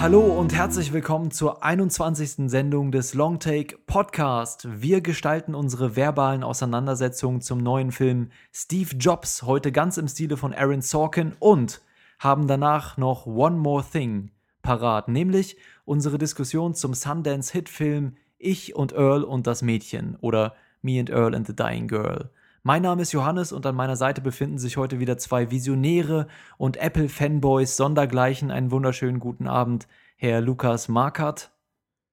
[0.00, 2.50] Hallo und herzlich willkommen zur 21.
[2.50, 4.66] Sendung des Longtake Podcast.
[4.80, 10.54] Wir gestalten unsere verbalen Auseinandersetzungen zum neuen Film Steve Jobs, heute ganz im Stile von
[10.54, 11.82] Aaron Sorkin und
[12.18, 14.30] haben danach noch One More Thing
[14.62, 21.10] parat, nämlich unsere Diskussion zum Sundance-Hitfilm Ich und Earl und das Mädchen oder Me and
[21.10, 22.30] Earl and the Dying Girl.
[22.62, 26.26] Mein Name ist Johannes und an meiner Seite befinden sich heute wieder zwei Visionäre
[26.58, 28.50] und Apple-Fanboys sondergleichen.
[28.50, 31.52] Einen wunderschönen guten Abend, Herr Lukas Markert.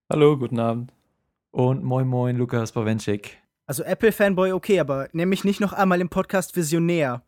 [0.10, 0.94] Hallo, guten Abend.
[1.52, 3.40] Und moin moin, Lukas Bawenschik.
[3.66, 7.24] Also Apple-Fanboy okay, aber nenn mich nicht noch einmal im Podcast Visionär.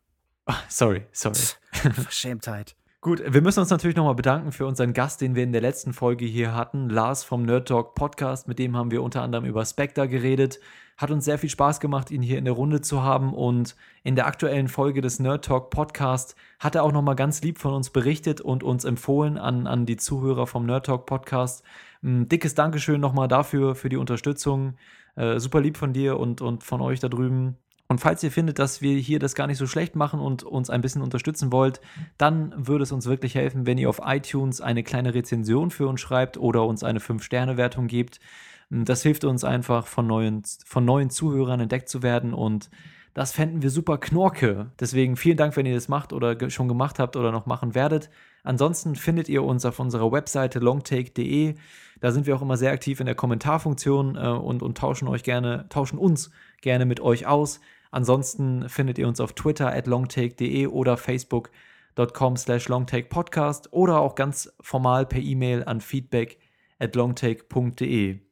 [0.46, 1.36] Oh, sorry, sorry.
[1.72, 2.74] Verschämtheit.
[3.02, 5.92] Gut, wir müssen uns natürlich nochmal bedanken für unseren Gast, den wir in der letzten
[5.92, 8.48] Folge hier hatten, Lars vom Nerd Talk Podcast.
[8.48, 10.58] Mit dem haben wir unter anderem über Spectre geredet.
[11.00, 13.32] Hat uns sehr viel Spaß gemacht, ihn hier in der Runde zu haben.
[13.32, 17.58] Und in der aktuellen Folge des Nerd Talk Podcast hat er auch nochmal ganz lieb
[17.58, 21.64] von uns berichtet und uns empfohlen an, an die Zuhörer vom Nerd Talk Podcast.
[22.02, 24.74] Ein dickes Dankeschön nochmal dafür, für die Unterstützung.
[25.16, 27.56] Äh, super lieb von dir und, und von euch da drüben.
[27.88, 30.68] Und falls ihr findet, dass wir hier das gar nicht so schlecht machen und uns
[30.68, 31.80] ein bisschen unterstützen wollt,
[32.18, 36.02] dann würde es uns wirklich helfen, wenn ihr auf iTunes eine kleine Rezension für uns
[36.02, 38.20] schreibt oder uns eine 5-Sterne-Wertung gebt.
[38.70, 42.70] Das hilft uns einfach, von neuen, von neuen Zuhörern entdeckt zu werden und
[43.14, 44.70] das fänden wir super knorke.
[44.78, 48.08] Deswegen vielen Dank, wenn ihr das macht oder schon gemacht habt oder noch machen werdet.
[48.44, 51.56] Ansonsten findet ihr uns auf unserer Webseite longtake.de.
[52.00, 55.24] Da sind wir auch immer sehr aktiv in der Kommentarfunktion äh, und, und tauschen euch
[55.24, 56.30] gerne, tauschen uns
[56.62, 57.60] gerne mit euch aus.
[57.90, 64.52] Ansonsten findet ihr uns auf Twitter at longtake.de oder facebook.com slash longtakepodcast oder auch ganz
[64.60, 66.38] formal per E-Mail an feedback
[66.78, 68.29] at longtake.de.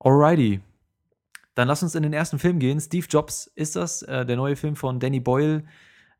[0.00, 0.60] Alrighty.
[1.54, 2.80] Dann lass uns in den ersten Film gehen.
[2.80, 5.64] Steve Jobs ist das, äh, der neue Film von Danny Boyle,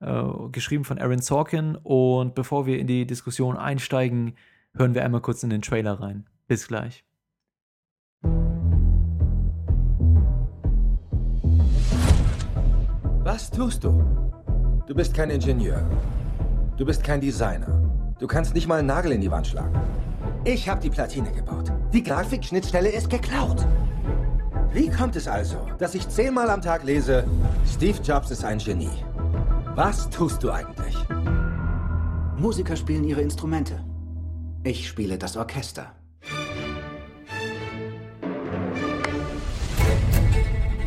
[0.00, 0.22] äh,
[0.52, 1.76] geschrieben von Aaron Sorkin.
[1.76, 4.36] Und bevor wir in die Diskussion einsteigen,
[4.74, 6.26] hören wir einmal kurz in den Trailer rein.
[6.46, 7.04] Bis gleich.
[13.24, 14.04] Was tust du?
[14.86, 15.82] Du bist kein Ingenieur.
[16.76, 18.14] Du bist kein Designer.
[18.18, 19.74] Du kannst nicht mal einen Nagel in die Wand schlagen.
[20.46, 21.72] Ich habe die Platine gebaut.
[21.94, 23.66] Die Grafikschnittstelle ist geklaut.
[24.74, 27.24] Wie kommt es also, dass ich zehnmal am Tag lese,
[27.66, 29.02] Steve Jobs ist ein Genie?
[29.74, 30.94] Was tust du eigentlich?
[32.36, 33.82] Musiker spielen ihre Instrumente.
[34.64, 35.86] Ich spiele das Orchester.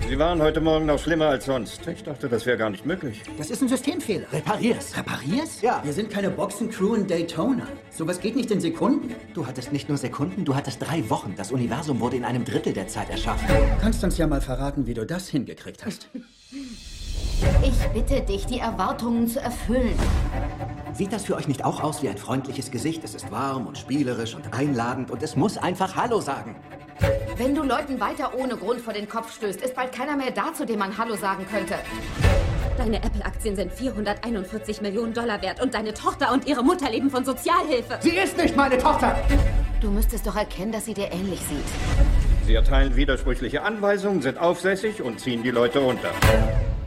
[0.07, 1.85] Sie waren heute Morgen noch schlimmer als sonst.
[1.85, 3.23] Ich dachte, das wäre gar nicht möglich.
[3.37, 4.31] Das ist ein Systemfehler.
[4.31, 4.97] Reparier's.
[4.97, 5.61] Reparier's?
[5.61, 5.81] Ja.
[5.83, 7.67] Wir sind keine Boxencrew in Daytona.
[7.89, 9.13] Sowas geht nicht in Sekunden.
[9.33, 11.33] Du hattest nicht nur Sekunden, du hattest drei Wochen.
[11.35, 13.47] Das Universum wurde in einem Drittel der Zeit erschaffen.
[13.81, 16.09] Kannst uns ja mal verraten, wie du das hingekriegt hast.
[17.61, 19.99] Ich bitte dich, die Erwartungen zu erfüllen.
[20.93, 23.03] Sieht das für euch nicht auch aus wie ein freundliches Gesicht?
[23.03, 26.55] Es ist warm und spielerisch und einladend und es muss einfach Hallo sagen.
[27.37, 30.51] Wenn du Leuten weiter ohne Grund vor den Kopf stößt, ist bald keiner mehr da,
[30.55, 31.75] zu dem man Hallo sagen könnte.
[32.79, 37.23] Deine Apple-Aktien sind 441 Millionen Dollar wert und deine Tochter und ihre Mutter leben von
[37.23, 37.99] Sozialhilfe.
[38.01, 39.15] Sie ist nicht meine Tochter!
[39.81, 42.47] Du müsstest doch erkennen, dass sie dir ähnlich sieht.
[42.47, 46.09] Sie erteilen widersprüchliche Anweisungen, sind aufsässig und ziehen die Leute unter.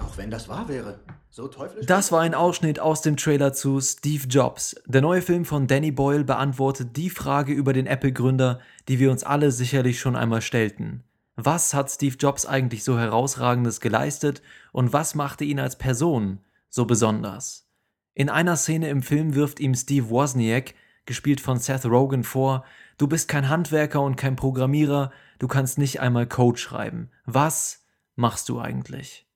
[0.05, 0.99] Auch wenn das wahr wäre.
[1.32, 1.86] So teuflisch.
[1.86, 4.74] Das war ein Ausschnitt aus dem Trailer zu Steve Jobs.
[4.86, 8.58] Der neue Film von Danny Boyle beantwortet die Frage über den Apple-Gründer,
[8.88, 11.04] die wir uns alle sicherlich schon einmal stellten.
[11.36, 14.42] Was hat Steve Jobs eigentlich so herausragendes geleistet
[14.72, 17.69] und was machte ihn als Person so besonders?
[18.14, 20.74] In einer Szene im Film wirft ihm Steve Wozniak,
[21.06, 22.64] gespielt von Seth Rogen, vor,
[22.98, 27.10] du bist kein Handwerker und kein Programmierer, du kannst nicht einmal Code schreiben.
[27.24, 27.86] Was
[28.16, 29.29] machst du eigentlich?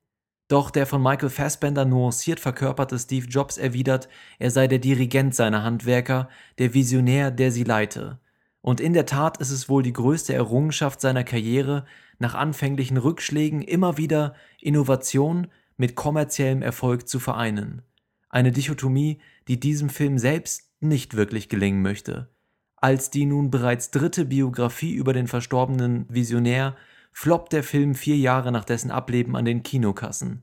[0.48, 5.62] Doch der von Michael Fassbender nuanciert verkörperte Steve Jobs erwidert, er sei der Dirigent seiner
[5.62, 6.28] Handwerker,
[6.58, 8.20] der Visionär, der sie leite.
[8.60, 11.84] Und in der Tat ist es wohl die größte Errungenschaft seiner Karriere,
[12.18, 17.82] nach anfänglichen Rückschlägen immer wieder Innovation mit kommerziellem Erfolg zu vereinen.
[18.28, 22.28] Eine Dichotomie, die diesem Film selbst nicht wirklich gelingen möchte.
[22.76, 26.76] Als die nun bereits dritte Biografie über den verstorbenen Visionär
[27.14, 30.42] floppt der Film vier Jahre nach dessen Ableben an den Kinokassen.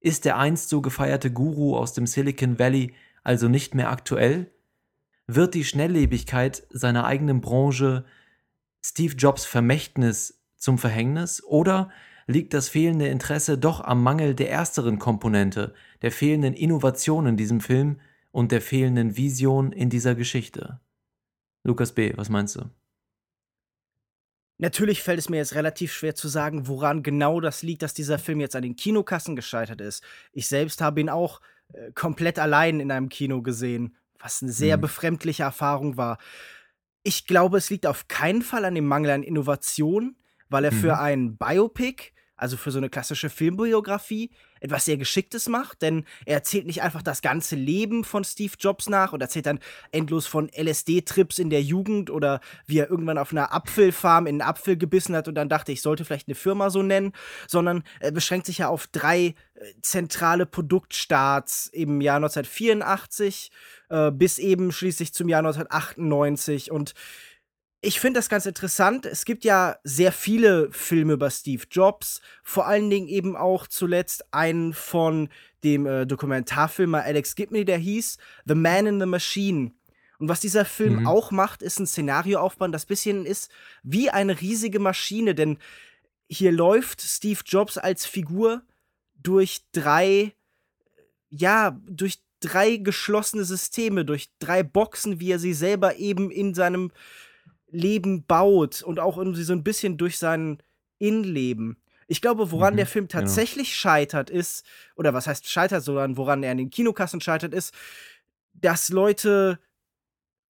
[0.00, 4.50] Ist der einst so gefeierte Guru aus dem Silicon Valley also nicht mehr aktuell?
[5.26, 8.04] Wird die Schnelllebigkeit seiner eigenen Branche
[8.82, 11.90] Steve Jobs Vermächtnis zum Verhängnis oder
[12.26, 17.60] liegt das fehlende Interesse doch am Mangel der ersteren Komponente, der fehlenden Innovation in diesem
[17.60, 18.00] Film
[18.32, 20.80] und der fehlenden Vision in dieser Geschichte?
[21.62, 22.70] Lukas B., was meinst du?
[24.58, 28.18] Natürlich fällt es mir jetzt relativ schwer zu sagen, woran genau das liegt, dass dieser
[28.18, 30.02] Film jetzt an den Kinokassen gescheitert ist.
[30.32, 31.40] Ich selbst habe ihn auch
[31.72, 34.82] äh, komplett allein in einem Kino gesehen, was eine sehr mhm.
[34.82, 36.18] befremdliche Erfahrung war.
[37.02, 40.16] Ich glaube, es liegt auf keinen Fall an dem Mangel an Innovation,
[40.48, 41.00] weil er für Mhm.
[41.00, 44.30] ein Biopic, also für so eine klassische Filmbiografie,
[44.60, 48.88] etwas sehr Geschicktes macht, denn er erzählt nicht einfach das ganze Leben von Steve Jobs
[48.88, 49.60] nach und erzählt dann
[49.92, 54.48] endlos von LSD-Trips in der Jugend oder wie er irgendwann auf einer Apfelfarm in einen
[54.48, 57.12] Apfel gebissen hat und dann dachte, ich sollte vielleicht eine Firma so nennen,
[57.46, 63.50] sondern er beschränkt sich ja auf drei äh, zentrale Produktstarts im Jahr 1984
[63.88, 66.94] äh, bis eben schließlich zum Jahr 1998 und
[67.86, 69.06] ich finde das ganz interessant.
[69.06, 74.32] Es gibt ja sehr viele Filme über Steve Jobs, vor allen Dingen eben auch zuletzt
[74.34, 75.28] einen von
[75.62, 79.70] dem äh, Dokumentarfilmer Alex Gibney, der hieß The Man in the Machine.
[80.18, 81.06] Und was dieser Film Mhm.
[81.06, 83.52] auch macht, ist ein Szenario aufbauen, das bisschen ist
[83.84, 85.58] wie eine riesige Maschine, denn
[86.28, 88.62] hier läuft Steve Jobs als Figur
[89.22, 90.32] durch drei,
[91.30, 96.90] ja, durch drei geschlossene Systeme, durch drei Boxen, wie er sie selber eben in seinem
[97.76, 100.58] Leben baut und auch irgendwie so ein bisschen durch sein
[100.98, 101.76] Innenleben.
[102.08, 104.64] Ich glaube, woran Mhm, der Film tatsächlich scheitert, ist,
[104.94, 107.74] oder was heißt scheitert, sondern woran er in den Kinokassen scheitert, ist,
[108.54, 109.58] dass Leute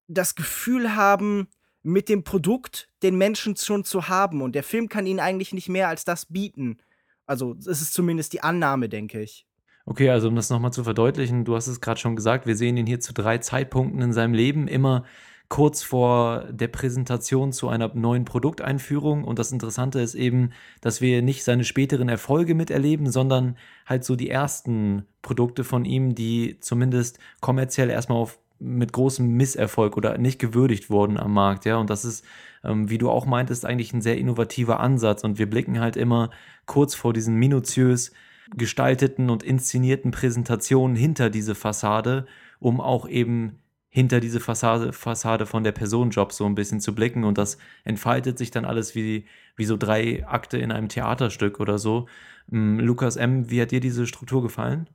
[0.07, 1.49] das Gefühl haben,
[1.83, 4.43] mit dem Produkt den Menschen schon zu haben.
[4.43, 6.79] Und der Film kann ihnen eigentlich nicht mehr als das bieten.
[7.27, 9.47] Also, es ist zumindest die Annahme, denke ich.
[9.85, 12.77] Okay, also um das nochmal zu verdeutlichen, du hast es gerade schon gesagt, wir sehen
[12.77, 15.05] ihn hier zu drei Zeitpunkten in seinem Leben, immer
[15.49, 19.25] kurz vor der Präsentation zu einer neuen Produkteinführung.
[19.25, 20.51] Und das Interessante ist eben,
[20.81, 23.57] dass wir nicht seine späteren Erfolge miterleben, sondern
[23.87, 29.97] halt so die ersten Produkte von ihm, die zumindest kommerziell erstmal auf mit großem Misserfolg
[29.97, 31.77] oder nicht gewürdigt wurden am Markt, ja.
[31.77, 32.25] Und das ist,
[32.65, 35.25] ähm, wie du auch meintest, eigentlich ein sehr innovativer Ansatz.
[35.25, 36.31] Und wir blicken halt immer
[36.65, 38.13] kurz vor diesen minutiös
[38.57, 42.27] gestalteten und inszenierten Präsentationen hinter diese Fassade,
[42.59, 43.59] um auch eben
[43.97, 47.25] hinter diese Fassade, Fassade von der Person Job so ein bisschen zu blicken.
[47.25, 49.25] Und das entfaltet sich dann alles wie,
[49.57, 52.07] wie so drei Akte in einem Theaterstück oder so.
[52.53, 54.87] Ähm, Lukas M., wie hat dir diese Struktur gefallen?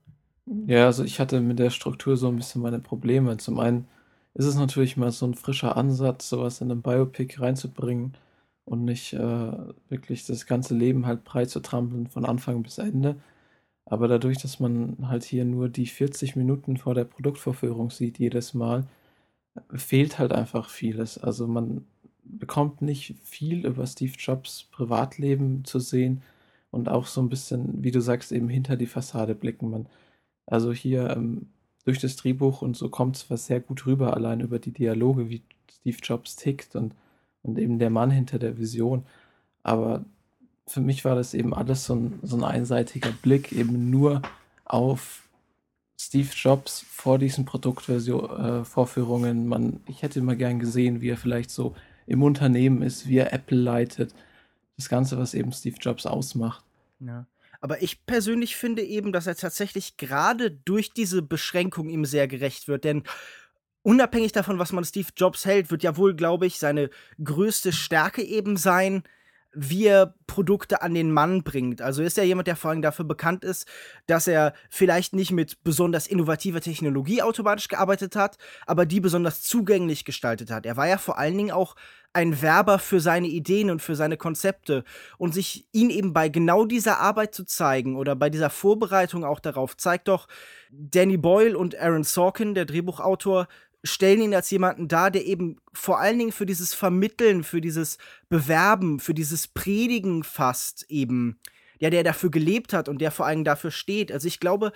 [0.68, 3.38] Ja, also ich hatte mit der Struktur so ein bisschen meine Probleme.
[3.38, 3.88] Zum einen
[4.36, 8.13] ist es natürlich mal so ein frischer Ansatz, sowas in einem Biopic reinzubringen
[8.65, 9.51] und nicht äh,
[9.89, 13.15] wirklich das ganze Leben halt breit zu trampeln von Anfang bis Ende.
[13.85, 18.53] Aber dadurch, dass man halt hier nur die 40 Minuten vor der Produktvorführung sieht, jedes
[18.53, 18.87] Mal,
[19.73, 21.17] fehlt halt einfach vieles.
[21.17, 21.85] Also man
[22.23, 26.21] bekommt nicht viel über Steve Jobs Privatleben zu sehen
[26.71, 29.69] und auch so ein bisschen, wie du sagst, eben hinter die Fassade blicken.
[29.69, 29.87] Man,
[30.45, 31.47] also hier ähm,
[31.85, 35.29] durch das Drehbuch und so kommt es was sehr gut rüber, allein über die Dialoge,
[35.29, 36.95] wie Steve Jobs tickt und,
[37.43, 39.05] und eben der Mann hinter der Vision.
[39.63, 40.05] Aber
[40.71, 44.21] für mich war das eben alles so ein, so ein einseitiger Blick, eben nur
[44.65, 45.27] auf
[46.00, 49.47] Steve Jobs vor diesen Produktvorführungen.
[49.47, 51.75] Man, ich hätte immer gern gesehen, wie er vielleicht so
[52.07, 54.15] im Unternehmen ist, wie er Apple leitet.
[54.77, 56.63] Das Ganze, was eben Steve Jobs ausmacht.
[57.00, 57.27] Ja.
[57.59, 62.67] Aber ich persönlich finde eben, dass er tatsächlich gerade durch diese Beschränkung ihm sehr gerecht
[62.67, 62.83] wird.
[62.83, 63.03] Denn
[63.83, 66.89] unabhängig davon, was man Steve Jobs hält, wird ja wohl, glaube ich, seine
[67.24, 69.03] größte Stärke eben sein,
[69.53, 71.81] wie er Produkte an den Mann bringt.
[71.81, 73.67] Also ist er jemand, der vor allem dafür bekannt ist,
[74.08, 80.05] dass er vielleicht nicht mit besonders innovativer Technologie automatisch gearbeitet hat, aber die besonders zugänglich
[80.05, 80.65] gestaltet hat.
[80.65, 81.75] Er war ja vor allen Dingen auch
[82.13, 84.84] ein Werber für seine Ideen und für seine Konzepte
[85.17, 89.39] und sich ihn eben bei genau dieser Arbeit zu zeigen oder bei dieser Vorbereitung auch
[89.39, 90.27] darauf zeigt doch
[90.70, 93.48] Danny Boyle und Aaron Sorkin, der Drehbuchautor,
[93.83, 97.97] stellen ihn als jemanden dar, der eben vor allen Dingen für dieses Vermitteln, für dieses
[98.29, 101.39] Bewerben, für dieses Predigen fast eben,
[101.79, 104.11] ja, der dafür gelebt hat und der vor allem dafür steht.
[104.11, 104.71] Also ich glaube,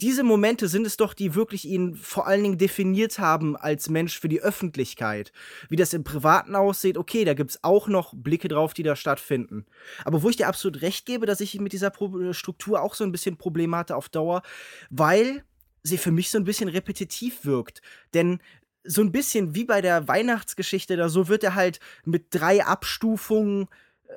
[0.00, 4.18] diese Momente sind es doch, die wirklich ihn vor allen Dingen definiert haben als Mensch
[4.18, 5.32] für die Öffentlichkeit.
[5.70, 8.94] Wie das im Privaten aussieht, okay, da gibt es auch noch Blicke drauf, die da
[8.94, 9.64] stattfinden.
[10.04, 13.04] Aber wo ich dir absolut recht gebe, dass ich mit dieser Pro Struktur auch so
[13.04, 14.42] ein bisschen Probleme hatte auf Dauer,
[14.90, 15.44] weil
[15.86, 17.80] sie für mich so ein bisschen repetitiv wirkt.
[18.14, 18.40] Denn
[18.84, 23.68] so ein bisschen wie bei der Weihnachtsgeschichte da so wird er halt mit drei Abstufungen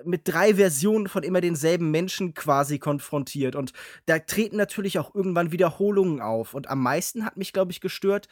[0.06, 3.56] mit drei Versionen von immer denselben Menschen quasi konfrontiert.
[3.56, 3.74] Und
[4.06, 6.54] da treten natürlich auch irgendwann Wiederholungen auf.
[6.54, 8.28] Und am meisten hat mich, glaube ich, gestört,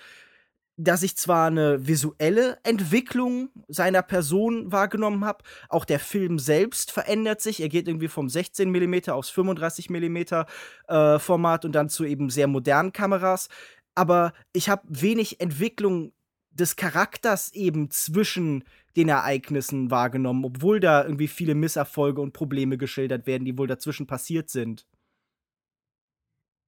[0.77, 7.41] dass ich zwar eine visuelle Entwicklung seiner Person wahrgenommen habe, auch der Film selbst verändert
[7.41, 7.59] sich.
[7.59, 10.17] Er geht irgendwie vom 16 mm aufs 35 mm
[10.87, 13.49] äh, Format und dann zu eben sehr modernen Kameras.
[13.95, 16.13] Aber ich habe wenig Entwicklung
[16.51, 18.63] des Charakters eben zwischen
[18.95, 24.05] den Ereignissen wahrgenommen, obwohl da irgendwie viele Misserfolge und Probleme geschildert werden, die wohl dazwischen
[24.05, 24.85] passiert sind.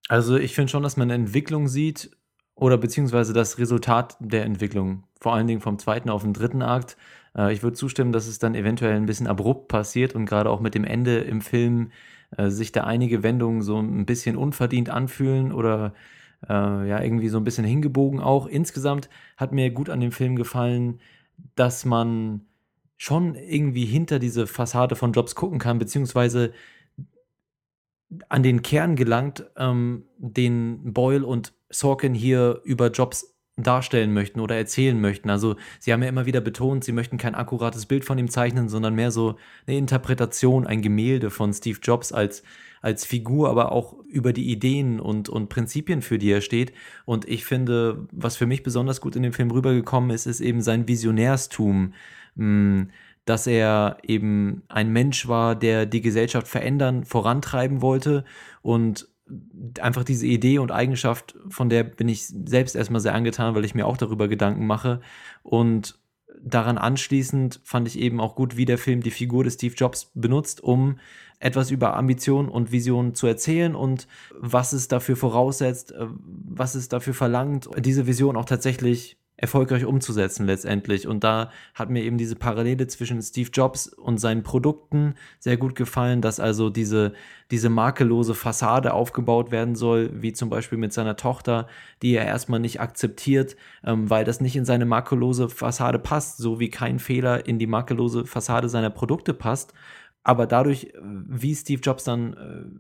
[0.08, 2.18] Also ich finde schon, dass man eine Entwicklung sieht
[2.60, 6.98] oder beziehungsweise das Resultat der Entwicklung, vor allen Dingen vom zweiten auf den dritten Akt.
[7.36, 10.60] Äh, ich würde zustimmen, dass es dann eventuell ein bisschen abrupt passiert und gerade auch
[10.60, 11.92] mit dem Ende im Film
[12.38, 15.94] äh, sich da einige Wendungen so ein bisschen unverdient anfühlen oder
[16.48, 18.46] äh, ja, irgendwie so ein bisschen hingebogen auch.
[18.46, 21.00] Insgesamt hat mir gut an dem Film gefallen,
[21.56, 22.42] dass man
[22.98, 26.51] schon irgendwie hinter diese Fassade von Jobs gucken kann, beziehungsweise
[28.28, 34.56] an den Kern gelangt, ähm, den Boyle und Sorkin hier über Jobs darstellen möchten oder
[34.56, 35.30] erzählen möchten.
[35.30, 38.70] Also sie haben ja immer wieder betont, sie möchten kein akkurates Bild von ihm zeichnen,
[38.70, 39.36] sondern mehr so
[39.68, 42.44] eine Interpretation, ein Gemälde von Steve Jobs als,
[42.82, 46.74] als Figur, aber auch über die Ideen und, und Prinzipien, für die er steht.
[47.06, 50.62] Und ich finde, was für mich besonders gut in dem Film rübergekommen ist, ist eben
[50.62, 51.94] sein Visionärstum.
[52.36, 52.90] Hm,
[53.26, 58.26] dass er eben ein Mensch war, der die Gesellschaft verändern, vorantreiben wollte
[58.64, 59.08] und
[59.80, 63.76] einfach diese Idee und Eigenschaft, von der bin ich selbst erstmal sehr angetan, weil ich
[63.76, 65.02] mir auch darüber Gedanken mache.
[65.44, 66.00] Und
[66.42, 70.12] daran anschließend fand ich eben auch gut, wie der Film die Figur des Steve Jobs
[70.14, 71.00] benutzt, um
[71.40, 74.08] etwas über Ambition und Vision zu erzählen und
[74.38, 80.46] was es dafür voraussetzt, äh, was es dafür verlangt, diese Vision auch tatsächlich erfolgreich umzusetzen
[80.46, 81.08] letztendlich.
[81.08, 85.75] Und da hat mir eben diese Parallele zwischen Steve Jobs und seinen Produkten sehr gut
[85.75, 87.13] gefallen, dass also diese,
[87.50, 91.67] diese makellose Fassade aufgebaut werden soll, wie zum Beispiel mit seiner Tochter,
[92.01, 93.55] die er erstmal nicht akzeptiert,
[93.86, 97.67] ähm, weil das nicht in seine makellose Fassade passt, so wie kein Fehler in die
[97.67, 99.74] makellose Fassade seiner Produkte passt.
[100.24, 102.34] Aber dadurch, äh, wie Steve Jobs dann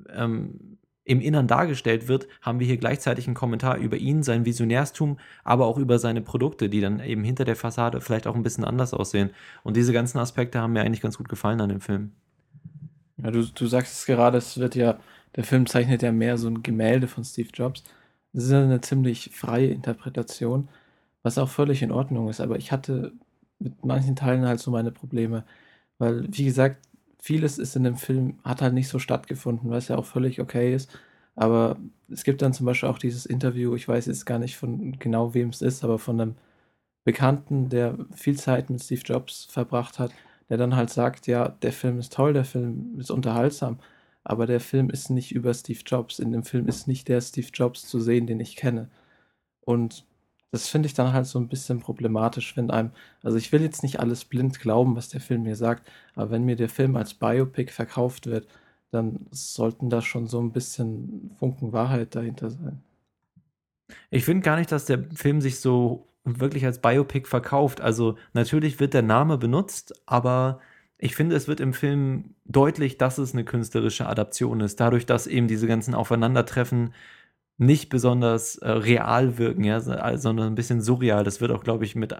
[0.09, 0.78] äh, ähm,
[1.09, 5.65] im Innern dargestellt wird, haben wir hier gleichzeitig einen Kommentar über ihn, sein Visionärstum, aber
[5.65, 8.93] auch über seine Produkte, die dann eben hinter der Fassade vielleicht auch ein bisschen anders
[8.93, 9.31] aussehen.
[9.63, 12.11] Und diese ganzen Aspekte haben mir eigentlich ganz gut gefallen an dem Film.
[13.17, 14.99] Ja, du, du sagst es gerade, es wird ja,
[15.35, 17.83] der Film zeichnet ja mehr so ein Gemälde von Steve Jobs.
[18.31, 20.69] Das ist eine ziemlich freie Interpretation,
[21.23, 22.39] was auch völlig in Ordnung ist.
[22.39, 23.13] Aber ich hatte
[23.57, 25.43] mit manchen Teilen halt so meine Probleme,
[25.97, 26.85] weil, wie gesagt,
[27.21, 30.73] vieles ist in dem Film, hat halt nicht so stattgefunden, was ja auch völlig okay
[30.73, 30.89] ist.
[31.35, 31.77] Aber
[32.09, 35.33] es gibt dann zum Beispiel auch dieses Interview, ich weiß jetzt gar nicht von genau
[35.33, 36.35] wem es ist, aber von einem
[37.05, 40.11] Bekannten, der viel Zeit mit Steve Jobs verbracht hat,
[40.49, 43.79] der dann halt sagt, ja, der Film ist toll, der Film ist unterhaltsam,
[44.23, 46.19] aber der Film ist nicht über Steve Jobs.
[46.19, 48.89] In dem Film ist nicht der Steve Jobs zu sehen, den ich kenne.
[49.61, 50.05] Und
[50.51, 52.91] das finde ich dann halt so ein bisschen problematisch, wenn einem,
[53.23, 56.43] also ich will jetzt nicht alles blind glauben, was der Film mir sagt, aber wenn
[56.43, 58.47] mir der Film als Biopic verkauft wird,
[58.91, 62.81] dann sollten da schon so ein bisschen Funken Wahrheit dahinter sein.
[64.09, 67.81] Ich finde gar nicht, dass der Film sich so wirklich als Biopic verkauft.
[67.81, 70.59] Also natürlich wird der Name benutzt, aber
[70.97, 74.79] ich finde, es wird im Film deutlich, dass es eine künstlerische Adaption ist.
[74.79, 76.93] Dadurch, dass eben diese ganzen Aufeinandertreffen
[77.59, 79.81] nicht besonders äh, real wirken, ja,
[80.17, 81.25] sondern ein bisschen surreal.
[81.25, 82.15] Das wird auch, glaube ich, mit äh,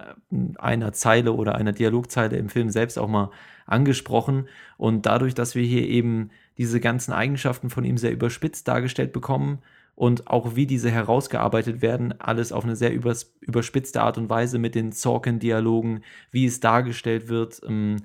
[0.58, 3.32] einer Zeile oder einer Dialogzeile im Film selbst auch mal
[3.66, 4.50] angesprochen.
[4.78, 9.60] Und dadurch, dass wir hier eben diese ganzen Eigenschaften von ihm sehr überspitzt dargestellt bekommen
[9.96, 14.60] und auch wie diese herausgearbeitet werden, alles auf eine sehr übers überspitzte Art und Weise
[14.60, 18.04] mit den Sorkin-Dialogen, wie es dargestellt wird, ähm,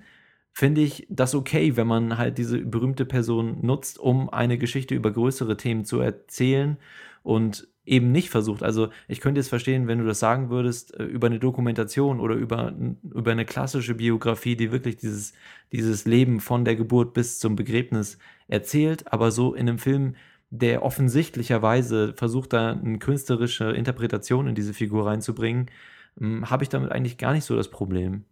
[0.52, 5.10] finde ich das okay, wenn man halt diese berühmte Person nutzt, um eine Geschichte über
[5.10, 6.76] größere Themen zu erzählen
[7.24, 8.62] und eben nicht versucht.
[8.62, 12.36] Also ich könnte jetzt verstehen, wenn du das sagen würdest, äh, über eine Dokumentation oder
[12.36, 15.32] über, über eine klassische Biografie, die wirklich dieses,
[15.72, 20.14] dieses Leben von der Geburt bis zum Begräbnis erzählt, aber so in einem Film,
[20.50, 25.70] der offensichtlicherweise versucht, da eine künstlerische Interpretation in diese Figur reinzubringen,
[26.18, 28.24] hm, habe ich damit eigentlich gar nicht so das Problem.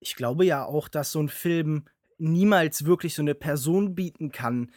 [0.00, 1.84] Ich glaube ja auch, dass so ein Film
[2.18, 4.70] niemals wirklich so eine Person bieten kann,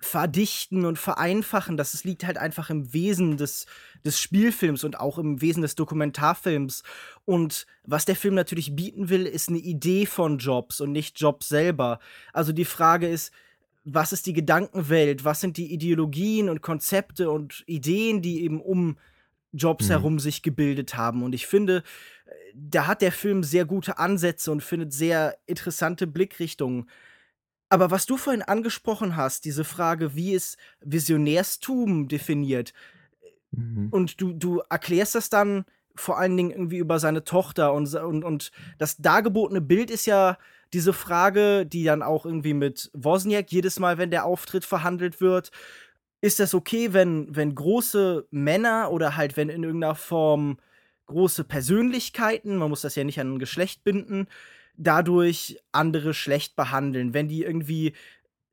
[0.00, 1.76] verdichten und vereinfachen.
[1.76, 3.66] Das liegt halt einfach im Wesen des,
[4.04, 6.82] des Spielfilms und auch im Wesen des Dokumentarfilms.
[7.24, 11.48] Und was der Film natürlich bieten will, ist eine Idee von Jobs und nicht Jobs
[11.48, 11.98] selber.
[12.32, 13.32] Also die Frage ist,
[13.84, 15.24] was ist die Gedankenwelt?
[15.24, 18.96] Was sind die Ideologien und Konzepte und Ideen, die eben um
[19.52, 19.90] Jobs mhm.
[19.90, 21.22] herum sich gebildet haben?
[21.22, 21.82] Und ich finde,
[22.54, 26.88] da hat der Film sehr gute Ansätze und findet sehr interessante Blickrichtungen.
[27.72, 32.74] Aber was du vorhin angesprochen hast, diese Frage, wie ist Visionärstum definiert,
[33.50, 33.88] mhm.
[33.90, 35.64] und du, du erklärst das dann
[35.94, 40.36] vor allen Dingen irgendwie über seine Tochter und, und, und das dargebotene Bild ist ja
[40.74, 45.50] diese Frage, die dann auch irgendwie mit Wozniak jedes Mal, wenn der Auftritt verhandelt wird,
[46.20, 50.58] ist das okay, wenn, wenn große Männer oder halt wenn in irgendeiner Form
[51.06, 54.26] große Persönlichkeiten, man muss das ja nicht an ein Geschlecht binden,
[54.76, 57.92] dadurch andere schlecht behandeln, wenn die irgendwie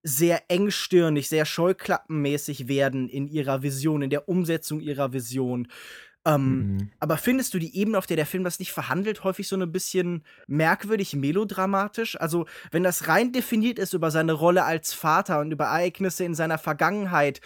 [0.04, 5.68] sehr engstirnig, sehr scheuklappenmäßig werden in ihrer Vision, in der Umsetzung ihrer Vision.
[6.26, 6.92] Ähm, Mhm.
[7.00, 9.72] Aber findest du die Ebene, auf der der Film das nicht verhandelt, häufig so ein
[9.72, 12.20] bisschen merkwürdig melodramatisch?
[12.20, 16.36] Also, wenn das rein definiert ist über seine Rolle als Vater und über Ereignisse in
[16.36, 17.42] seiner Vergangenheit,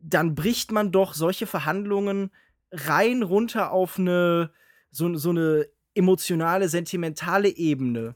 [0.00, 2.30] dann bricht man doch solche Verhandlungen
[2.70, 4.52] rein runter auf eine
[4.90, 8.14] so, so eine emotionale, sentimentale Ebene.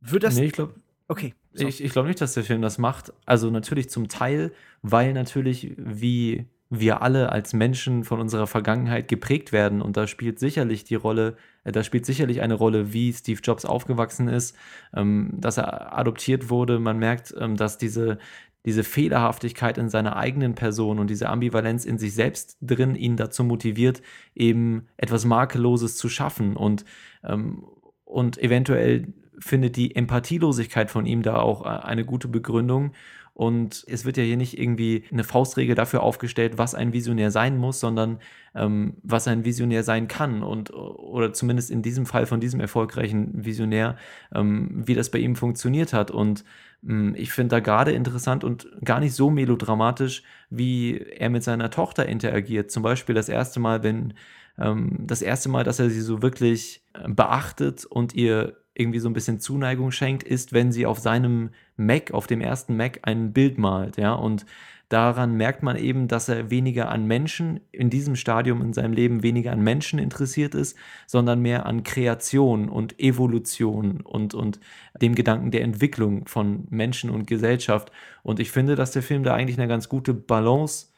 [0.00, 0.36] Wird das.
[0.36, 0.74] Nee, ich glaube,
[1.08, 1.34] Okay.
[1.52, 1.66] so.
[1.66, 3.12] Ich, ich glaube nicht, dass der Film das macht.
[3.24, 9.52] Also natürlich zum Teil, weil natürlich wie wir alle als Menschen von unserer Vergangenheit geprägt
[9.52, 13.40] werden und da spielt sicherlich die Rolle, äh, da spielt sicherlich eine Rolle, wie Steve
[13.40, 14.56] Jobs aufgewachsen ist,
[14.92, 16.80] ähm, dass er adoptiert wurde.
[16.80, 18.18] Man merkt, ähm, dass diese
[18.66, 23.44] diese Fehlerhaftigkeit in seiner eigenen Person und diese Ambivalenz in sich selbst drin ihn dazu
[23.44, 24.02] motiviert,
[24.34, 26.84] eben etwas Makelloses zu schaffen und,
[27.24, 27.64] ähm,
[28.04, 32.92] und eventuell findet die Empathielosigkeit von ihm da auch äh, eine gute Begründung.
[33.36, 37.58] Und es wird ja hier nicht irgendwie eine Faustregel dafür aufgestellt, was ein Visionär sein
[37.58, 38.18] muss, sondern
[38.54, 40.42] ähm, was ein Visionär sein kann.
[40.42, 43.96] Und oder zumindest in diesem Fall von diesem erfolgreichen Visionär,
[44.34, 46.10] ähm, wie das bei ihm funktioniert hat.
[46.10, 46.44] Und
[46.82, 51.70] ähm, ich finde da gerade interessant und gar nicht so melodramatisch, wie er mit seiner
[51.70, 52.70] Tochter interagiert.
[52.70, 54.14] Zum Beispiel das erste Mal, wenn
[54.58, 59.08] ähm, das erste Mal, dass er sie so wirklich äh, beachtet und ihr irgendwie so
[59.08, 63.32] ein bisschen Zuneigung schenkt, ist, wenn sie auf seinem Mac, auf dem ersten Mac, ein
[63.32, 64.46] Bild malt, ja, und
[64.88, 69.22] daran merkt man eben, dass er weniger an Menschen, in diesem Stadium in seinem Leben
[69.22, 74.60] weniger an Menschen interessiert ist, sondern mehr an Kreation und Evolution und, und
[75.00, 77.90] dem Gedanken der Entwicklung von Menschen und Gesellschaft.
[78.22, 80.88] Und ich finde, dass der Film da eigentlich eine ganz gute Balance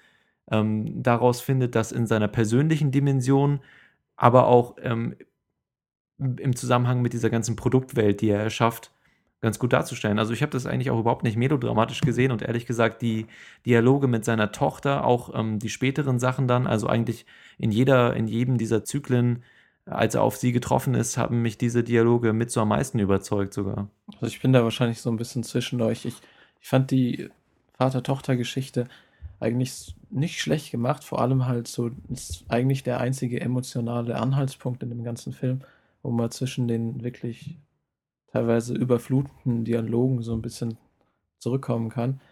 [0.51, 3.61] ähm, daraus findet, dass in seiner persönlichen Dimension,
[4.17, 5.15] aber auch ähm,
[6.19, 8.91] im Zusammenhang mit dieser ganzen Produktwelt, die er erschafft,
[9.41, 10.19] ganz gut darzustellen.
[10.19, 13.27] Also ich habe das eigentlich auch überhaupt nicht melodramatisch gesehen und ehrlich gesagt die
[13.67, 17.25] Dialoge mit seiner Tochter, auch ähm, die späteren Sachen dann, also eigentlich
[17.57, 19.45] in jeder, in jedem dieser Zyklen,
[19.85, 23.55] als er auf sie getroffen ist, haben mich diese Dialoge mit so am meisten überzeugt
[23.55, 23.89] sogar.
[24.15, 26.05] Also ich bin da wahrscheinlich so ein bisschen zwischen euch.
[26.05, 26.17] Ich,
[26.61, 27.31] ich fand die
[27.75, 28.89] Vater-Tochter-Geschichte
[29.41, 34.89] eigentlich nicht schlecht gemacht, vor allem halt so, ist eigentlich der einzige emotionale Anhaltspunkt in
[34.89, 35.61] dem ganzen Film,
[36.09, 37.59] wo man zwischen den wirklich
[38.33, 40.79] teilweise überflutenden Dialogen so ein bisschen
[41.39, 42.23] zurückkommen kann.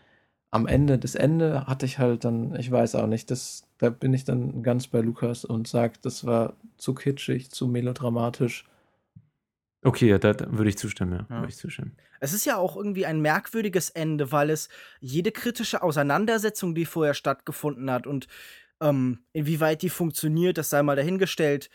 [0.51, 4.15] Am Ende, das Ende hatte ich halt dann, ich weiß auch nicht, das, da bin
[4.15, 8.65] ich dann ganz bei Lukas und sage, das war zu kitschig, zu melodramatisch.
[9.83, 11.27] Okay, ja, da, da würde ich zustimmen, ja.
[11.29, 11.41] Ja.
[11.41, 11.99] Würde ich zustimmen.
[12.21, 17.12] Es ist ja auch irgendwie ein merkwürdiges Ende, weil es jede kritische Auseinandersetzung, die vorher
[17.12, 18.27] stattgefunden hat und
[18.81, 21.69] ähm, inwieweit die funktioniert, das sei mal dahingestellt,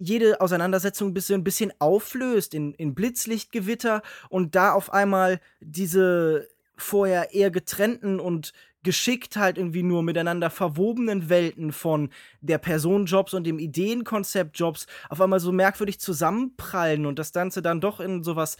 [0.00, 6.48] jede Auseinandersetzung ein bisschen, ein bisschen auflöst in, in Blitzlichtgewitter und da auf einmal diese
[6.76, 12.08] vorher eher getrennten und geschickt halt irgendwie nur miteinander verwobenen Welten von
[12.40, 17.60] der Person Jobs und dem Ideenkonzept Jobs auf einmal so merkwürdig zusammenprallen und das Ganze
[17.60, 18.56] dann doch in sowas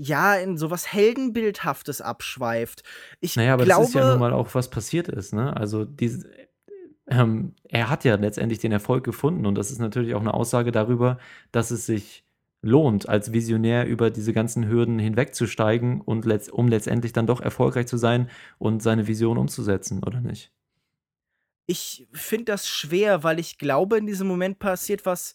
[0.00, 2.84] ja, in sowas Heldenbildhaftes abschweift.
[3.20, 5.56] Ich Naja, aber glaube, das ist ja nun mal auch, was passiert ist, ne?
[5.56, 6.30] Also diese,
[7.08, 10.72] ähm, er hat ja letztendlich den Erfolg gefunden und das ist natürlich auch eine Aussage
[10.72, 11.18] darüber,
[11.52, 12.24] dass es sich
[12.60, 17.86] lohnt, als Visionär über diese ganzen Hürden hinwegzusteigen und letzt, um letztendlich dann doch erfolgreich
[17.86, 20.52] zu sein und seine Vision umzusetzen, oder nicht?
[21.68, 25.34] ich finde das schwer, weil ich glaube, in diesem Moment passiert was,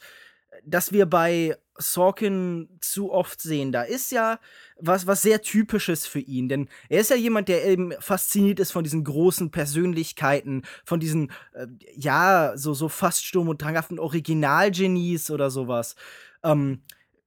[0.65, 3.71] das wir bei Sorkin zu oft sehen.
[3.71, 4.39] Da ist ja
[4.79, 8.71] was, was sehr typisches für ihn, denn er ist ja jemand, der eben fasziniert ist
[8.71, 15.31] von diesen großen Persönlichkeiten, von diesen, äh, ja, so, so fast sturm- und dranghaften Originalgenies
[15.31, 15.95] oder sowas.
[16.43, 16.81] Ähm,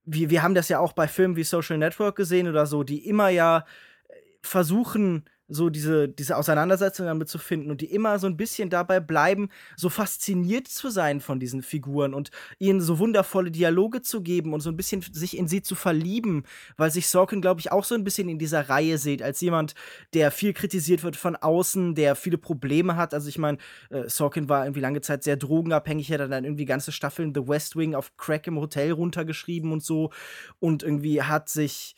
[0.05, 3.07] wir, wir haben das ja auch bei Filmen wie Social Network gesehen oder so, die
[3.07, 3.65] immer ja
[4.09, 8.71] äh, versuchen, so diese, diese Auseinandersetzung damit zu finden und die immer so ein bisschen
[8.71, 14.23] dabei bleiben, so fasziniert zu sein von diesen Figuren und ihnen so wundervolle Dialoge zu
[14.23, 16.45] geben und so ein bisschen sich in sie zu verlieben,
[16.77, 19.75] weil sich Sorkin, glaube ich, auch so ein bisschen in dieser Reihe sieht, als jemand,
[20.15, 23.15] der viel kritisiert wird von außen, der viele Probleme hat.
[23.15, 23.59] Also ich meine,
[23.91, 27.77] äh, Sorkin war irgendwie lange Zeit sehr drogenabhängig, hat dann irgendwie ganze Staffeln The West
[27.77, 30.11] Wing auf Crack im Hotel runtergeschrieben und so
[30.59, 31.95] und irgendwie hat sich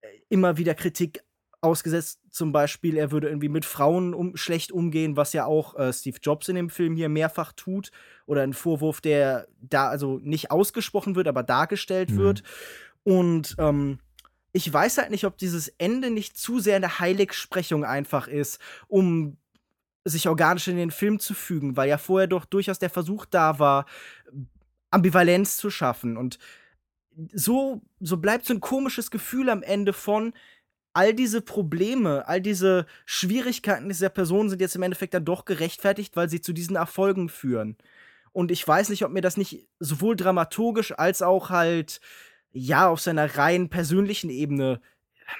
[0.00, 1.25] äh, immer wieder Kritik
[1.60, 5.92] ausgesetzt, zum Beispiel, er würde irgendwie mit Frauen um, schlecht umgehen, was ja auch äh,
[5.92, 7.90] Steve Jobs in dem Film hier mehrfach tut.
[8.26, 12.16] Oder ein Vorwurf, der da also nicht ausgesprochen wird, aber dargestellt Mhm.
[12.16, 12.42] wird.
[13.04, 13.98] Und ähm,
[14.52, 19.36] ich weiß halt nicht, ob dieses Ende nicht zu sehr eine Heiligsprechung einfach ist, um
[20.04, 23.58] sich organisch in den Film zu fügen, weil ja vorher doch durchaus der Versuch da
[23.58, 23.86] war,
[24.90, 26.16] Ambivalenz zu schaffen.
[26.16, 26.38] Und
[27.32, 30.32] so, so bleibt so ein komisches Gefühl am Ende von,
[30.96, 36.16] all diese Probleme, all diese Schwierigkeiten dieser Person sind jetzt im Endeffekt dann doch gerechtfertigt,
[36.16, 37.76] weil sie zu diesen Erfolgen führen.
[38.32, 42.00] Und ich weiß nicht, ob mir das nicht sowohl dramaturgisch als auch halt,
[42.50, 44.80] ja, auf seiner rein persönlichen Ebene,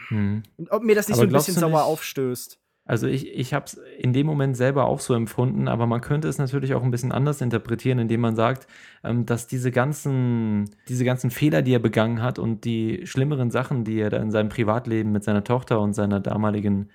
[0.08, 0.42] hm.
[0.68, 2.58] ob mir das nicht aber so ein bisschen sauer aufstößt.
[2.86, 6.28] Also ich, ich habe es in dem Moment selber auch so empfunden, aber man könnte
[6.28, 8.68] es natürlich auch ein bisschen anders interpretieren, indem man sagt,
[9.02, 13.82] ähm, dass diese ganzen, diese ganzen Fehler, die er begangen hat und die schlimmeren Sachen,
[13.82, 16.88] die er da in seinem Privatleben mit seiner Tochter und seiner damaligen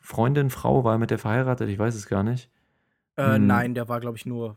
[0.00, 1.68] Freundin, Frau, war er mit der verheiratet?
[1.68, 2.48] Ich weiß es gar nicht.
[3.16, 3.46] Äh, hm.
[3.46, 4.56] Nein, der war, glaube ich, nur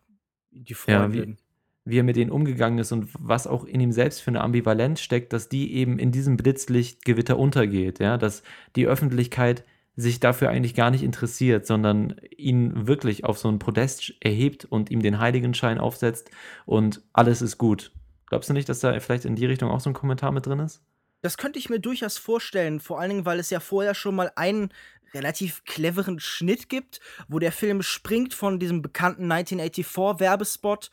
[0.52, 1.32] die Freundin.
[1.32, 1.38] Ja,
[1.86, 4.42] wie, wie er mit denen umgegangen ist und was auch in ihm selbst für eine
[4.42, 8.44] Ambivalenz steckt, dass die eben in diesem Blitzlichtgewitter untergeht, ja, dass
[8.76, 9.64] die Öffentlichkeit
[9.96, 14.90] sich dafür eigentlich gar nicht interessiert, sondern ihn wirklich auf so einen Podest erhebt und
[14.90, 16.32] ihm den Heiligenschein aufsetzt
[16.66, 17.92] und alles ist gut.
[18.28, 20.60] Glaubst du nicht, dass da vielleicht in die Richtung auch so ein Kommentar mit drin
[20.60, 20.82] ist?
[21.22, 24.32] Das könnte ich mir durchaus vorstellen, vor allen Dingen, weil es ja vorher schon mal
[24.36, 24.70] einen
[25.14, 30.90] relativ cleveren Schnitt gibt, wo der Film springt von diesem bekannten 1984-Werbespot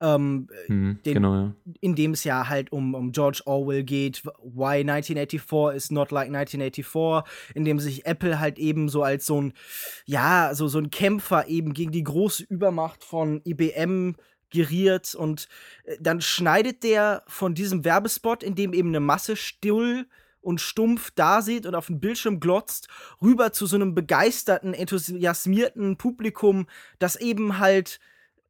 [0.00, 1.54] ähm, hm, den, genau, ja.
[1.80, 6.28] in dem es ja halt um, um George Orwell geht, Why 1984 is not like
[6.28, 9.52] 1984, in dem sich Apple halt eben so als so ein,
[10.06, 14.16] ja, so, so ein Kämpfer eben gegen die große Übermacht von IBM
[14.50, 15.48] geriert und
[15.84, 20.06] äh, dann schneidet der von diesem Werbespot, in dem eben eine Masse still
[20.40, 22.88] und stumpf da sieht und auf den Bildschirm glotzt,
[23.20, 26.66] rüber zu so einem begeisterten, enthusiasmierten Publikum,
[26.98, 28.00] das eben halt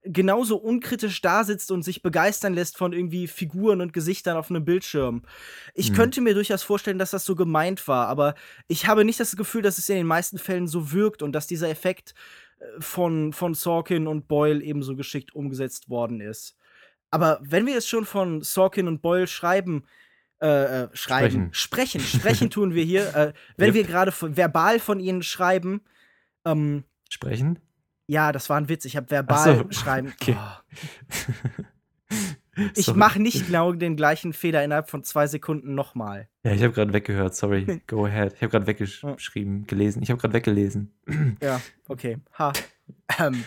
[0.03, 4.65] genauso unkritisch da sitzt und sich begeistern lässt von irgendwie Figuren und Gesichtern auf einem
[4.65, 5.23] Bildschirm.
[5.75, 5.97] Ich mhm.
[5.97, 8.35] könnte mir durchaus vorstellen, dass das so gemeint war, aber
[8.67, 11.47] ich habe nicht das Gefühl, dass es in den meisten Fällen so wirkt und dass
[11.47, 12.15] dieser Effekt
[12.59, 16.57] äh, von, von Sorkin und Boyle ebenso geschickt umgesetzt worden ist.
[17.11, 19.85] Aber wenn wir jetzt schon von Sorkin und Boyle schreiben,
[20.41, 23.75] äh, äh, schreiben, sprechen, sprechen, sprechen tun wir hier, äh, wenn yep.
[23.75, 25.83] wir gerade verbal von ihnen schreiben,
[26.47, 27.59] ähm, sprechen?
[28.11, 28.85] Ja, das war ein Witz.
[28.87, 29.71] Ich habe verbal so.
[29.71, 30.13] schreiben.
[30.21, 30.37] Okay.
[30.37, 31.63] Oh.
[32.75, 36.29] Ich mache nicht genau den gleichen Fehler innerhalb von zwei Sekunden nochmal.
[36.43, 37.81] Ja, ich habe gerade weggehört, sorry.
[37.87, 38.35] Go ahead.
[38.35, 40.03] Ich habe gerade weggeschrieben, gelesen.
[40.03, 40.93] Ich habe gerade weggelesen.
[41.43, 42.19] Ja, okay.
[42.37, 42.53] Ha.
[43.19, 43.45] Ähm.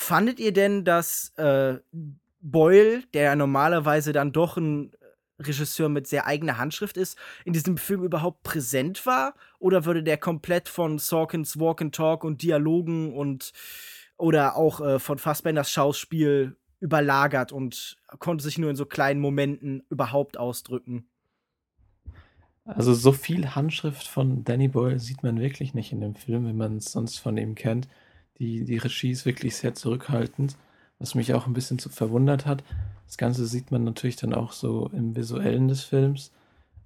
[0.00, 1.78] Fandet ihr denn, dass äh,
[2.40, 4.92] Boyle, der ja normalerweise dann doch ein
[5.38, 9.34] Regisseur mit sehr eigener Handschrift ist, in diesem Film überhaupt präsent war?
[9.58, 13.52] Oder würde der komplett von Sorkins Walk and Talk und Dialogen und
[14.16, 19.84] oder auch äh, von Fassbenders Schauspiel überlagert und konnte sich nur in so kleinen Momenten
[19.90, 21.08] überhaupt ausdrücken?
[22.64, 26.56] Also so viel Handschrift von Danny Boyle sieht man wirklich nicht in dem Film, wenn
[26.56, 27.88] man es sonst von ihm kennt.
[28.38, 30.56] Die, die Regie ist wirklich sehr zurückhaltend,
[30.98, 32.64] was mich auch ein bisschen zu verwundert hat.
[33.06, 36.32] Das Ganze sieht man natürlich dann auch so im Visuellen des Films,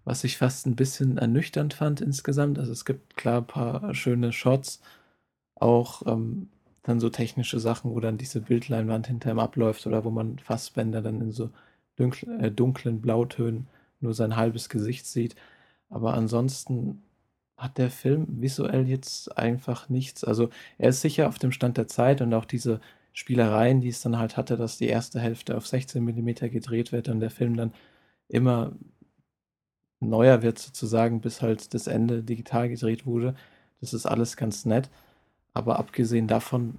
[0.05, 2.59] was ich fast ein bisschen ernüchternd fand insgesamt.
[2.59, 4.81] Also es gibt klar ein paar schöne Shots,
[5.55, 6.49] auch ähm,
[6.83, 11.03] dann so technische Sachen, wo dann diese Bildleinwand hinter ihm abläuft oder wo man Fassbänder
[11.03, 11.51] dann in so
[11.97, 13.69] dunklen, äh, dunklen Blautönen
[14.01, 15.37] nur sein halbes Gesicht sieht.
[15.89, 17.03] Aber ansonsten
[17.57, 20.25] hat der Film visuell jetzt einfach nichts.
[20.25, 22.81] Also er ist sicher auf dem Stand der Zeit und auch diese
[23.13, 27.09] Spielereien, die es dann halt hatte, dass die erste Hälfte auf 16 mm gedreht wird
[27.09, 27.73] und der Film dann
[28.29, 28.73] immer
[30.01, 33.35] neuer wird sozusagen, bis halt das Ende digital gedreht wurde.
[33.81, 34.91] Das ist alles ganz nett.
[35.55, 36.79] Aber abgesehen davon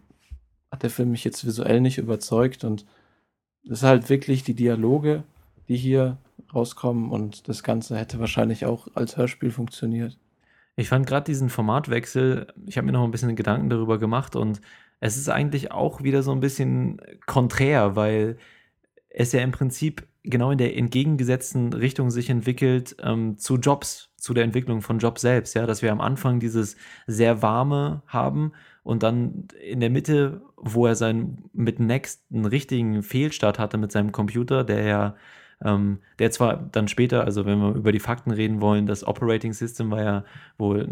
[0.71, 2.85] hat der Film mich jetzt visuell nicht überzeugt und
[3.65, 5.23] es ist halt wirklich die Dialoge,
[5.67, 6.17] die hier
[6.53, 10.17] rauskommen und das Ganze hätte wahrscheinlich auch als Hörspiel funktioniert.
[10.75, 14.59] Ich fand gerade diesen Formatwechsel, ich habe mir noch ein bisschen Gedanken darüber gemacht und
[15.03, 18.37] es ist eigentlich auch wieder so ein bisschen konträr, weil
[19.09, 24.33] es ja im Prinzip genau in der entgegengesetzten Richtung sich entwickelt ähm, zu Jobs, zu
[24.33, 29.03] der Entwicklung von Jobs selbst, ja, dass wir am Anfang dieses sehr warme haben und
[29.03, 34.13] dann in der Mitte, wo er seinen mit Next einen richtigen Fehlstart hatte mit seinem
[34.13, 35.15] Computer, der ja
[35.63, 39.53] ähm, der zwar dann später, also wenn wir über die Fakten reden wollen, das Operating
[39.53, 40.23] System war ja
[40.57, 40.89] wohl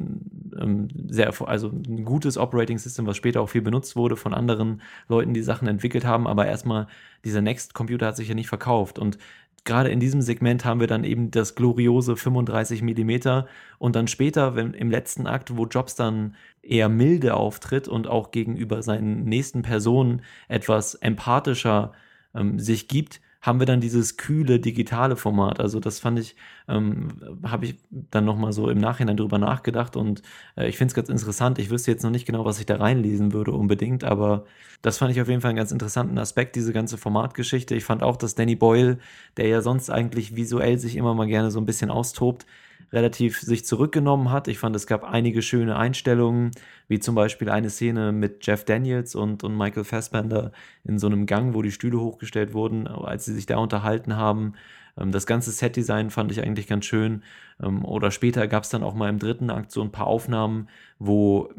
[0.59, 4.81] ähm, sehr, also ein gutes Operating System, was später auch viel benutzt wurde von anderen
[5.07, 6.87] Leuten, die Sachen entwickelt haben, aber erstmal
[7.25, 8.97] dieser Next-Computer hat sich ja nicht verkauft.
[8.97, 9.17] Und
[9.65, 13.47] gerade in diesem Segment haben wir dann eben das gloriose 35 Millimeter.
[13.77, 18.31] Und dann später, wenn im letzten Akt, wo Jobs dann eher milde auftritt und auch
[18.31, 21.91] gegenüber seinen nächsten Personen etwas empathischer
[22.33, 25.59] ähm, sich gibt, haben wir dann dieses kühle digitale Format.
[25.59, 26.35] Also das fand ich,
[26.67, 27.09] ähm,
[27.43, 30.21] habe ich dann nochmal so im Nachhinein drüber nachgedacht und
[30.55, 31.57] äh, ich finde es ganz interessant.
[31.57, 34.45] Ich wüsste jetzt noch nicht genau, was ich da reinlesen würde unbedingt, aber
[34.83, 37.75] das fand ich auf jeden Fall einen ganz interessanten Aspekt, diese ganze Formatgeschichte.
[37.75, 38.99] Ich fand auch, dass Danny Boyle,
[39.37, 42.45] der ja sonst eigentlich visuell sich immer mal gerne so ein bisschen austobt,
[42.93, 44.47] relativ sich zurückgenommen hat.
[44.47, 46.51] Ich fand, es gab einige schöne Einstellungen,
[46.87, 50.51] wie zum Beispiel eine Szene mit Jeff Daniels und, und Michael Fassbender
[50.83, 54.53] in so einem Gang, wo die Stühle hochgestellt wurden, als sie sich da unterhalten haben.
[54.97, 57.23] Ähm, das ganze Setdesign fand ich eigentlich ganz schön.
[57.61, 60.67] Ähm, oder später gab es dann auch mal im dritten Akt so ein paar Aufnahmen,
[60.99, 61.49] wo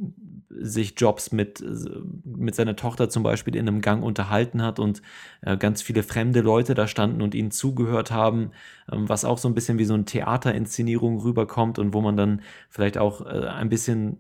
[0.51, 1.65] sich Jobs mit,
[2.25, 5.03] mit seiner Tochter zum Beispiel in einem Gang unterhalten hat und
[5.41, 8.51] äh, ganz viele fremde Leute da standen und ihnen zugehört haben,
[8.91, 12.43] ähm, was auch so ein bisschen wie so eine Theaterinszenierung rüberkommt und wo man dann
[12.69, 14.19] vielleicht auch äh, ein bisschen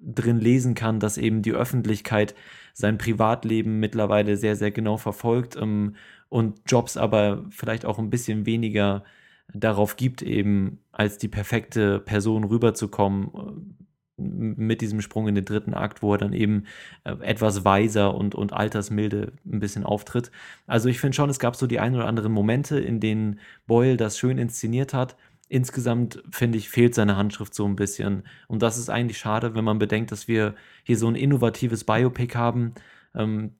[0.00, 2.34] drin lesen kann, dass eben die Öffentlichkeit
[2.74, 9.04] sein Privatleben mittlerweile sehr, sehr genau verfolgt und Jobs aber vielleicht auch ein bisschen weniger
[9.52, 13.74] darauf gibt, eben als die perfekte Person rüberzukommen äh,
[14.16, 16.66] mit diesem Sprung in den dritten Akt, wo er dann eben
[17.02, 20.30] äh, etwas weiser und, und altersmilde ein bisschen auftritt.
[20.66, 23.96] Also ich finde schon, es gab so die ein oder anderen Momente, in denen Boyle
[23.96, 25.16] das schön inszeniert hat.
[25.48, 28.22] Insgesamt finde ich, fehlt seine Handschrift so ein bisschen.
[28.46, 30.54] Und das ist eigentlich schade, wenn man bedenkt, dass wir
[30.84, 32.74] hier so ein innovatives Biopic haben.
[33.14, 33.56] Ähm,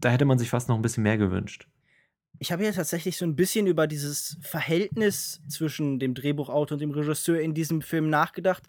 [0.00, 1.66] da hätte man sich fast noch ein bisschen mehr gewünscht
[2.38, 6.90] ich habe ja tatsächlich so ein bisschen über dieses Verhältnis zwischen dem Drehbuchautor und dem
[6.90, 8.64] Regisseur in diesem Film nachgedacht.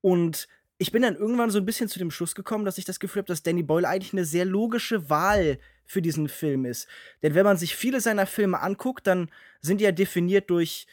[0.00, 0.48] Und
[0.78, 3.20] ich bin dann irgendwann so ein bisschen zu dem Schluss gekommen, dass ich das Gefühl
[3.20, 6.88] habe, dass Danny Boyle eigentlich eine sehr logische Wahl für diesen Film ist.
[7.22, 10.86] Denn wenn man sich viele seiner Filme anguckt, dann sind die ja definiert durch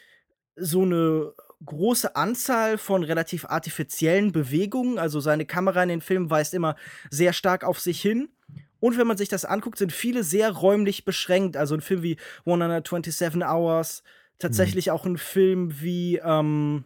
[0.56, 1.34] so eine
[1.66, 5.00] große Anzahl von relativ artifiziellen Bewegungen.
[5.00, 6.76] Also seine Kamera in den Filmen weist immer
[7.10, 8.30] sehr stark auf sich hin.
[8.82, 11.56] Und wenn man sich das anguckt, sind viele sehr räumlich beschränkt.
[11.56, 14.04] Also ein Film wie 127 Hours,
[14.39, 14.91] tatsächlich mhm.
[14.91, 16.84] auch ein Film wie ähm,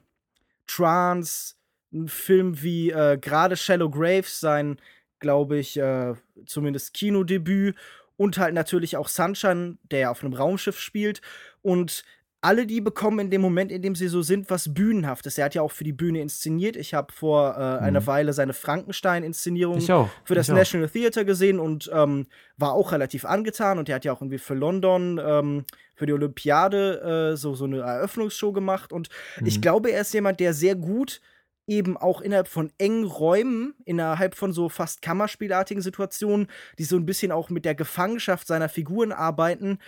[0.68, 1.56] Trance,
[1.94, 4.78] ein Film wie äh, gerade Shallow Graves, sein,
[5.20, 6.14] glaube ich, äh,
[6.46, 7.76] zumindest Kinodebüt.
[8.18, 11.22] Und halt natürlich auch Sunshine, der ja auf einem Raumschiff spielt.
[11.62, 12.04] Und
[12.46, 15.40] alle die bekommen in dem Moment, in dem sie so sind, was Bühnenhaftes.
[15.40, 16.76] Er hat ja auch für die Bühne inszeniert.
[16.76, 18.08] Ich habe vor äh, einer mhm.
[18.08, 19.82] Weile seine Frankenstein-Inszenierung
[20.24, 20.92] für das ich National auch.
[20.92, 22.28] Theater gesehen und ähm,
[22.58, 23.80] war auch relativ angetan.
[23.80, 27.66] Und er hat ja auch irgendwie für London ähm, für die Olympiade äh, so, so
[27.66, 28.94] eine Eröffnungsshow gemacht.
[28.94, 29.48] Und mhm.
[29.48, 31.22] ich glaube, er ist jemand, der sehr gut
[31.68, 36.46] eben auch innerhalb von engen Räumen, innerhalb von so fast Kammerspielartigen Situationen,
[36.78, 39.80] die so ein bisschen auch mit der Gefangenschaft seiner Figuren arbeiten,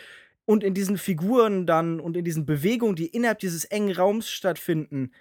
[0.48, 5.12] und in diesen Figuren dann und in diesen Bewegungen, die innerhalb dieses engen Raums stattfinden,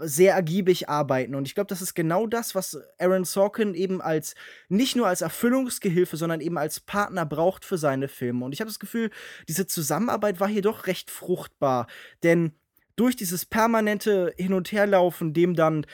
[0.00, 1.34] sehr ergiebig arbeiten.
[1.34, 4.34] Und ich glaube, das ist genau das, was Aaron Sorkin eben als
[4.70, 8.42] nicht nur als Erfüllungsgehilfe, sondern eben als Partner braucht für seine Filme.
[8.42, 9.10] Und ich habe das Gefühl,
[9.48, 11.86] diese Zusammenarbeit war hier doch recht fruchtbar.
[12.22, 12.52] Denn
[12.96, 15.84] durch dieses permanente Hin- und Herlaufen, dem dann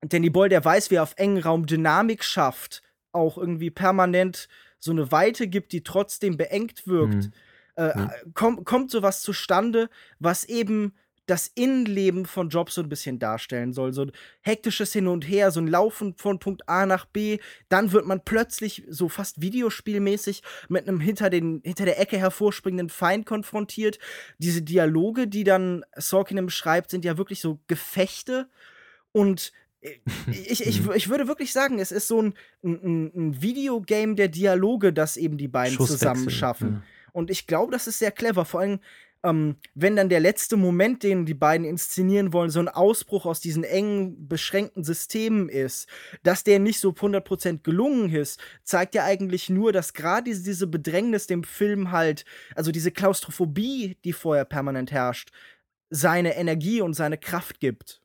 [0.00, 4.48] Danny Boyle, der weiß, wie er auf engen Raum Dynamik schafft, auch irgendwie permanent
[4.80, 7.14] so eine Weite gibt, die trotzdem beengt wirkt.
[7.14, 7.32] Mhm
[7.76, 8.10] äh, ja.
[8.34, 10.92] komm, kommt sowas zustande, was eben
[11.26, 13.92] das Innenleben von Jobs so ein bisschen darstellen soll.
[13.92, 14.12] So ein
[14.42, 17.38] hektisches Hin und Her, so ein Laufen von Punkt A nach B.
[17.68, 22.90] Dann wird man plötzlich so fast videospielmäßig mit einem hinter, den, hinter der Ecke hervorspringenden
[22.90, 23.98] Feind konfrontiert.
[24.38, 28.48] Diese Dialoge, die dann Sorkin beschreibt, sind ja wirklich so Gefechte.
[29.10, 29.98] Und äh,
[30.30, 34.92] ich, ich, ich würde wirklich sagen, es ist so ein, ein, ein Videogame der Dialoge,
[34.92, 36.72] das eben die beiden zusammen schaffen.
[36.74, 36.82] Ja.
[37.16, 38.44] Und ich glaube, das ist sehr clever.
[38.44, 38.78] Vor allem,
[39.24, 43.40] ähm, wenn dann der letzte Moment, den die beiden inszenieren wollen, so ein Ausbruch aus
[43.40, 45.88] diesen engen, beschränkten Systemen ist,
[46.22, 51.26] dass der nicht so 100% gelungen ist, zeigt ja eigentlich nur, dass gerade diese, Bedrängnis
[51.26, 55.30] dem Film halt, also diese Klaustrophobie, die vorher permanent herrscht,
[55.88, 58.02] seine Energie und seine Kraft gibt.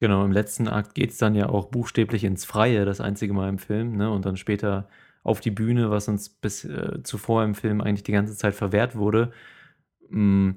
[0.00, 3.48] Genau, im letzten Akt geht es dann ja auch buchstäblich ins Freie, das einzige Mal
[3.48, 4.10] im Film, ne?
[4.10, 4.86] Und dann später
[5.22, 8.96] auf die Bühne, was uns bis äh, zuvor im Film eigentlich die ganze Zeit verwehrt
[8.96, 9.32] wurde.
[10.10, 10.52] Mm,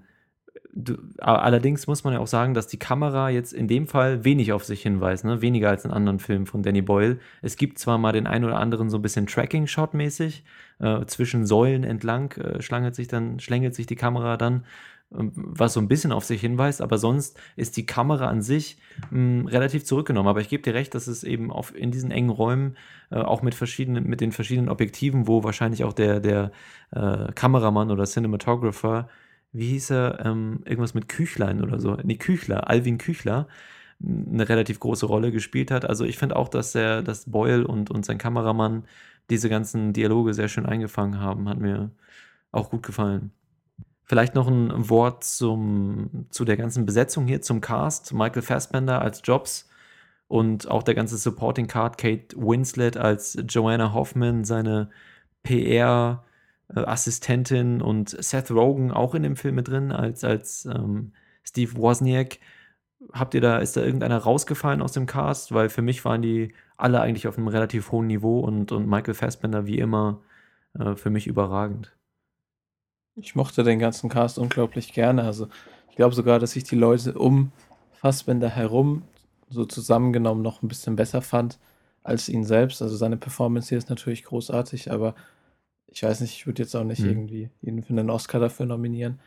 [0.74, 4.54] du, allerdings muss man ja auch sagen, dass die Kamera jetzt in dem Fall wenig
[4.54, 5.42] auf sich hinweist, ne?
[5.42, 7.20] weniger als in anderen Filmen von Danny Boyle.
[7.42, 10.44] Es gibt zwar mal den einen oder anderen so ein bisschen Tracking-Shot-mäßig,
[10.80, 14.66] äh, zwischen Säulen entlang äh, schlängelt sich dann, schlängelt sich die Kamera dann
[15.10, 18.78] was so ein bisschen auf sich hinweist, aber sonst ist die Kamera an sich
[19.12, 20.28] mh, hm, relativ zurückgenommen.
[20.28, 22.76] Aber ich gebe dir recht, dass es eben auf, in diesen engen Räumen,
[23.12, 26.52] äh, auch mit verschiedenen, mit den verschiedenen Objektiven, wo wahrscheinlich auch der, der
[26.92, 29.08] äh, Kameramann oder Cinematographer,
[29.54, 33.48] wie hieß er, ähm, irgendwas mit Küchlein oder so, nee, Küchler, Alvin Küchler,
[34.04, 35.86] eine relativ große Rolle gespielt hat.
[35.86, 38.84] Also ich finde auch, dass er, dass Boyle und, und sein Kameramann
[39.30, 41.48] diese ganzen Dialoge sehr schön eingefangen haben.
[41.50, 41.92] Hat mir
[42.52, 43.32] auch gut gefallen.
[44.06, 48.14] Vielleicht noch ein Wort zum, zu der ganzen Besetzung hier, zum Cast.
[48.14, 49.68] Michael Fassbender als Jobs
[50.28, 54.90] und auch der ganze Supporting Card, Kate Winslet als Joanna Hoffman, seine
[55.44, 61.14] PR-Assistentin und Seth Rogen auch in dem Film mit drin als, als ähm,
[61.44, 62.38] Steve Wozniak.
[63.14, 65.54] habt ihr da, ist da irgendeiner rausgefallen aus dem Cast?
[65.54, 69.14] Weil für mich waren die alle eigentlich auf einem relativ hohen Niveau und, und Michael
[69.16, 70.22] Fassbender wie immer
[70.80, 71.95] äh, für mich überragend.
[73.16, 75.24] Ich mochte den ganzen Cast unglaublich gerne.
[75.24, 75.48] Also
[75.90, 77.52] ich glaube sogar, dass ich die Leute um
[77.94, 79.04] Fassbender herum
[79.50, 81.58] so zusammengenommen noch ein bisschen besser fand
[82.04, 82.82] als ihn selbst.
[82.82, 85.16] Also seine Performance hier ist natürlich großartig, aber
[85.88, 87.10] ich weiß nicht, ich würde jetzt auch nicht Mhm.
[87.10, 89.20] irgendwie ihn für einen Oscar dafür nominieren.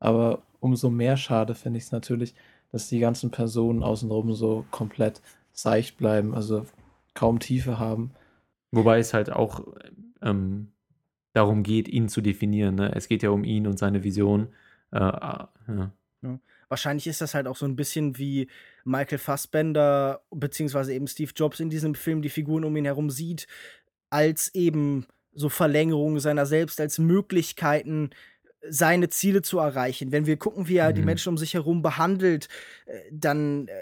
[0.00, 2.34] Aber umso mehr schade finde ich es natürlich,
[2.72, 5.22] dass die ganzen Personen außenrum so komplett
[5.52, 6.66] seicht bleiben, also
[7.14, 8.12] kaum Tiefe haben.
[8.70, 9.62] Wobei es halt auch
[10.22, 10.68] ähm,
[11.32, 12.74] darum geht, ihn zu definieren.
[12.76, 12.92] Ne?
[12.94, 14.48] Es geht ja um ihn und seine Vision.
[14.92, 15.92] Äh, ah, ja.
[16.68, 18.48] Wahrscheinlich ist das halt auch so ein bisschen wie
[18.84, 23.48] Michael Fassbender beziehungsweise eben Steve Jobs in diesem Film die Figuren um ihn herum sieht,
[24.08, 28.10] als eben so Verlängerung seiner selbst, als Möglichkeiten,
[28.68, 30.12] seine Ziele zu erreichen.
[30.12, 31.06] Wenn wir gucken, wie er die Mhm.
[31.06, 32.48] Menschen um sich herum behandelt,
[32.86, 33.72] äh, dann äh,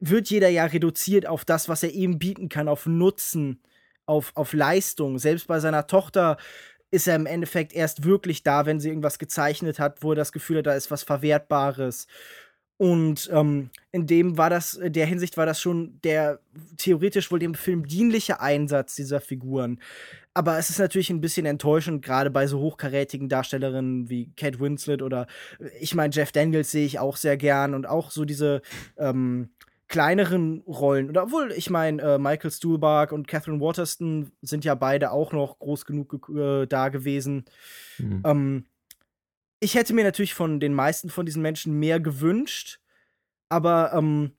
[0.00, 3.62] wird jeder ja reduziert auf das, was er ihm bieten kann, auf Nutzen,
[4.04, 5.18] auf, auf Leistung.
[5.18, 6.36] Selbst bei seiner Tochter
[6.94, 10.30] ist er im Endeffekt erst wirklich da, wenn sie irgendwas gezeichnet hat, wo er das
[10.30, 12.06] Gefühl hat, da ist was Verwertbares.
[12.76, 16.40] Und ähm, in dem war das, in der Hinsicht war das schon der
[16.76, 19.80] theoretisch wohl dem Film dienliche Einsatz dieser Figuren.
[20.34, 25.02] Aber es ist natürlich ein bisschen enttäuschend, gerade bei so hochkarätigen Darstellerinnen wie Kate Winslet
[25.02, 25.26] oder
[25.80, 28.62] ich meine, Jeff Daniels sehe ich auch sehr gern und auch so diese
[28.96, 29.50] ähm,
[29.94, 31.08] kleineren Rollen.
[31.08, 35.60] Oder obwohl, ich meine, äh, Michael Stuhlbarg und Catherine Waterston sind ja beide auch noch
[35.60, 37.44] groß genug äh, da gewesen.
[37.98, 38.22] Mhm.
[38.24, 38.64] Ähm,
[39.60, 42.80] ich hätte mir natürlich von den meisten von diesen Menschen mehr gewünscht,
[43.48, 44.32] aber ähm,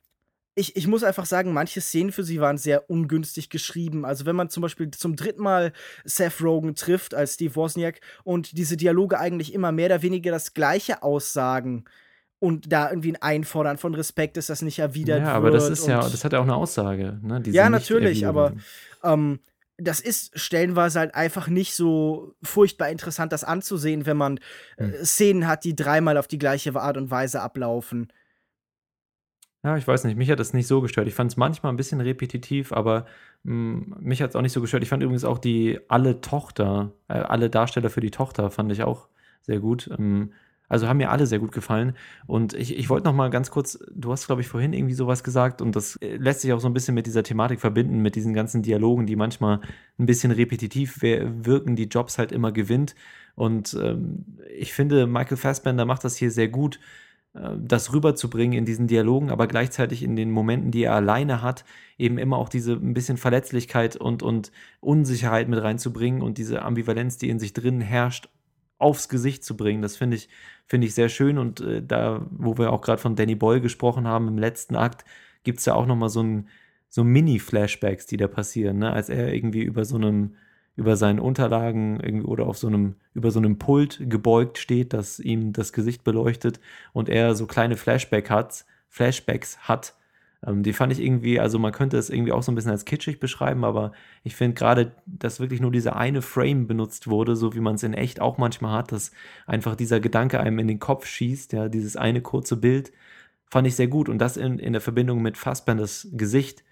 [0.55, 4.03] ich, ich muss einfach sagen, manche Szenen für sie waren sehr ungünstig geschrieben.
[4.03, 5.71] Also wenn man zum Beispiel zum dritten Mal
[6.03, 10.53] Seth Rogen trifft als Steve Wozniak und diese Dialoge eigentlich immer mehr oder weniger das
[10.53, 11.85] Gleiche aussagen
[12.45, 15.35] und da irgendwie ein Einfordern von Respekt ist, das nicht erwidert ja, wird.
[15.35, 17.17] aber das ist ja, das hat ja auch eine Aussage.
[17.23, 18.53] Ne, ja, natürlich, aber
[19.03, 19.39] ähm,
[19.77, 24.39] das ist stellenweise halt einfach nicht so furchtbar interessant, das anzusehen, wenn man
[24.77, 24.93] Hm.
[24.93, 28.11] äh, Szenen hat, die dreimal auf die gleiche Art und Weise ablaufen.
[29.63, 31.07] Ja, ich weiß nicht, mich hat das nicht so gestört.
[31.07, 33.07] Ich fand es manchmal ein bisschen repetitiv, aber
[33.41, 34.83] mh, mich hat es auch nicht so gestört.
[34.83, 38.83] Ich fand übrigens auch die alle Tochter, äh, alle Darsteller für die Tochter fand ich
[38.83, 39.07] auch
[39.41, 39.89] sehr gut.
[39.97, 40.31] Ähm,
[40.69, 41.93] also haben mir alle sehr gut gefallen.
[42.27, 45.23] Und ich, ich wollte noch mal ganz kurz, du hast, glaube ich, vorhin irgendwie sowas
[45.23, 48.15] gesagt und das äh, lässt sich auch so ein bisschen mit dieser Thematik verbinden, mit
[48.15, 49.61] diesen ganzen Dialogen, die manchmal
[49.99, 52.95] ein bisschen repetitiv wirken, die Jobs halt immer gewinnt.
[53.35, 56.79] Und ähm, ich finde, Michael Fassbender macht das hier sehr gut,
[57.33, 61.65] äh, das rüberzubringen in diesen Dialogen, aber gleichzeitig in den Momenten, die er alleine hat,
[61.97, 67.17] eben immer auch diese ein bisschen Verletzlichkeit und, und Unsicherheit mit reinzubringen und diese Ambivalenz,
[67.17, 68.29] die in sich drin herrscht,
[68.77, 69.81] aufs Gesicht zu bringen.
[69.81, 70.29] Das finde ich,
[70.65, 74.07] finde ich sehr schön und äh, da, wo wir auch gerade von Danny Boyle gesprochen
[74.07, 75.05] haben, im letzten Akt
[75.43, 76.49] gibt es ja auch nochmal so ein
[76.89, 78.93] so Mini-Flashbacks, die da passieren, ne?
[78.93, 80.35] als er irgendwie über so einem
[80.75, 85.19] über seinen Unterlagen irgendwie oder auf so einem, über so einem Pult gebeugt steht, das
[85.19, 86.59] ihm das Gesicht beleuchtet
[86.93, 89.95] und er so kleine Flashback hat, Flashbacks hat.
[90.45, 92.85] Ähm, die fand ich irgendwie, also man könnte es irgendwie auch so ein bisschen als
[92.85, 93.91] kitschig beschreiben, aber
[94.23, 97.83] ich finde gerade, dass wirklich nur dieser eine Frame benutzt wurde, so wie man es
[97.83, 99.11] in echt auch manchmal hat, dass
[99.47, 102.91] einfach dieser Gedanke einem in den Kopf schießt, ja, dieses eine kurze Bild,
[103.49, 106.63] fand ich sehr gut und das in, in der Verbindung mit Fassbenders Gesicht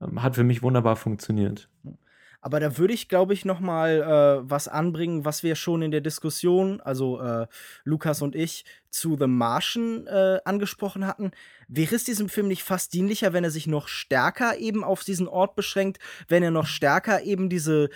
[0.00, 1.68] ähm, hat für mich wunderbar funktioniert.
[2.40, 5.90] Aber da würde ich, glaube ich, noch mal äh, was anbringen, was wir schon in
[5.90, 7.46] der Diskussion, also äh,
[7.84, 11.32] Lukas und ich, zu The Martian äh, angesprochen hatten.
[11.66, 15.28] Wäre es diesem Film nicht fast dienlicher, wenn er sich noch stärker eben auf diesen
[15.28, 15.98] Ort beschränkt,
[16.28, 17.90] wenn er noch stärker eben diese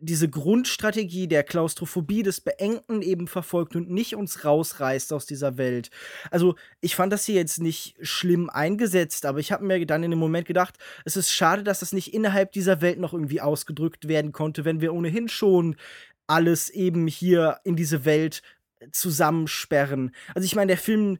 [0.00, 5.90] diese Grundstrategie der Klaustrophobie des Beengten eben verfolgt und nicht uns rausreißt aus dieser Welt.
[6.30, 10.10] Also, ich fand das hier jetzt nicht schlimm eingesetzt, aber ich habe mir dann in
[10.10, 14.08] dem Moment gedacht, es ist schade, dass das nicht innerhalb dieser Welt noch irgendwie ausgedrückt
[14.08, 15.76] werden konnte, wenn wir ohnehin schon
[16.26, 18.42] alles eben hier in diese Welt
[18.92, 20.12] zusammensperren.
[20.34, 21.18] Also, ich meine, der Film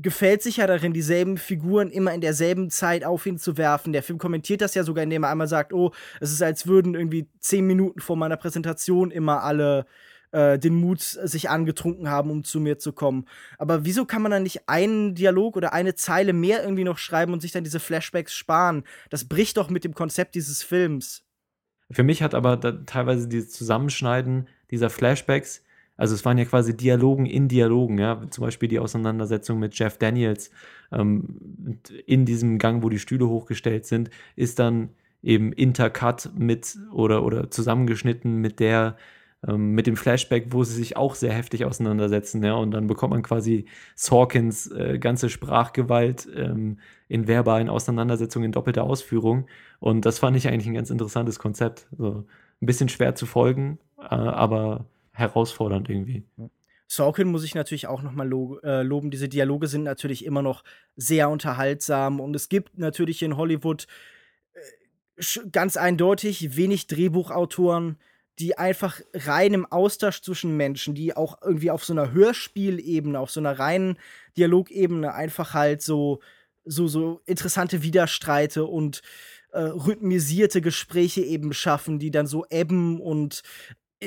[0.00, 3.92] gefällt sich ja darin, dieselben Figuren immer in derselben Zeit auf ihn zu werfen.
[3.92, 6.94] Der Film kommentiert das ja sogar, indem er einmal sagt, oh, es ist, als würden
[6.94, 9.86] irgendwie zehn Minuten vor meiner Präsentation immer alle
[10.30, 13.26] äh, den Mut sich angetrunken haben, um zu mir zu kommen.
[13.58, 17.32] Aber wieso kann man dann nicht einen Dialog oder eine Zeile mehr irgendwie noch schreiben
[17.32, 18.84] und sich dann diese Flashbacks sparen?
[19.10, 21.24] Das bricht doch mit dem Konzept dieses Films.
[21.90, 25.62] Für mich hat aber teilweise dieses Zusammenschneiden dieser Flashbacks,
[25.98, 29.98] also es waren ja quasi Dialogen in Dialogen, ja, zum Beispiel die Auseinandersetzung mit Jeff
[29.98, 30.50] Daniels
[30.90, 34.90] ähm, in diesem Gang, wo die Stühle hochgestellt sind, ist dann
[35.22, 38.96] eben intercut mit oder, oder zusammengeschnitten mit der
[39.46, 43.12] ähm, mit dem Flashback, wo sie sich auch sehr heftig auseinandersetzen, ja, und dann bekommt
[43.12, 46.78] man quasi Sorkins äh, ganze Sprachgewalt ähm,
[47.08, 49.46] in verbalen Auseinandersetzungen in doppelter Ausführung.
[49.78, 51.86] Und das fand ich eigentlich ein ganz interessantes Konzept.
[51.96, 52.24] So,
[52.60, 54.86] ein bisschen schwer zu folgen, äh, aber
[55.18, 56.24] herausfordernd irgendwie.
[56.86, 59.10] Sorkin muss ich natürlich auch noch mal lo äh, loben.
[59.10, 60.64] Diese Dialoge sind natürlich immer noch
[60.96, 63.86] sehr unterhaltsam und es gibt natürlich in Hollywood
[64.54, 67.98] äh, ganz eindeutig wenig Drehbuchautoren,
[68.38, 73.30] die einfach rein im Austausch zwischen Menschen, die auch irgendwie auf so einer Hörspielebene, auf
[73.30, 73.98] so einer reinen
[74.36, 76.20] Dialogebene einfach halt so
[76.64, 79.02] so so interessante Widerstreite und
[79.52, 83.42] äh, rhythmisierte Gespräche eben schaffen, die dann so ebben und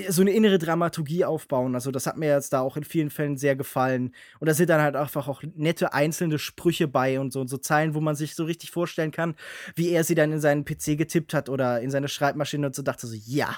[0.10, 1.76] so eine innere Dramaturgie aufbauen.
[1.76, 4.14] Also, das hat mir jetzt da auch in vielen Fällen sehr gefallen.
[4.40, 7.58] Und da sind dann halt einfach auch nette einzelne Sprüche bei und so, und so
[7.58, 9.36] Zeilen, wo man sich so richtig vorstellen kann,
[9.76, 12.82] wie er sie dann in seinen PC getippt hat oder in seine Schreibmaschine und so
[12.82, 13.58] dachte so, ja.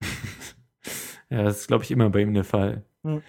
[1.30, 2.84] ja, das ist, glaube ich, immer bei ihm der Fall.
[3.04, 3.22] Hm.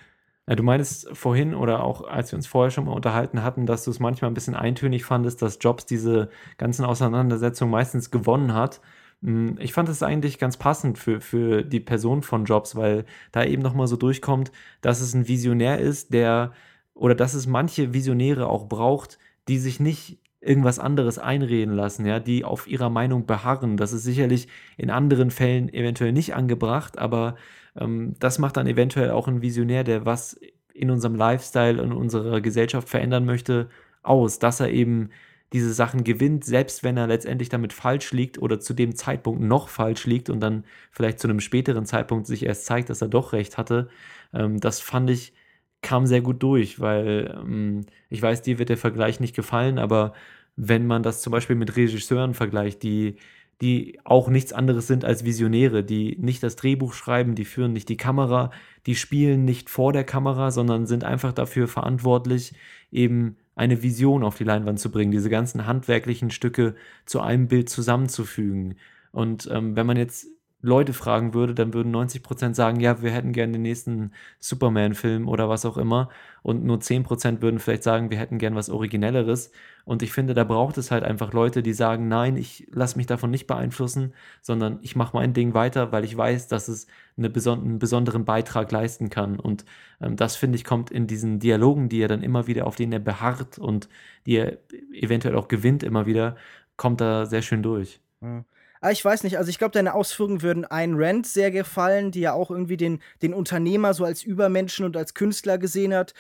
[0.50, 3.84] Ja, du meinst vorhin oder auch als wir uns vorher schon mal unterhalten hatten, dass
[3.84, 8.80] du es manchmal ein bisschen eintönig fandest, dass Jobs diese ganzen Auseinandersetzungen meistens gewonnen hat.
[9.24, 13.44] Hm, ich fand es eigentlich ganz passend für, für die Person von Jobs, weil da
[13.44, 14.52] eben nochmal so durchkommt,
[14.82, 16.54] dass es ein Visionär ist, der
[16.94, 22.20] oder dass es manche Visionäre auch braucht, die sich nicht irgendwas anderes einreden lassen, ja,
[22.20, 23.78] die auf ihrer Meinung beharren.
[23.78, 24.48] Das ist sicherlich
[24.78, 27.36] in anderen Fällen eventuell nicht angebracht, aber
[27.76, 30.40] ähm, das macht dann eventuell auch ein Visionär, der was
[30.74, 33.70] in unserem Lifestyle und unserer Gesellschaft verändern möchte,
[34.04, 35.10] aus, dass er eben
[35.54, 39.70] diese Sachen gewinnt, selbst wenn er letztendlich damit falsch liegt oder zu dem Zeitpunkt noch
[39.70, 43.34] falsch liegt und dann vielleicht zu einem späteren Zeitpunkt sich erst zeigt, dass er doch
[43.34, 43.90] recht hatte.
[44.34, 45.34] Ähm, das fand ich,
[45.82, 50.14] kam sehr gut durch, weil ähm, ich weiß, dir wird der Vergleich nicht gefallen, aber
[50.56, 53.18] wenn man das zum Beispiel mit Regisseuren vergleicht, die,
[53.62, 57.90] die auch nichts anderes sind als Visionäre, die nicht das Drehbuch schreiben, die führen nicht
[57.90, 58.52] die Kamera,
[58.86, 62.54] die spielen nicht vor der Kamera, sondern sind einfach dafür verantwortlich,
[62.92, 67.70] eben eine Vision auf die Leinwand zu bringen, diese ganzen handwerklichen Stücke zu einem Bild
[67.70, 68.76] zusammenzufügen.
[69.12, 70.28] Und ähm, wenn man jetzt
[70.62, 75.50] Leute fragen würde, dann würden 90% sagen, ja, wir hätten gerne den nächsten Superman-Film oder
[75.50, 76.10] was auch immer.
[76.42, 79.52] Und nur 10% würden vielleicht sagen, wir hätten gern was Originelleres.
[79.86, 83.06] Und ich finde, da braucht es halt einfach Leute, die sagen, nein, ich lasse mich
[83.06, 86.88] davon nicht beeinflussen, sondern ich mache mein Ding weiter, weil ich weiß, dass es
[87.18, 89.40] eine beson einen besonderen Beitrag leisten kann.
[89.40, 89.64] Und
[90.02, 92.94] ähm, das, finde ich, kommt in diesen Dialogen, die er dann immer wieder, auf denen
[92.94, 93.90] er beharrt und
[94.26, 94.58] die er
[94.92, 96.36] eventuell auch gewinnt immer wieder,
[96.78, 98.00] kommt da sehr schön durch.
[98.22, 98.44] Ja.
[98.82, 102.22] Ah, ich weiß nicht, also ich glaube, deine Ausführungen würden Ayn Rand sehr gefallen, die
[102.22, 106.14] ja auch irgendwie den, den Unternehmer so als Übermenschen und als Künstler gesehen hat.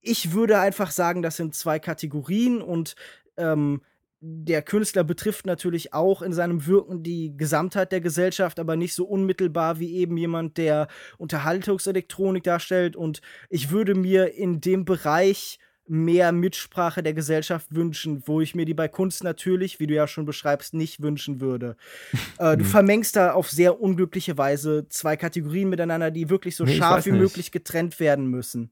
[0.00, 2.96] Ich würde einfach sagen, das sind zwei Kategorien und
[3.36, 3.82] ähm,
[4.20, 9.04] der Künstler betrifft natürlich auch in seinem Wirken die Gesamtheit der Gesellschaft, aber nicht so
[9.04, 12.96] unmittelbar wie eben jemand, der Unterhaltungselektronik darstellt.
[12.96, 18.64] Und ich würde mir in dem Bereich mehr Mitsprache der Gesellschaft wünschen, wo ich mir
[18.64, 21.76] die bei Kunst natürlich, wie du ja schon beschreibst, nicht wünschen würde.
[22.38, 22.70] äh, du hm.
[22.70, 27.12] vermengst da auf sehr unglückliche Weise zwei Kategorien miteinander, die wirklich so nee, scharf wie
[27.12, 27.20] nicht.
[27.20, 28.70] möglich getrennt werden müssen.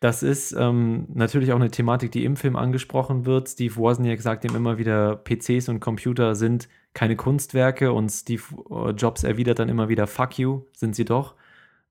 [0.00, 3.48] Das ist ähm, natürlich auch eine Thematik, die im Film angesprochen wird.
[3.48, 8.90] Steve Wozniak sagt ihm immer wieder, PCs und Computer sind keine Kunstwerke und Steve äh,
[8.90, 11.34] Jobs erwidert dann immer wieder, fuck you, sind sie doch.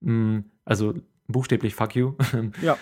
[0.01, 0.93] Mm, also
[1.27, 2.13] buchstäblich fuck you.
[2.61, 2.77] Ja.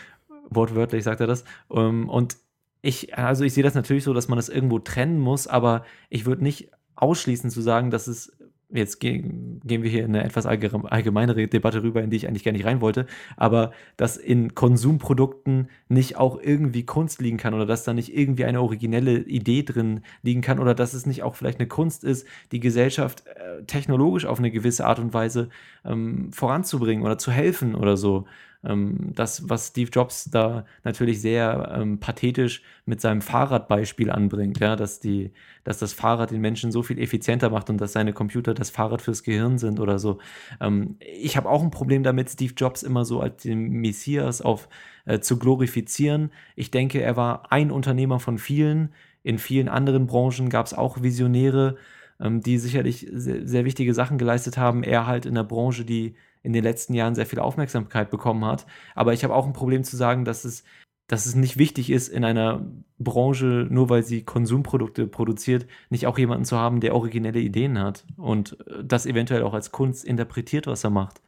[0.50, 1.44] Wortwörtlich sagt er das.
[1.72, 2.38] Ähm, und
[2.82, 6.26] ich, also ich sehe das natürlich so, dass man das irgendwo trennen muss, aber ich
[6.26, 8.38] würde nicht ausschließen zu sagen, dass es
[8.74, 12.44] jetzt gehen, gehen wir hier in eine etwas allgemeinere Debatte rüber, in die ich eigentlich
[12.44, 13.06] gar nicht rein wollte,
[13.38, 18.46] aber dass in Konsumprodukten nicht auch irgendwie Kunst liegen kann oder dass da nicht irgendwie
[18.46, 22.28] eine originelle Idee drin liegen kann oder dass es nicht auch vielleicht eine Kunst ist,
[22.52, 25.50] die Gesellschaft äh, technologisch auf eine gewisse Art und Weise
[25.86, 28.26] ähm, voranzubringen oder zu helfen oder so
[28.64, 34.76] ähm, das, was Steve Jobs da natürlich sehr ähm, pathetisch mit seinem Fahrradbeispiel anbringt, ja,
[34.76, 35.32] dass, die,
[35.64, 39.02] dass das Fahrrad den Menschen so viel effizienter macht und dass seine Computer das Fahrrad
[39.02, 40.20] fürs Gehirn sind oder so.
[40.62, 44.70] Ähm, ich habe auch ein Problem damit, Steve Jobs immer so als den Messias auf,
[45.06, 46.32] äh, zu glorifizieren.
[46.56, 48.94] Ich denke, er war ein Unternehmer von vielen.
[49.24, 51.78] In vielen anderen Branchen gab es auch Visionäre,
[52.20, 54.84] ähm, die sicherlich sehr, sehr wichtige Sachen geleistet haben.
[54.84, 58.66] Er halt in der Branche, die in den letzten Jahren sehr viel Aufmerksamkeit bekommen hat.
[58.96, 60.64] Aber ich habe auch ein Problem zu sagen, dass es,
[61.08, 62.66] dass es nicht wichtig ist, in einer
[63.00, 68.06] Branche, nur weil sie Konsumprodukte produziert, nicht auch jemanden zu haben, der originelle Ideen hat
[68.18, 71.22] und äh, das eventuell auch als Kunst interpretiert, was er macht.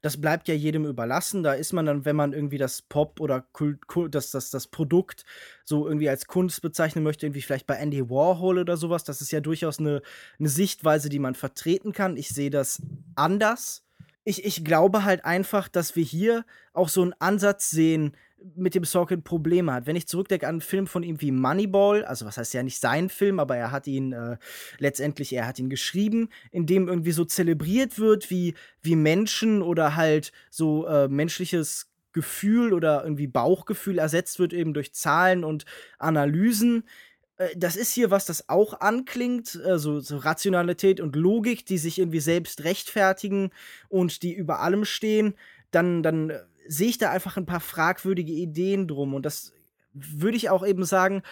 [0.00, 1.42] Das bleibt ja jedem überlassen.
[1.42, 4.68] Da ist man dann, wenn man irgendwie das Pop oder Kult, Kult, das, das, das
[4.68, 5.24] Produkt
[5.64, 9.32] so irgendwie als Kunst bezeichnen möchte, irgendwie vielleicht bei Andy Warhol oder sowas, das ist
[9.32, 10.02] ja durchaus eine,
[10.38, 12.16] eine Sichtweise, die man vertreten kann.
[12.16, 12.80] Ich sehe das
[13.16, 13.87] anders
[14.28, 18.12] ich, ich glaube halt einfach, dass wir hier auch so einen Ansatz sehen,
[18.54, 19.86] mit dem Sorkin Probleme hat.
[19.86, 22.78] Wenn ich zurückdenke an einen Film von ihm wie Moneyball, also was heißt ja nicht
[22.78, 24.36] sein Film, aber er hat ihn äh,
[24.78, 29.96] letztendlich, er hat ihn geschrieben, in dem irgendwie so zelebriert wird, wie, wie Menschen oder
[29.96, 35.64] halt so äh, menschliches Gefühl oder irgendwie Bauchgefühl ersetzt wird eben durch Zahlen und
[35.98, 36.84] Analysen.
[37.38, 41.98] Äh, das ist hier was, das auch anklingt, äh, so, Rationalität und Logik, die sich
[41.98, 43.50] irgendwie selbst rechtfertigen
[43.88, 45.34] und die über allem stehen.
[45.70, 49.14] Dann, dann äh, sehe ich da einfach ein paar fragwürdige Ideen drum.
[49.14, 49.52] Und das
[49.92, 51.22] würde ich auch eben sagen,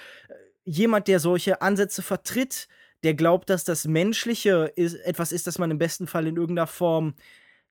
[0.64, 2.68] jemand, der solche Ansätze vertritt,
[3.02, 6.66] der glaubt, dass das Menschliche ist, etwas ist, das man im besten Fall in irgendeiner
[6.66, 7.14] Form,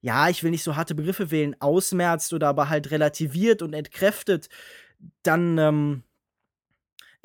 [0.00, 4.48] ja, ich will nicht so harte Begriffe wählen, ausmerzt oder aber halt relativiert und entkräftet,
[5.22, 6.02] dann, ähm,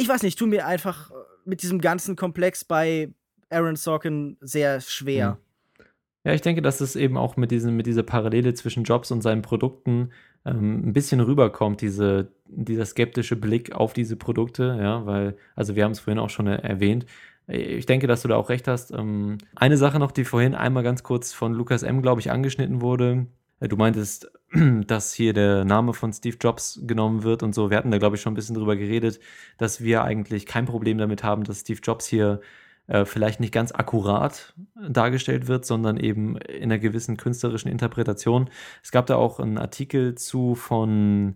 [0.01, 1.13] ich weiß nicht, tun mir einfach äh,
[1.45, 3.13] mit diesem ganzen Komplex bei
[3.49, 5.31] Aaron Sorkin sehr schwer.
[5.31, 5.85] Mhm.
[6.23, 9.21] Ja, ich denke, dass es eben auch mit, diesem, mit dieser Parallele zwischen Jobs und
[9.21, 10.11] seinen Produkten
[10.45, 15.83] ähm, ein bisschen rüberkommt, diese, dieser skeptische Blick auf diese Produkte, ja, weil, also wir
[15.83, 17.07] haben es vorhin auch schon erwähnt.
[17.47, 18.91] Ich denke, dass du da auch recht hast.
[18.91, 22.81] Ähm, eine Sache noch, die vorhin einmal ganz kurz von Lukas M., glaube ich, angeschnitten
[22.81, 23.25] wurde.
[23.61, 24.29] Äh, du meintest,
[24.87, 27.69] dass hier der Name von Steve Jobs genommen wird und so.
[27.69, 29.21] Wir hatten da, glaube ich, schon ein bisschen drüber geredet,
[29.57, 32.41] dass wir eigentlich kein Problem damit haben, dass Steve Jobs hier
[32.87, 38.49] äh, vielleicht nicht ganz akkurat dargestellt wird, sondern eben in einer gewissen künstlerischen Interpretation.
[38.83, 41.35] Es gab da auch einen Artikel zu von,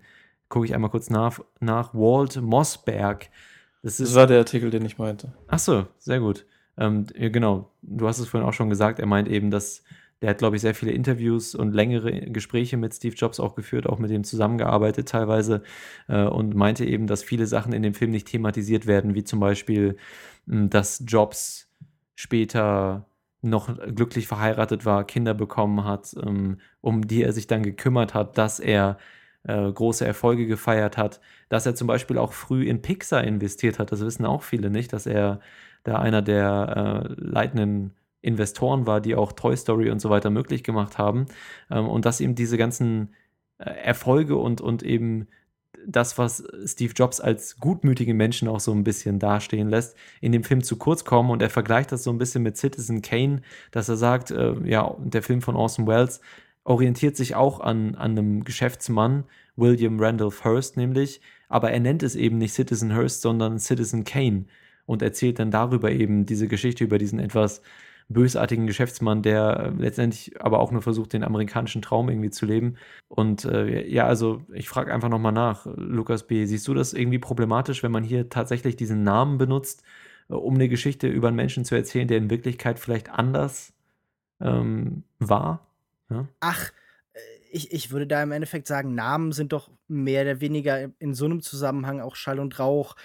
[0.50, 3.30] gucke ich einmal kurz nach, nach Walt Mossberg.
[3.84, 5.34] Das, das war der Artikel, den ich meinte.
[5.48, 6.46] Ach so, sehr gut.
[6.78, 9.84] Ähm, ja, genau, du hast es vorhin auch schon gesagt, er meint eben, dass
[10.22, 13.88] der hat, glaube ich, sehr viele Interviews und längere Gespräche mit Steve Jobs auch geführt,
[13.88, 15.62] auch mit ihm zusammengearbeitet teilweise
[16.08, 19.40] äh, und meinte eben, dass viele Sachen in dem Film nicht thematisiert werden, wie zum
[19.40, 19.98] Beispiel,
[20.48, 21.70] hm, dass Jobs
[22.16, 23.06] später
[23.42, 28.38] noch glücklich verheiratet war, Kinder bekommen hat, ähm, um die er sich dann gekümmert hat,
[28.38, 28.98] dass er
[29.44, 33.92] äh, große Erfolge gefeiert hat, dass er zum Beispiel auch früh in Pixar investiert hat.
[33.92, 35.40] Das wissen auch viele nicht, dass er
[35.84, 37.94] da einer der äh, leitenden
[38.26, 41.28] Investoren war, die auch Toy Story und so weiter möglich gemacht haben.
[41.70, 43.14] Ähm, und dass ihm diese ganzen
[43.60, 45.28] äh, Erfolge und, und eben
[45.88, 50.44] das, was Steve Jobs als gutmütige Menschen auch so ein bisschen dastehen lässt, in dem
[50.44, 51.30] Film zu kurz kommen.
[51.30, 54.96] Und er vergleicht das so ein bisschen mit Citizen Kane, dass er sagt, äh, ja,
[55.00, 56.22] der Film von Orson Welles
[56.64, 62.16] orientiert sich auch an, an einem Geschäftsmann, William Randolph Hearst nämlich, aber er nennt es
[62.16, 64.46] eben nicht Citizen Hearst, sondern Citizen Kane
[64.86, 67.62] und erzählt dann darüber eben diese Geschichte über diesen etwas
[68.08, 72.78] bösartigen Geschäftsmann, der äh, letztendlich aber auch nur versucht, den amerikanischen Traum irgendwie zu leben.
[73.08, 77.20] Und äh, ja, also ich frage einfach nochmal nach, Lukas B., siehst du das irgendwie
[77.20, 79.84] problematisch, wenn man hier tatsächlich diesen Namen benutzt,
[80.30, 83.74] äh, um eine Geschichte über einen Menschen zu erzählen, der in Wirklichkeit vielleicht anders
[84.40, 85.66] ähm, war?
[86.10, 86.28] Ja?
[86.42, 86.72] Ach,
[87.14, 87.20] äh,
[87.52, 91.26] ich, ich würde da im Endeffekt sagen, Namen sind doch mehr oder weniger in so
[91.26, 92.96] einem Zusammenhang auch Schall und Rauch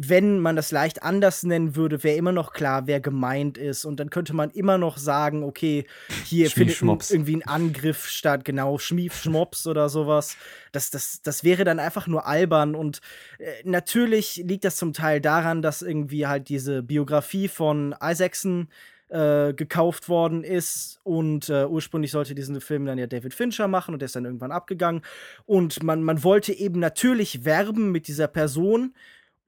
[0.00, 3.84] wenn man das leicht anders nennen würde, wäre immer noch klar, wer gemeint ist.
[3.84, 5.86] Und dann könnte man immer noch sagen, okay,
[6.24, 6.80] hier findet
[7.10, 10.36] irgendwie ein Angriff statt, genau, Schmief-Schmops oder sowas.
[10.70, 12.76] Das, das, das wäre dann einfach nur albern.
[12.76, 13.00] Und
[13.38, 18.68] äh, natürlich liegt das zum Teil daran, dass irgendwie halt diese Biografie von Isaacson
[19.08, 23.94] äh, gekauft worden ist und äh, ursprünglich sollte diesen Film dann ja David Fincher machen
[23.94, 25.00] und der ist dann irgendwann abgegangen
[25.46, 28.92] und man, man wollte eben natürlich werben mit dieser Person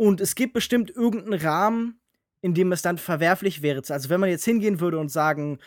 [0.01, 2.01] und es gibt bestimmt irgendeinen Rahmen,
[2.41, 3.83] in dem es dann verwerflich wäre.
[3.87, 5.59] Also wenn man jetzt hingehen würde und sagen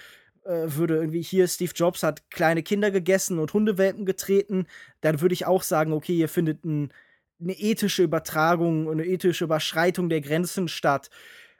[0.43, 4.65] äh, würde, irgendwie hier Steve Jobs hat kleine Kinder gegessen und Hundewelpen getreten,
[5.01, 6.91] dann würde ich auch sagen, okay, hier findet ein,
[7.39, 11.11] eine ethische Übertragung, eine ethische Überschreitung der Grenzen statt.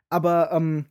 [0.09, 0.88] Aber ähm,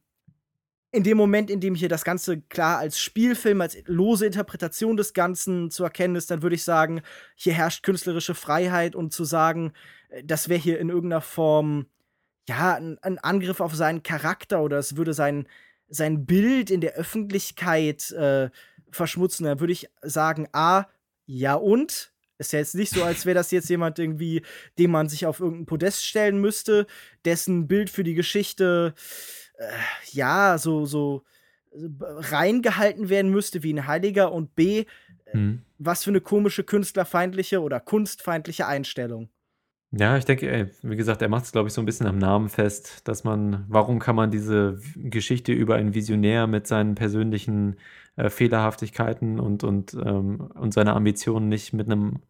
[0.92, 5.14] in dem Moment, in dem hier das Ganze klar als Spielfilm, als lose Interpretation des
[5.14, 7.00] Ganzen zu erkennen ist, dann würde ich sagen,
[7.34, 9.72] hier herrscht künstlerische Freiheit und zu sagen,
[10.10, 11.86] äh, das wäre hier in irgendeiner Form,
[12.46, 15.48] ja, ein, ein, Angriff auf seinen Charakter oder es würde sein,
[15.88, 18.50] sein Bild in der Öffentlichkeit äh,
[18.90, 20.86] verschmutzen, dann würde ich sagen, A,
[21.24, 22.12] ja und?
[22.38, 24.42] Ist ja jetzt nicht so, als wäre das jetzt jemand irgendwie,
[24.78, 26.86] den man sich auf irgendein Podest stellen müsste,
[27.24, 28.94] dessen Bild für die Geschichte
[29.62, 31.22] äh, ja, so, so
[31.74, 34.84] reingehalten werden müsste wie ein Heiliger und B,
[35.32, 35.62] mhm.
[35.78, 39.28] was für eine komische künstlerfeindliche oder kunstfeindliche Einstellung.
[39.94, 42.16] Ja, ich denke, ey, wie gesagt, er macht es, glaube ich, so ein bisschen am
[42.16, 47.76] Namen fest, dass man, warum kann man diese Geschichte über einen Visionär mit seinen persönlichen
[48.16, 52.20] äh, Fehlerhaftigkeiten und, und, ähm, und seiner Ambitionen nicht mit einem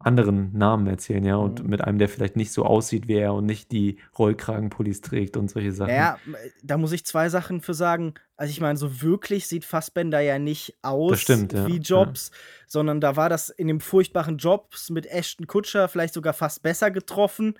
[0.00, 1.70] anderen Namen erzählen, ja, und Mhm.
[1.70, 5.50] mit einem, der vielleicht nicht so aussieht wie er und nicht die Rollkragenpullis trägt und
[5.50, 5.92] solche Sachen.
[5.92, 6.18] Ja,
[6.62, 8.14] da muss ich zwei Sachen für sagen.
[8.36, 12.30] Also ich meine, so wirklich sieht Fassbender ja nicht aus stimmt, ja, wie Jobs,
[12.68, 16.92] sondern da war das in dem furchtbaren Jobs mit Ashton Kutscher vielleicht sogar fast besser
[16.92, 17.54] getroffen.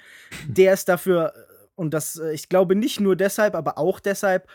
[0.46, 1.32] Der ist dafür,
[1.74, 4.48] und das, äh, ich glaube nicht nur deshalb, aber auch deshalb,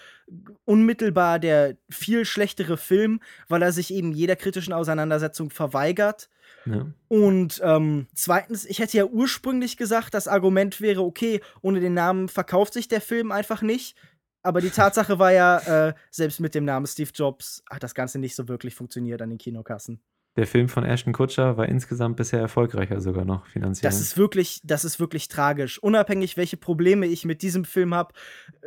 [0.63, 3.19] unmittelbar der viel schlechtere Film,
[3.49, 6.29] weil er sich eben jeder kritischen Auseinandersetzung verweigert.
[6.65, 6.87] Ja.
[7.07, 12.29] Und ähm, zweitens, ich hätte ja ursprünglich gesagt, das Argument wäre, okay, ohne den Namen
[12.29, 13.97] verkauft sich der Film einfach nicht.
[14.41, 18.19] Aber die Tatsache war ja, äh, selbst mit dem Namen Steve Jobs hat das Ganze
[18.19, 20.01] nicht so wirklich funktioniert an den Kinokassen.
[20.35, 23.89] Der Film von Ashton Kutscher war insgesamt bisher erfolgreicher sogar noch finanziell.
[23.89, 25.77] Das ist wirklich, das ist wirklich tragisch.
[25.77, 28.13] Unabhängig, welche Probleme ich mit diesem Film habe,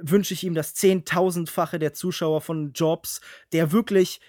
[0.00, 3.20] wünsche ich ihm das Zehntausendfache der Zuschauer von Jobs,
[3.52, 4.20] der wirklich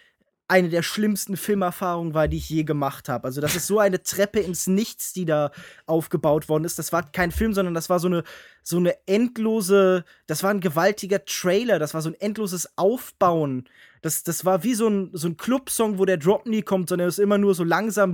[0.47, 3.25] eine der schlimmsten Filmerfahrungen war, die ich je gemacht habe.
[3.25, 5.51] Also, das ist so eine Treppe ins Nichts, die da
[5.85, 6.79] aufgebaut worden ist.
[6.79, 8.23] Das war kein Film, sondern das war so eine,
[8.63, 13.65] so eine endlose, das war ein gewaltiger Trailer, das war so ein endloses Aufbauen.
[14.01, 17.07] Das, das war wie so ein, so ein Clubsong, wo der Drop nie kommt, sondern
[17.07, 18.11] es immer nur so langsam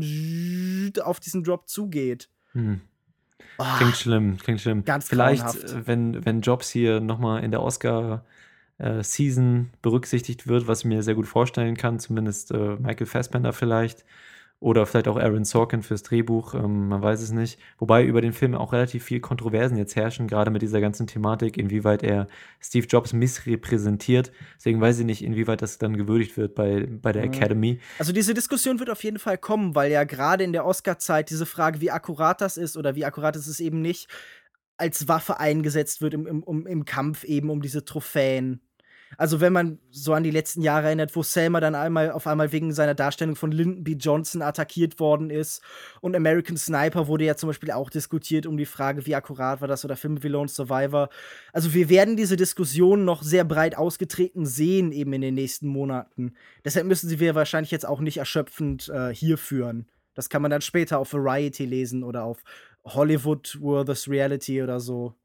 [1.03, 2.29] auf diesen Drop zugeht.
[2.53, 2.81] Hm.
[3.59, 4.83] Oh, Klingt schlimm, klingt schlimm.
[4.85, 5.71] Ganz Vielleicht, grauenhaft.
[5.71, 7.61] äh, wenn, wenn Jobs hier nochmal in der
[8.79, 14.03] Oscar-Season berücksichtigt wird, was ich mir sehr gut vorstellen kann, zumindest äh, Michael Fassbender vielleicht.
[14.59, 17.59] Oder vielleicht auch Aaron Sorkin fürs Drehbuch, ähm, man weiß es nicht.
[17.79, 21.57] Wobei über den Film auch relativ viel Kontroversen jetzt herrschen, gerade mit dieser ganzen Thematik,
[21.57, 22.29] inwieweit er
[22.61, 24.31] Steve Jobs missrepräsentiert.
[24.55, 27.33] Deswegen weiß ich nicht, inwieweit das dann gewürdigt wird bei, bei der Mhm.
[27.33, 27.79] Academy.
[27.99, 31.45] Also diese Diskussion wird auf jeden Fall kommen, weil ja gerade in der Oscar-Zeit diese
[31.45, 34.07] Frage, wie akkurat das ist oder wie akkurat ist es eben nicht,
[34.83, 38.59] als Waffe eingesetzt wird im, im, im Kampf eben um diese Trophäen.
[39.17, 42.51] Also wenn man so an die letzten Jahre erinnert, wo Selma dann einmal auf einmal
[42.51, 43.93] wegen seiner Darstellung von Lyndon B.
[43.93, 45.61] Johnson attackiert worden ist
[46.01, 49.69] und American Sniper wurde ja zum Beispiel auch diskutiert um die Frage, wie akkurat war
[49.69, 51.09] das oder Filme wie Lone Survivor.
[51.53, 56.33] Also wir werden diese Diskussion noch sehr breit ausgetreten sehen eben in den nächsten Monaten.
[56.65, 59.87] Deshalb müssen sie wir wahrscheinlich jetzt auch nicht erschöpfend äh, hier führen.
[60.15, 62.43] Das kann man dann später auf Variety lesen oder auf
[62.85, 65.15] Hollywood Worth's Reality oder so.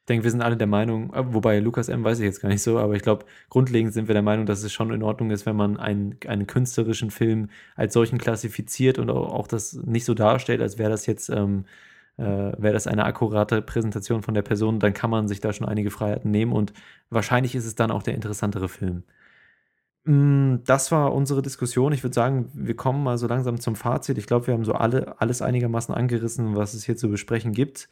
[0.00, 2.02] Ich denke, wir sind alle der Meinung, äh, wobei Lukas M.
[2.02, 4.62] weiß ich jetzt gar nicht so, aber ich glaube, grundlegend sind wir der Meinung, dass
[4.62, 9.10] es schon in Ordnung ist, wenn man einen, einen künstlerischen Film als solchen klassifiziert und
[9.10, 11.64] auch, auch das nicht so darstellt, als wäre das jetzt, ähm,
[12.16, 15.68] äh, wäre das eine akkurate Präsentation von der Person, dann kann man sich da schon
[15.68, 16.72] einige Freiheiten nehmen und
[17.10, 19.04] wahrscheinlich ist es dann auch der interessantere Film.
[20.04, 21.92] Mm, Das war unsere Diskussion.
[21.92, 24.18] Ich würde sagen, wir kommen mal so langsam zum Fazit.
[24.18, 27.88] Ich glaube, wir haben so alle, alles einigermaßen angerissen, was es hier zu besprechen gibt.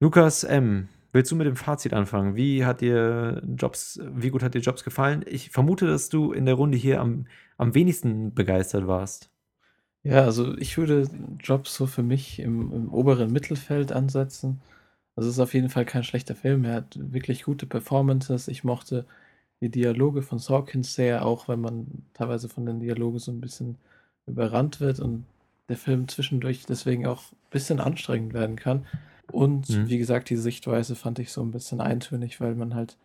[0.00, 2.34] Lukas M., willst du mit dem Fazit anfangen?
[2.36, 5.24] Wie hat dir Jobs, wie gut hat dir Jobs gefallen?
[5.26, 7.26] Ich vermute, dass du in der Runde hier am,
[7.58, 9.30] am wenigsten begeistert warst.
[10.02, 11.08] Ja, also ich würde
[11.40, 14.60] Jobs so für mich im, im oberen Mittelfeld ansetzen.
[15.16, 16.64] Also es ist auf jeden Fall kein schlechter Film.
[16.64, 18.48] Er hat wirklich gute Performances.
[18.48, 19.06] Ich mochte
[19.60, 23.76] die Dialoge von Sorkins sehr, auch wenn man teilweise von den Dialogen so ein bisschen
[24.26, 25.24] überrannt wird und
[25.68, 28.86] der Film zwischendurch deswegen auch ein bisschen anstrengend werden kann.
[29.30, 29.88] Und Mhm.
[29.88, 32.96] wie gesagt, die Sichtweise fand ich so ein bisschen eintönig, weil man halt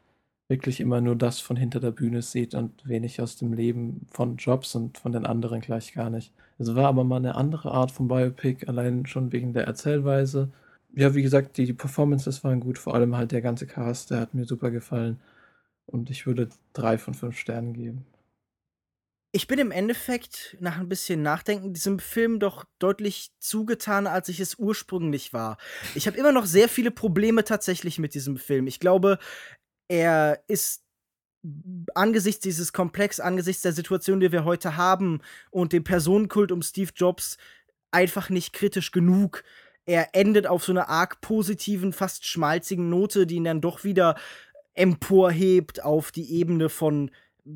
[0.50, 4.36] wirklich immer nur das von hinter der Bühne sieht und wenig aus dem Leben von
[4.38, 6.34] Jobs und von den anderen gleich gar nicht.
[6.60, 10.50] Es war aber mal eine andere Art von Biopic, allein schon wegen der Erzählweise.
[10.94, 14.20] Ja, wie gesagt, die, die Performances waren gut, vor allem halt der ganze Cast, der
[14.20, 15.20] hat mir super gefallen.
[15.92, 18.06] Und ich würde drei von fünf Sternen geben.
[19.34, 24.42] Ich bin im Endeffekt nach ein bisschen Nachdenken diesem Film doch deutlich zugetan, als ich
[24.42, 25.58] es ursprünglich war.
[25.96, 28.68] Ich habe immer noch sehr viele Probleme tatsächlich mit diesem Film.
[28.68, 29.20] Ich glaube,
[29.88, 30.84] er ist
[31.96, 36.92] angesichts dieses Komplex, angesichts der Situation, die wir heute haben und dem Personenkult um Steve
[36.96, 37.38] Jobs
[37.90, 39.44] einfach nicht kritisch genug.
[39.86, 44.16] Er endet auf so einer arg positiven, fast schmalzigen Note, die ihn dann doch wieder
[44.74, 47.12] emporhebt auf die Ebene von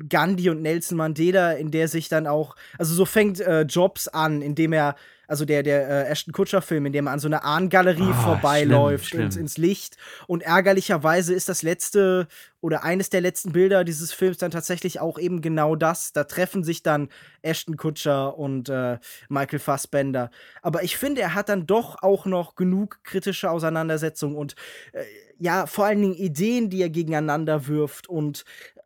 [0.08, 4.42] Gandhi und Nelson Mandela, in der sich dann auch, also so fängt äh, Jobs an,
[4.42, 4.96] indem er,
[5.28, 9.06] also der, der äh, Ashton Kutscher-Film, in dem er an so einer Ahnengalerie Ah, vorbeiläuft
[9.06, 9.44] schlimm, ins, schlimm.
[9.44, 9.96] ins Licht.
[10.26, 12.28] Und ärgerlicherweise ist das letzte
[12.60, 16.12] oder eines der letzten Bilder dieses Films dann tatsächlich auch eben genau das.
[16.12, 17.08] Da treffen sich dann
[17.42, 18.98] Ashton Kutscher und äh,
[19.28, 20.30] Michael Fassbender.
[20.62, 24.54] Aber ich finde, er hat dann doch auch noch genug kritische Auseinandersetzungen und
[24.92, 25.04] äh,
[25.38, 28.44] ja, vor allen Dingen Ideen, die er gegeneinander wirft und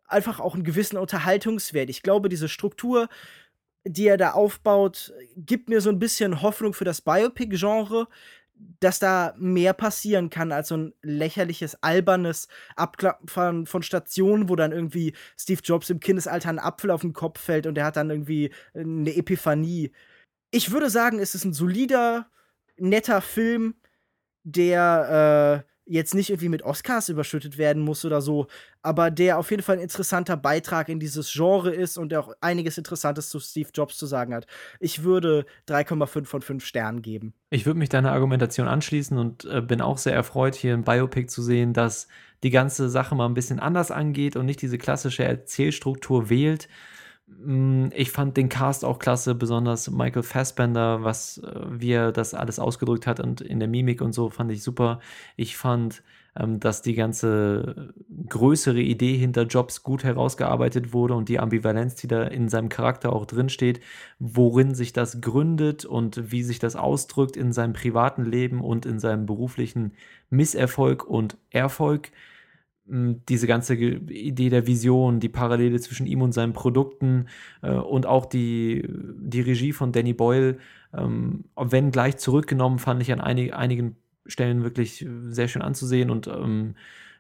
[0.09, 1.89] einfach auch einen gewissen Unterhaltungswert.
[1.89, 3.09] Ich glaube, diese Struktur,
[3.85, 8.09] die er da aufbaut, gibt mir so ein bisschen Hoffnung für das Biopic-Genre,
[8.81, 14.73] dass da mehr passieren kann als so ein lächerliches, albernes Abklappern von Stationen, wo dann
[14.73, 18.11] irgendwie Steve Jobs im Kindesalter ein Apfel auf den Kopf fällt und er hat dann
[18.11, 19.93] irgendwie eine Epiphanie.
[20.51, 22.31] Ich würde sagen, es ist ein solider
[22.77, 23.75] netter Film,
[24.43, 28.47] der äh, jetzt nicht irgendwie mit Oscars überschüttet werden muss oder so,
[28.83, 32.33] aber der auf jeden Fall ein interessanter Beitrag in dieses Genre ist und der auch
[32.41, 34.47] einiges Interessantes zu Steve Jobs zu sagen hat.
[34.79, 37.35] Ich würde 3,5 von 5 Sternen geben.
[37.51, 41.27] Ich würde mich deiner Argumentation anschließen und äh, bin auch sehr erfreut, hier ein Biopic
[41.29, 42.07] zu sehen, das
[42.43, 46.69] die ganze Sache mal ein bisschen anders angeht und nicht diese klassische Erzählstruktur wählt.
[47.39, 52.35] Mm, ich fand den Cast auch klasse, besonders Michael Fassbender, was äh, wie er das
[52.35, 55.01] alles ausgedrückt hat und in der Mimik und so fand ich super.
[55.37, 56.03] Ich fand,
[56.39, 57.95] ähm, dass die ganze
[58.29, 63.13] größere Idee hinter Jobs gut herausgearbeitet wurde und die Ambivalenz, die da in seinem Charakter
[63.13, 63.81] auch drinsteht,
[64.19, 68.99] worin sich das gründet und wie sich das ausdrückt in seinem privaten Leben und in
[68.99, 69.93] seinem beruflichen
[70.31, 72.11] Misserfolg und Erfolg
[72.91, 77.27] diese ganze Idee der Vision, die Parallele zwischen ihm und seinen Produkten
[77.63, 80.59] äh, und auch die, die Regie von Danny Boyle,
[80.93, 86.27] ähm, wenn gleich zurückgenommen, fand ich an einig, einigen Stellen wirklich sehr schön anzusehen und
[86.27, 86.75] ähm,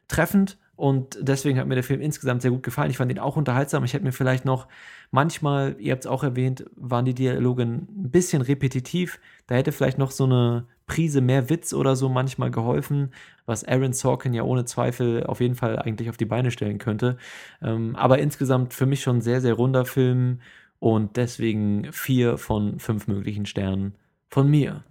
[0.08, 0.58] treffend.
[0.76, 2.90] Und deswegen hat mir der Film insgesamt sehr gut gefallen.
[2.90, 3.84] Ich fand ihn auch unterhaltsam.
[3.84, 4.66] Ich hätte mir vielleicht noch
[5.10, 9.20] manchmal, ihr habt es auch erwähnt, waren die Dialoge ein bisschen repetitiv.
[9.46, 13.12] Da hätte vielleicht noch so eine Prise mehr Witz oder so manchmal geholfen,
[13.46, 17.16] was Aaron Sorkin ja ohne Zweifel auf jeden Fall eigentlich auf die Beine stellen könnte.
[17.62, 20.40] Ähm, aber insgesamt für mich schon sehr, sehr runder Film
[20.80, 23.94] und deswegen vier von fünf möglichen Sternen
[24.26, 24.82] von mir.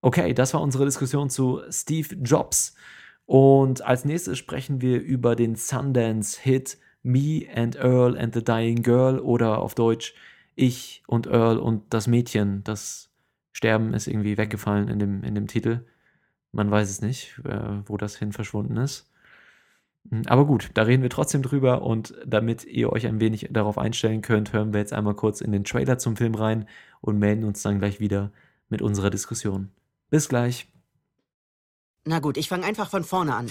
[0.00, 2.74] Okay, das war unsere Diskussion zu Steve Jobs.
[3.24, 9.20] Und als nächstes sprechen wir über den Sundance-Hit Me and Earl and the Dying Girl
[9.20, 10.12] oder auf Deutsch
[10.56, 12.64] Ich und Earl und das Mädchen.
[12.64, 13.11] Das
[13.52, 15.84] Sterben ist irgendwie weggefallen in dem, in dem Titel.
[16.52, 19.10] Man weiß es nicht, äh, wo das hin verschwunden ist.
[20.10, 23.78] Hm, aber gut, da reden wir trotzdem drüber und damit ihr euch ein wenig darauf
[23.78, 26.66] einstellen könnt, hören wir jetzt einmal kurz in den Trailer zum Film rein
[27.00, 28.30] und melden uns dann gleich wieder
[28.68, 29.70] mit unserer Diskussion.
[30.10, 30.66] Bis gleich.
[32.04, 33.46] Na gut, ich fange einfach von vorne an.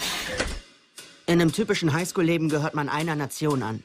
[1.26, 3.84] In einem typischen Highschool-Leben gehört man einer Nation an.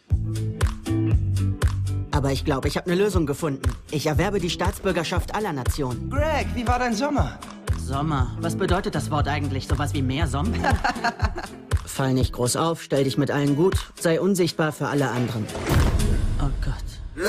[2.16, 3.60] Aber ich glaube, ich habe eine Lösung gefunden.
[3.90, 6.08] Ich erwerbe die Staatsbürgerschaft aller Nationen.
[6.08, 7.38] Greg, wie war dein Sommer?
[7.78, 8.34] Sommer?
[8.40, 9.68] Was bedeutet das Wort eigentlich?
[9.68, 10.56] Sowas wie mehr Sommer?
[11.84, 15.44] Fall nicht groß auf, stell dich mit allen gut, sei unsichtbar für alle anderen.
[16.40, 17.26] Oh Gott.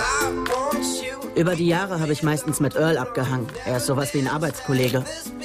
[1.36, 3.48] Über die Jahre habe ich meistens mit Earl abgehangen.
[3.66, 5.04] Er ist sowas wie ein Arbeitskollege.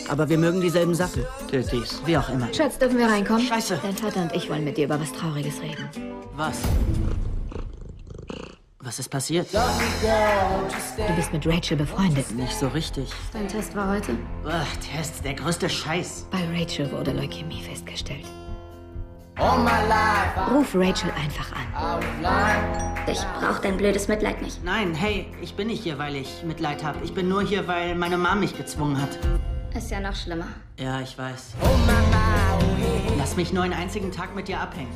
[0.08, 1.24] Aber wir mögen dieselben Sachen.
[1.50, 2.46] Tötis, wie auch immer.
[2.54, 3.42] Schatz, dürfen wir reinkommen?
[3.42, 3.80] Scheiße.
[3.82, 5.88] Dein Vater und ich wollen mit dir über was Trauriges reden.
[6.36, 6.58] Was?
[8.84, 9.46] Was ist passiert?
[9.54, 12.28] Du bist mit Rachel befreundet.
[12.32, 13.12] Nicht so richtig.
[13.32, 14.12] Dein Test war heute?
[14.44, 14.52] Ugh,
[14.92, 16.26] Test, der größte Scheiß.
[16.32, 18.26] Bei Rachel wurde Leukämie festgestellt.
[19.38, 22.02] Ruf Rachel einfach an.
[23.06, 24.64] Ich brauch dein blödes Mitleid nicht.
[24.64, 26.98] Nein, hey, ich bin nicht hier, weil ich Mitleid habe.
[27.04, 29.16] Ich bin nur hier, weil meine Mom mich gezwungen hat.
[29.76, 30.48] Ist ja noch schlimmer.
[30.76, 31.54] Ja, ich weiß.
[33.16, 34.90] Lass mich nur einen einzigen Tag mit dir abhängen.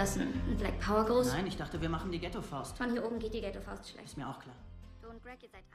[0.00, 1.26] Das ein Black Power Gruß?
[1.26, 2.74] Nein, ich dachte, wir machen die Ghetto-Faust.
[2.78, 4.06] Von hier oben geht die Ghetto-Faust schlecht.
[4.06, 4.54] Ist mir auch klar.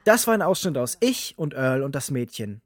[0.04, 2.64] Das war ein Ausschnitt aus Ich und Earl und das Mädchen.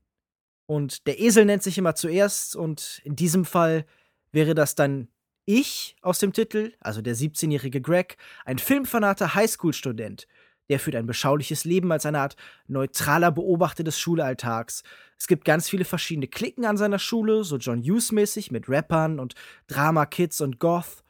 [0.67, 3.85] Und der Esel nennt sich immer zuerst und in diesem Fall
[4.31, 5.09] wäre das dann
[5.43, 10.27] ich aus dem Titel, also der 17-jährige Greg, ein filmfanater Highschool-Student,
[10.69, 12.37] der führt ein beschauliches Leben als eine Art
[12.67, 14.83] neutraler Beobachter des Schulalltags.
[15.17, 19.35] Es gibt ganz viele verschiedene Klicken an seiner Schule, so John Hughes-mäßig mit Rappern und
[19.67, 21.03] Drama-Kids und Goth.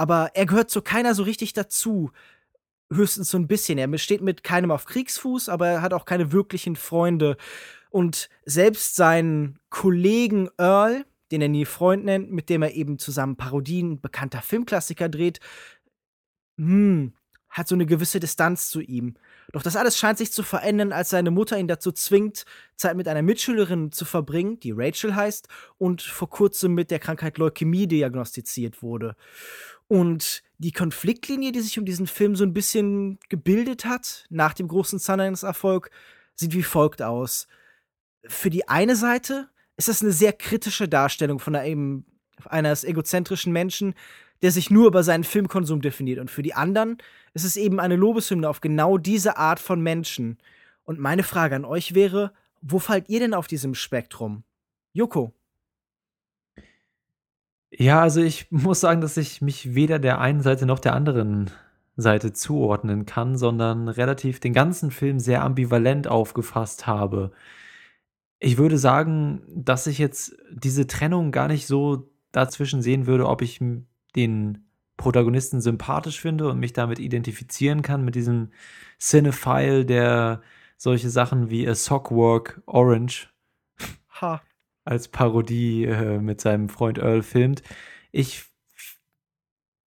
[0.00, 2.10] Aber er gehört zu keiner so richtig dazu.
[2.90, 3.76] Höchstens so ein bisschen.
[3.76, 7.36] Er besteht mit keinem auf Kriegsfuß, aber er hat auch keine wirklichen Freunde.
[7.90, 13.36] Und selbst seinen Kollegen Earl, den er nie Freund nennt, mit dem er eben zusammen
[13.36, 15.38] Parodien bekannter Filmklassiker dreht,
[16.56, 17.12] hm,
[17.50, 19.16] hat so eine gewisse Distanz zu ihm.
[19.52, 22.46] Doch das alles scheint sich zu verändern, als seine Mutter ihn dazu zwingt,
[22.76, 27.36] Zeit mit einer Mitschülerin zu verbringen, die Rachel heißt und vor kurzem mit der Krankheit
[27.36, 29.14] Leukämie diagnostiziert wurde.
[29.90, 34.68] Und die Konfliktlinie, die sich um diesen Film so ein bisschen gebildet hat, nach dem
[34.68, 35.90] großen Sundance-Erfolg,
[36.36, 37.48] sieht wie folgt aus.
[38.24, 42.04] Für die eine Seite ist das eine sehr kritische Darstellung von einem,
[42.44, 43.94] eines egozentrischen Menschen,
[44.42, 46.20] der sich nur über seinen Filmkonsum definiert.
[46.20, 46.98] Und für die anderen
[47.34, 50.38] ist es eben eine Lobeshymne auf genau diese Art von Menschen.
[50.84, 52.32] Und meine Frage an euch wäre,
[52.62, 54.44] wo fallt ihr denn auf diesem Spektrum?
[54.92, 55.34] Joko.
[57.72, 61.50] Ja, also ich muss sagen, dass ich mich weder der einen Seite noch der anderen
[61.96, 67.32] Seite zuordnen kann, sondern relativ den ganzen Film sehr ambivalent aufgefasst habe.
[68.38, 73.42] Ich würde sagen, dass ich jetzt diese Trennung gar nicht so dazwischen sehen würde, ob
[73.42, 73.60] ich
[74.16, 74.64] den
[74.96, 78.50] Protagonisten sympathisch finde und mich damit identifizieren kann, mit diesem
[78.98, 80.42] Cinephile, der
[80.76, 83.28] solche Sachen wie A Sockwork Orange
[84.20, 84.42] Ha.
[84.84, 87.62] Als Parodie äh, mit seinem Freund Earl filmt.
[88.12, 88.44] Ich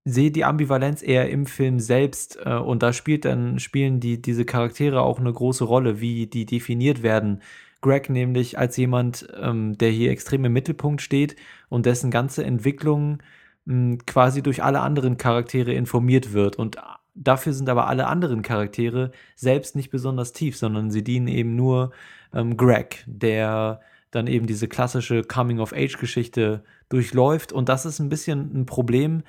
[0.06, 4.46] sehe die Ambivalenz eher im Film selbst äh, und da spielt dann spielen die diese
[4.46, 7.41] Charaktere auch eine große Rolle, wie die definiert werden.
[7.82, 11.36] Greg nämlich als jemand, ähm, der hier extrem im Mittelpunkt steht
[11.70, 13.20] und dessen ganze Entwicklung
[13.66, 16.78] mh, quasi durch alle anderen Charaktere informiert wird und
[17.16, 21.91] dafür sind aber alle anderen Charaktere selbst nicht besonders tief, sondern sie dienen eben nur
[22.34, 23.82] ähm, Greg, der
[24.16, 29.24] dann eben diese klassische Coming-of-Age-Geschichte durchläuft und das ist ein bisschen ein Problem,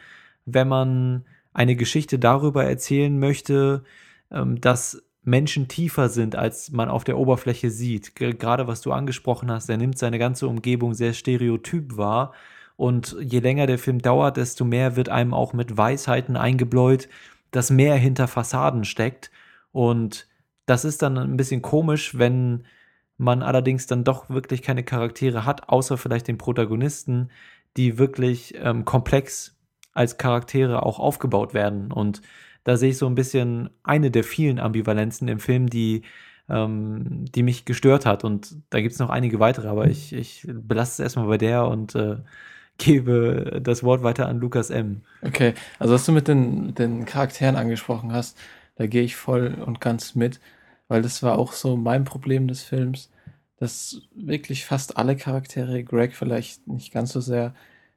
[0.46, 3.84] wenn man eine Geschichte darüber erzählen möchte,
[4.30, 8.14] ähm, dass Menschen tiefer sind, als man auf der Oberfläche sieht.
[8.14, 12.34] Gerade was du angesprochen hast, er nimmt seine ganze Umgebung sehr stereotyp wahr.
[12.76, 17.08] Und je länger der Film dauert, desto mehr wird einem auch mit Weisheiten eingebläut,
[17.52, 19.30] dass mehr hinter Fassaden steckt.
[19.72, 20.26] Und
[20.66, 22.64] das ist dann ein bisschen komisch, wenn
[23.16, 27.30] man allerdings dann doch wirklich keine Charaktere hat, außer vielleicht den Protagonisten,
[27.76, 29.56] die wirklich ähm, komplex
[29.92, 31.92] als Charaktere auch aufgebaut werden.
[31.92, 32.22] Und
[32.64, 36.02] da sehe ich so ein bisschen eine der vielen Ambivalenzen im Film, die,
[36.48, 38.24] ähm, die mich gestört hat.
[38.24, 41.66] Und da gibt es noch einige weitere, aber ich, ich belasse es erstmal bei der
[41.66, 42.16] und äh,
[42.78, 45.02] gebe das Wort weiter an Lukas M.
[45.22, 48.36] Okay, also was du mit den, den Charakteren angesprochen hast,
[48.76, 50.40] da gehe ich voll und ganz mit,
[50.94, 53.10] weil das war auch so mein Problem des Films,
[53.56, 57.52] dass wirklich fast alle Charaktere, Greg vielleicht nicht ganz so sehr,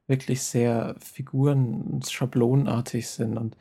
[0.08, 3.38] wirklich sehr figuren- schablonenartig sind.
[3.38, 3.56] Und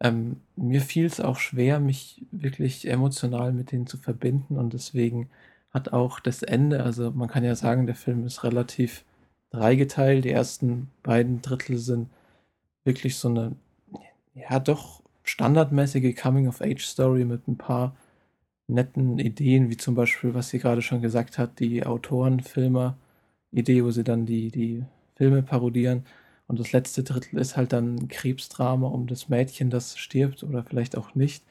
[0.00, 4.56] ähm, mir fiel es auch schwer, mich wirklich emotional mit denen zu verbinden.
[4.58, 5.30] Und deswegen
[5.70, 9.04] hat auch das Ende, also man kann ja sagen, der Film ist relativ
[9.50, 10.24] dreigeteilt.
[10.24, 12.10] Die ersten beiden Drittel sind
[12.82, 13.54] wirklich so eine,
[14.34, 17.94] ja, doch standardmäßige Coming-of-Age-Story mit ein paar
[18.68, 24.04] netten Ideen, wie zum Beispiel, was sie gerade schon gesagt hat, die Autoren-Filmer-Idee, wo sie
[24.04, 24.84] dann die, die
[25.16, 26.04] Filme parodieren.
[26.46, 30.62] Und das letzte Drittel ist halt dann ein Krebsdrama um das Mädchen, das stirbt oder
[30.64, 31.44] vielleicht auch nicht.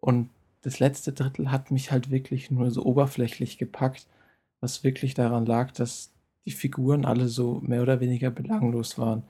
[0.00, 0.30] Und
[0.62, 4.06] das letzte Drittel hat mich halt wirklich nur so oberflächlich gepackt,
[4.60, 6.12] was wirklich daran lag, dass
[6.46, 9.22] die Figuren alle so mehr oder weniger belanglos waren.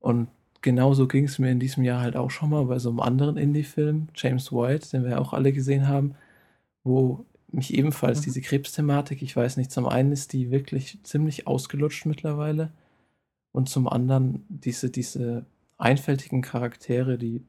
[0.00, 0.28] Und
[0.62, 3.36] genauso ging es mir in diesem Jahr halt auch schon mal bei so einem anderen
[3.36, 6.14] Indie-Film, James White, den wir auch alle gesehen haben,
[6.90, 8.24] wo mich ebenfalls Mhm.
[8.24, 12.72] diese Krebsthematik, ich weiß nicht, zum einen ist die wirklich ziemlich ausgelutscht mittlerweile
[13.52, 15.46] und zum anderen diese, diese
[15.78, 17.42] einfältigen Charaktere, die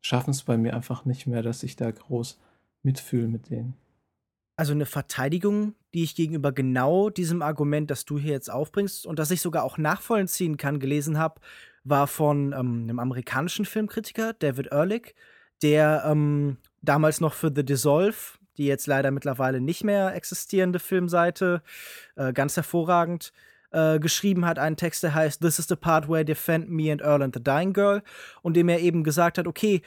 [0.00, 2.38] schaffen es bei mir einfach nicht mehr, dass ich da groß
[2.82, 3.74] mitfühle mit denen.
[4.56, 9.18] Also eine Verteidigung, die ich gegenüber genau diesem Argument, das du hier jetzt aufbringst und
[9.18, 11.40] das ich sogar auch nachvollziehen kann, gelesen habe,
[11.84, 15.14] war von ähm, einem amerikanischen Filmkritiker, David Ehrlich,
[15.62, 21.62] der ähm, damals noch für The Dissolve, die jetzt leider mittlerweile nicht mehr existierende Filmseite,
[22.16, 23.32] äh, ganz hervorragend,
[23.70, 26.90] äh, geschrieben hat, einen Text, der heißt This is the part where I defend me
[26.90, 28.02] and Earl and the Dying Girl,
[28.42, 29.82] und dem er eben gesagt hat, okay,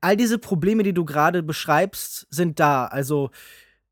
[0.00, 2.86] all diese Probleme, die du gerade beschreibst, sind da.
[2.86, 3.30] Also,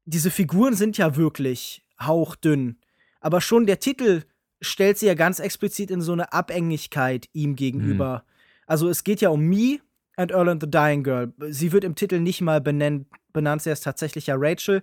[0.05, 2.78] diese Figuren sind ja wirklich hauchdünn.
[3.20, 4.22] Aber schon der Titel
[4.61, 8.24] stellt sie ja ganz explizit in so eine Abhängigkeit ihm gegenüber.
[8.66, 9.78] Also, es geht ja um Me
[10.16, 11.33] and Earl and the Dying Girl.
[11.51, 14.83] Sie wird im Titel nicht mal benennt, benannt, sie ist tatsächlich ja Rachel.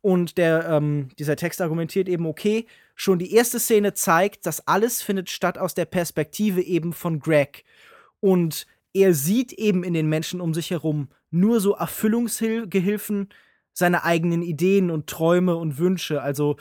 [0.00, 5.02] Und der, ähm, dieser Text argumentiert eben, okay, schon die erste Szene zeigt, dass alles
[5.02, 7.64] findet statt aus der Perspektive eben von Greg.
[8.20, 13.28] Und er sieht eben in den Menschen um sich herum nur so Erfüllungsgehilfen
[13.72, 16.22] seiner eigenen Ideen und Träume und Wünsche.
[16.22, 16.56] Also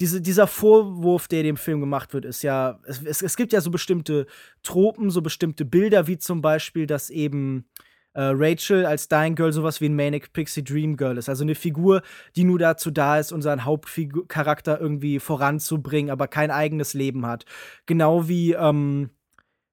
[0.00, 3.70] diese, dieser Vorwurf, der dem Film gemacht wird, ist ja, es, es gibt ja so
[3.70, 4.26] bestimmte
[4.62, 7.66] Tropen, so bestimmte Bilder, wie zum Beispiel, dass eben
[8.14, 11.28] äh, Rachel als Dying Girl sowas wie ein Manic Pixie Dream Girl ist.
[11.28, 12.02] Also eine Figur,
[12.36, 17.44] die nur dazu da ist, unseren Hauptcharakter irgendwie voranzubringen, aber kein eigenes Leben hat.
[17.86, 19.10] Genau wie ähm,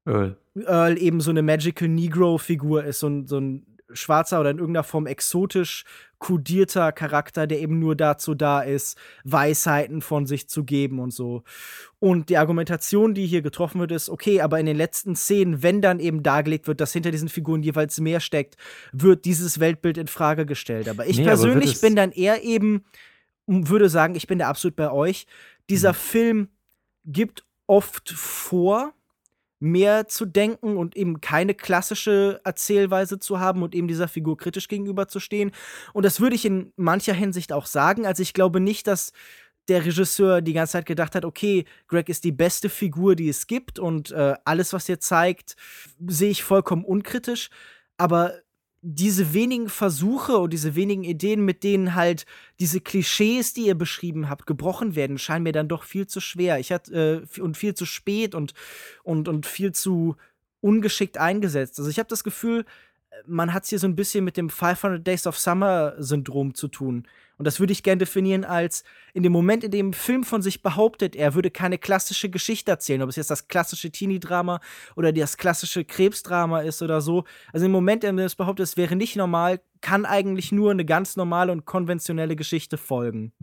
[0.06, 0.38] Earl.
[0.56, 4.84] Earl eben so eine Magical Negro-Figur ist, so ein, so ein schwarzer oder in irgendeiner
[4.84, 5.86] Form exotisch
[6.20, 11.44] kodierter Charakter, der eben nur dazu da ist, Weisheiten von sich zu geben und so.
[12.00, 15.82] Und die Argumentation, die hier getroffen wird, ist, okay, aber in den letzten Szenen, wenn
[15.82, 18.58] dann eben dargelegt wird, dass hinter diesen Figuren jeweils mehr steckt,
[18.92, 20.90] wird dieses Weltbild in Frage gestellt.
[20.90, 22.84] Aber ich Nee, aber persönlich es- bin dann eher eben,
[23.46, 25.28] würde sagen, ich bin da absolut bei euch.
[25.70, 26.50] Dieser Film
[27.06, 28.94] gibt oft vor,
[29.60, 34.68] mehr zu denken und eben keine klassische Erzählweise zu haben und eben dieser Figur kritisch
[34.68, 35.52] gegenüberzustehen.
[35.94, 38.06] Und das würde ich in mancher Hinsicht auch sagen.
[38.06, 39.14] Also ich glaube nicht, dass
[39.68, 43.48] der Regisseur die ganze Zeit gedacht hat, okay, Greg ist die beste Figur, die es
[43.48, 45.56] gibt und äh, alles, was er zeigt,
[46.06, 47.50] sehe ich vollkommen unkritisch.
[47.98, 48.34] Aber
[48.90, 52.26] diese wenigen Versuche und diese wenigen Ideen, mit denen halt
[52.62, 56.58] diese Klischees, die ihr beschrieben habt, gebrochen werden, scheinen mir dann doch viel zu schwer.
[56.60, 58.54] Ich hatte äh, und viel zu spät und
[59.04, 60.16] und und viel zu
[60.62, 61.78] ungeschickt eingesetzt.
[61.80, 62.64] Also ich habe das Gefühl,
[63.26, 66.68] man hat es hier so ein bisschen mit dem 500 Days of Summer Syndrom zu
[66.68, 67.08] tun.
[67.38, 70.42] Und das würde ich gerne definieren als in dem Moment, in dem ein Film von
[70.42, 74.60] sich behauptet, er würde keine klassische Geschichte erzählen, ob es jetzt das klassische Teenie-Drama
[74.96, 77.26] oder das klassische Krebsdrama ist oder so.
[77.54, 80.86] Also im Moment, in dem es behauptet, es wäre nicht normal, kann eigentlich nur eine
[80.86, 83.34] ganz normale und konventionelle Geschichte folgen.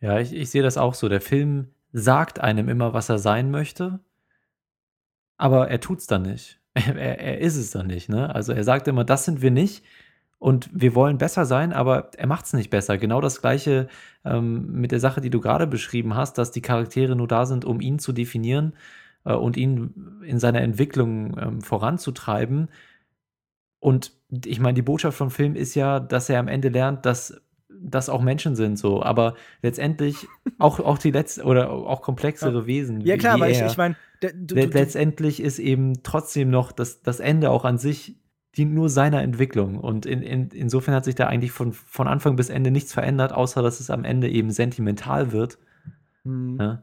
[0.00, 1.08] Ja, ich, ich sehe das auch so.
[1.08, 4.00] Der Film sagt einem immer, was er sein möchte,
[5.38, 6.57] aber er tut's dann nicht.
[6.96, 8.34] Er, er ist es dann nicht, ne?
[8.34, 9.84] Also er sagt immer, das sind wir nicht
[10.38, 12.96] und wir wollen besser sein, aber er macht es nicht besser.
[12.96, 13.88] Genau das gleiche
[14.24, 17.64] ähm, mit der Sache, die du gerade beschrieben hast, dass die Charaktere nur da sind,
[17.64, 18.74] um ihn zu definieren
[19.24, 22.68] äh, und ihn in seiner Entwicklung ähm, voranzutreiben.
[23.80, 24.12] Und
[24.44, 27.40] ich meine, die Botschaft vom Film ist ja, dass er am Ende lernt, dass
[27.80, 30.26] das auch Menschen sind so, aber letztendlich
[30.58, 32.66] auch, auch die letzten oder auch komplexere ja.
[32.66, 33.00] Wesen.
[33.00, 37.64] Ja, klar, weil ich, ich meine, letztendlich ist eben trotzdem noch das, das Ende auch
[37.64, 38.16] an sich
[38.56, 39.78] dient nur seiner Entwicklung.
[39.78, 43.32] Und in, in, insofern hat sich da eigentlich von, von Anfang bis Ende nichts verändert,
[43.32, 45.58] außer dass es am Ende eben sentimental wird.
[46.24, 46.58] Mhm.
[46.60, 46.82] Ja?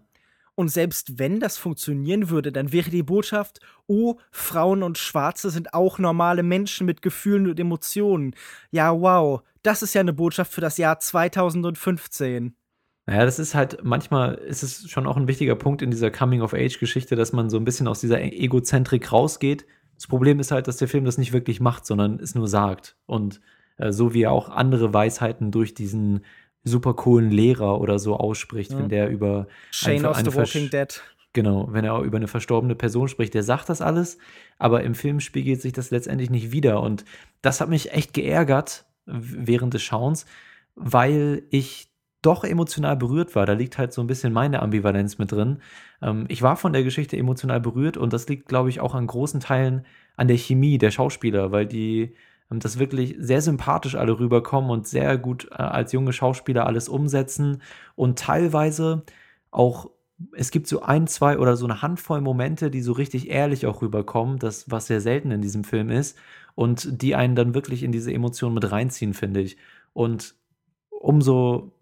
[0.55, 5.73] Und selbst wenn das funktionieren würde, dann wäre die Botschaft, oh, Frauen und Schwarze sind
[5.73, 8.35] auch normale Menschen mit Gefühlen und Emotionen.
[8.71, 12.55] Ja, wow, das ist ja eine Botschaft für das Jahr 2015.
[13.07, 17.15] Naja, das ist halt, manchmal ist es schon auch ein wichtiger Punkt in dieser Coming-of-Age-Geschichte,
[17.15, 19.65] dass man so ein bisschen aus dieser Egozentrik rausgeht.
[19.95, 22.95] Das Problem ist halt, dass der Film das nicht wirklich macht, sondern es nur sagt.
[23.05, 23.41] Und
[23.77, 26.25] äh, so wie er auch andere Weisheiten durch diesen
[26.66, 28.80] super coolen Lehrer oder so ausspricht, ja.
[28.80, 31.01] wenn der über Shane aus The Walking Dead.
[31.32, 34.18] Genau, wenn er über eine verstorbene Person spricht, der sagt das alles,
[34.57, 36.82] aber im Film spiegelt sich das letztendlich nicht wieder.
[36.82, 37.05] Und
[37.41, 40.26] das hat mich echt geärgert während des Schauens,
[40.76, 41.89] weil ich
[42.22, 43.45] doch emotional berührt war.
[43.45, 45.59] Da liegt halt so ein bisschen meine Ambivalenz mit drin.
[46.01, 49.05] Ähm, ich war von der Geschichte emotional berührt und das liegt, glaube ich, auch an
[49.05, 49.86] großen Teilen
[50.18, 52.16] an der Chemie der Schauspieler, weil die
[52.51, 56.89] ähm, das wirklich sehr sympathisch alle rüberkommen und sehr gut äh, als junge Schauspieler alles
[56.89, 57.61] umsetzen
[57.95, 59.03] und teilweise
[59.51, 59.89] auch
[60.31, 63.81] es gibt so ein, zwei oder so eine Handvoll Momente, die so richtig ehrlich auch
[63.81, 66.17] rüberkommen, das was sehr selten in diesem Film ist
[66.55, 69.57] und die einen dann wirklich in diese Emotionen mit reinziehen, finde ich.
[69.93, 70.35] Und
[70.89, 71.74] umso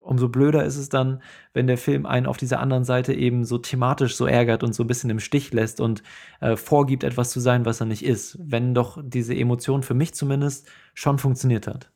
[0.00, 1.22] umso blöder ist es dann,
[1.52, 4.82] wenn der Film einen auf dieser anderen Seite eben so thematisch so ärgert und so
[4.82, 6.02] ein bisschen im Stich lässt und
[6.40, 8.38] äh, vorgibt, etwas zu sein, was er nicht ist.
[8.40, 11.90] Wenn doch diese Emotion für mich zumindest schon funktioniert hat.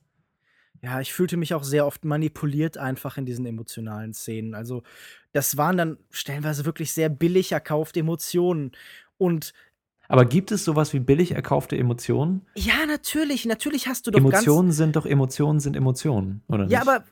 [0.82, 4.54] Ja, ich fühlte mich auch sehr oft manipuliert einfach in diesen emotionalen Szenen.
[4.54, 4.82] Also,
[5.32, 8.72] das waren dann stellenweise wirklich sehr billig erkaufte Emotionen.
[9.16, 9.54] Und
[10.08, 12.42] aber gibt es sowas wie billig erkaufte Emotionen?
[12.54, 13.46] Ja, natürlich.
[13.46, 17.04] Natürlich hast du doch Emotionen sind doch Emotionen sind Emotionen, oder Ja, aber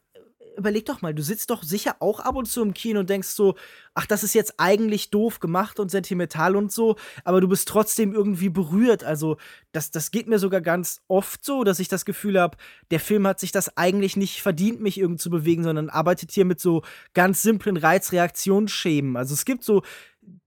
[0.56, 3.28] überleg doch mal, du sitzt doch sicher auch ab und zu im Kino und denkst
[3.28, 3.54] so,
[3.94, 8.12] ach, das ist jetzt eigentlich doof gemacht und sentimental und so, aber du bist trotzdem
[8.12, 9.04] irgendwie berührt.
[9.04, 9.36] Also,
[9.72, 12.56] das, das geht mir sogar ganz oft so, dass ich das Gefühl habe,
[12.90, 16.44] der Film hat sich das eigentlich nicht verdient, mich irgendwie zu bewegen, sondern arbeitet hier
[16.44, 16.82] mit so
[17.14, 19.16] ganz simplen Reizreaktionsschemen.
[19.16, 19.82] Also, es gibt so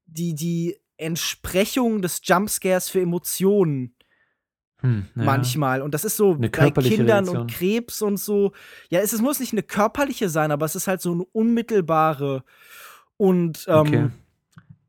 [0.05, 3.94] die, die Entsprechung des Jumpscares für Emotionen
[4.82, 5.23] hm, ja.
[5.23, 5.82] manchmal.
[5.82, 7.38] Und das ist so eine bei Kindern Reaktion.
[7.38, 8.51] und Krebs und so.
[8.89, 12.43] Ja, es, es, muss nicht eine körperliche sein, aber es ist halt so eine unmittelbare.
[13.17, 14.07] Und ähm, okay.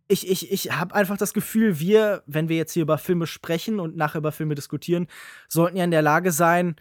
[0.09, 3.81] ich, ich, ich habe einfach das Gefühl, wir, wenn wir jetzt hier über Filme sprechen
[3.81, 5.07] und nachher über Filme diskutieren,
[5.49, 6.77] sollten ja in der Lage sein,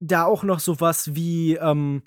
[0.00, 2.02] da auch noch sowas wie ähm,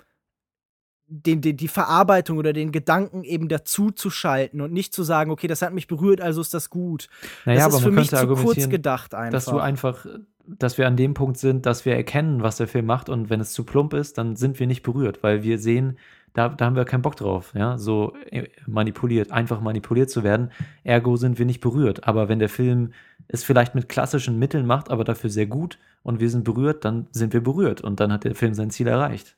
[1.10, 5.32] den, den, die Verarbeitung oder den Gedanken eben dazu zu schalten und nicht zu sagen,
[5.32, 7.08] okay, das hat mich berührt, also ist das gut.
[7.44, 9.32] Naja, das ist für mich zu kurz gedacht einfach.
[9.32, 10.06] Dass du einfach,
[10.46, 13.40] dass wir an dem Punkt sind, dass wir erkennen, was der Film macht und wenn
[13.40, 15.98] es zu plump ist, dann sind wir nicht berührt, weil wir sehen,
[16.32, 20.52] da, da haben wir keinen Bock drauf, ja, so äh, manipuliert, einfach manipuliert zu werden.
[20.84, 22.06] Ergo sind wir nicht berührt.
[22.06, 22.92] Aber wenn der Film
[23.26, 27.08] es vielleicht mit klassischen Mitteln macht, aber dafür sehr gut und wir sind berührt, dann
[27.10, 29.36] sind wir berührt und dann hat der Film sein Ziel erreicht.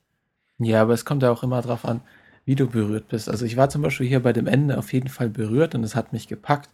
[0.59, 2.01] Ja, aber es kommt ja auch immer drauf an,
[2.45, 3.29] wie du berührt bist.
[3.29, 5.95] Also ich war zum Beispiel hier bei dem Ende auf jeden Fall berührt und es
[5.95, 6.69] hat mich gepackt,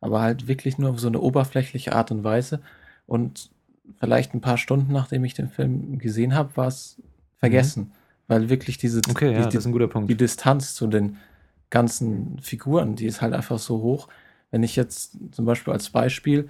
[0.00, 2.60] aber halt wirklich nur auf so eine oberflächliche Art und Weise.
[3.06, 3.50] Und
[3.98, 7.02] vielleicht ein paar Stunden, nachdem ich den Film gesehen habe, war es
[7.38, 7.82] vergessen.
[7.82, 7.92] Mhm.
[8.28, 10.08] Weil wirklich diese okay, die, ja, guter Punkt.
[10.08, 11.16] die Distanz zu den
[11.68, 14.08] ganzen Figuren, die ist halt einfach so hoch.
[14.50, 16.48] Wenn ich jetzt zum Beispiel als Beispiel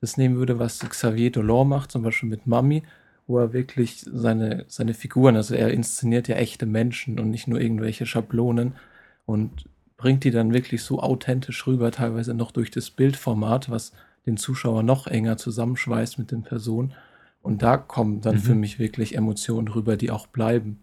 [0.00, 2.82] das nehmen würde, was Xavier Dolor macht, zum Beispiel mit Mami,
[3.26, 7.60] wo er wirklich seine, seine Figuren, also er inszeniert ja echte Menschen und nicht nur
[7.60, 8.74] irgendwelche Schablonen
[9.24, 9.64] und
[9.96, 13.92] bringt die dann wirklich so authentisch rüber, teilweise noch durch das Bildformat, was
[14.26, 16.94] den Zuschauer noch enger zusammenschweißt mit den Personen.
[17.42, 18.40] Und da kommen dann mhm.
[18.40, 20.80] für mich wirklich Emotionen rüber, die auch bleiben.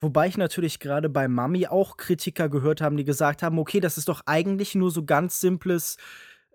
[0.00, 3.96] Wobei ich natürlich gerade bei Mami auch Kritiker gehört haben, die gesagt haben, okay, das
[3.96, 5.96] ist doch eigentlich nur so ganz simples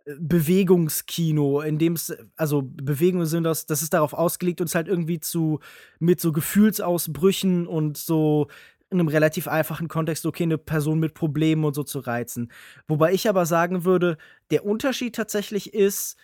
[0.06, 5.20] Bewegungskino, in dem es, also Bewegungen sind das, das ist darauf ausgelegt, uns halt irgendwie
[5.20, 5.60] zu,
[6.00, 8.48] mit so Gefühlsausbrüchen und so
[8.90, 12.52] in einem relativ einfachen Kontext, okay, eine Person mit Problemen und so zu reizen.
[12.88, 14.18] Wobei ich aber sagen würde,
[14.52, 16.18] der Unterschied tatsächlich ist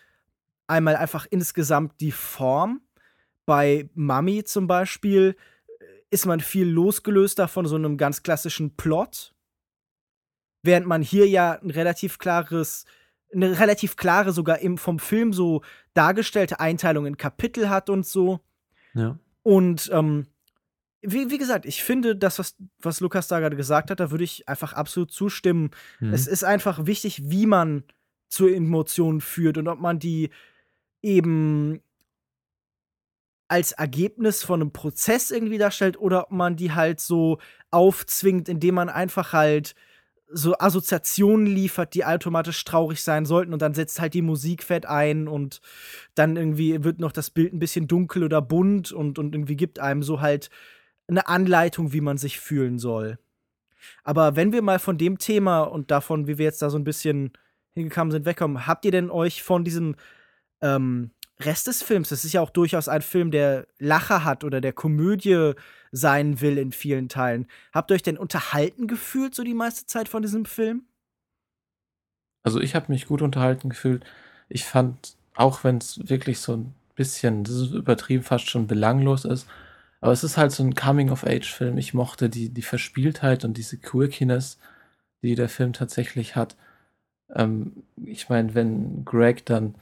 [0.67, 2.81] einmal einfach insgesamt die Form.
[3.45, 5.37] Bei Mami zum Beispiel
[6.09, 9.33] ist man viel losgelöster von so einem ganz klassischen Plot.
[10.61, 12.85] Während man hier ja ein relativ klares,
[13.33, 15.61] eine relativ klare, sogar im, vom Film so
[15.93, 18.39] dargestellte Einteilung in Kapitel hat und so.
[18.93, 19.19] Ja.
[19.43, 20.27] Und ähm,
[21.01, 24.23] wie, wie, gesagt, ich finde, das, was, was Lukas da gerade gesagt hat, da würde
[24.23, 25.71] ich einfach absolut zustimmen.
[25.99, 26.13] Mhm.
[26.13, 27.83] Es ist einfach wichtig, wie man
[28.27, 30.29] zur Emotion führt und ob man die
[31.01, 31.81] eben
[33.47, 37.39] als Ergebnis von einem Prozess irgendwie darstellt oder ob man die halt so
[37.71, 39.75] aufzwingt, indem man einfach halt
[40.29, 44.85] so Assoziationen liefert, die automatisch traurig sein sollten und dann setzt halt die Musik fett
[44.85, 45.61] ein und
[46.15, 49.79] dann irgendwie wird noch das Bild ein bisschen dunkel oder bunt und, und irgendwie gibt
[49.79, 50.49] einem so halt
[51.07, 53.17] eine Anleitung, wie man sich fühlen soll.
[54.03, 56.83] Aber wenn wir mal von dem Thema und davon, wie wir jetzt da so ein
[56.83, 57.31] bisschen
[57.73, 59.95] hingekommen sind, wegkommen, habt ihr denn euch von diesem
[60.61, 64.59] ähm, Rest des Films, das ist ja auch durchaus ein Film, der Lacher hat oder
[64.59, 65.53] der Komödie
[65.91, 67.47] sein will in vielen Teilen.
[67.71, 70.85] Habt ihr euch denn unterhalten gefühlt so die meiste Zeit von diesem Film?
[72.43, 74.03] Also ich habe mich gut unterhalten gefühlt.
[74.49, 79.25] Ich fand, auch wenn es wirklich so ein bisschen, das ist übertrieben, fast schon belanglos
[79.25, 79.47] ist,
[80.01, 81.77] aber es ist halt so ein Coming-of-Age-Film.
[81.77, 84.57] Ich mochte die, die Verspieltheit und diese Quirkiness,
[85.21, 86.55] die der Film tatsächlich hat.
[87.33, 89.75] Ähm, ich meine, wenn Greg dann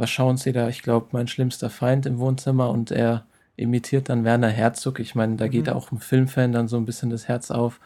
[0.00, 0.70] was schauen Sie da?
[0.70, 3.26] Ich glaube, mein schlimmster Feind im Wohnzimmer und er
[3.56, 4.98] imitiert dann Werner Herzog.
[4.98, 5.74] Ich meine, da geht mhm.
[5.74, 7.80] auch ein Filmfan dann so ein bisschen das Herz auf.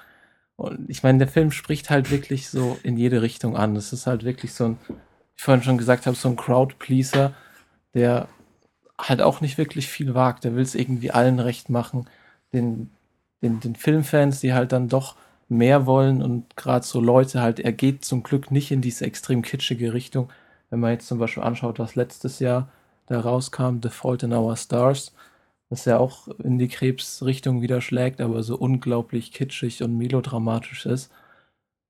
[0.55, 3.75] Und ich meine, der Film spricht halt wirklich so in jede Richtung an.
[3.75, 4.95] Es ist halt wirklich so ein, wie
[5.37, 7.35] ich vorhin schon gesagt habe, so ein Crowd-Pleaser,
[7.95, 8.29] der
[8.97, 10.45] halt auch nicht wirklich viel wagt.
[10.45, 12.09] Der will es irgendwie allen recht machen.
[12.53, 12.91] Den,
[13.43, 15.17] den, den Filmfans, die halt dann doch
[15.49, 19.43] mehr wollen und gerade so Leute halt, er geht zum Glück nicht in diese extrem
[19.43, 20.31] kitschige Richtung,
[20.75, 22.69] wenn man jetzt zum Beispiel anschaut, was letztes Jahr
[23.07, 25.15] da rauskam, The Fault in Our Stars,
[25.71, 31.13] das ja auch in die Krebsrichtung wieder schlägt, aber so unglaublich kitschig und melodramatisch ist,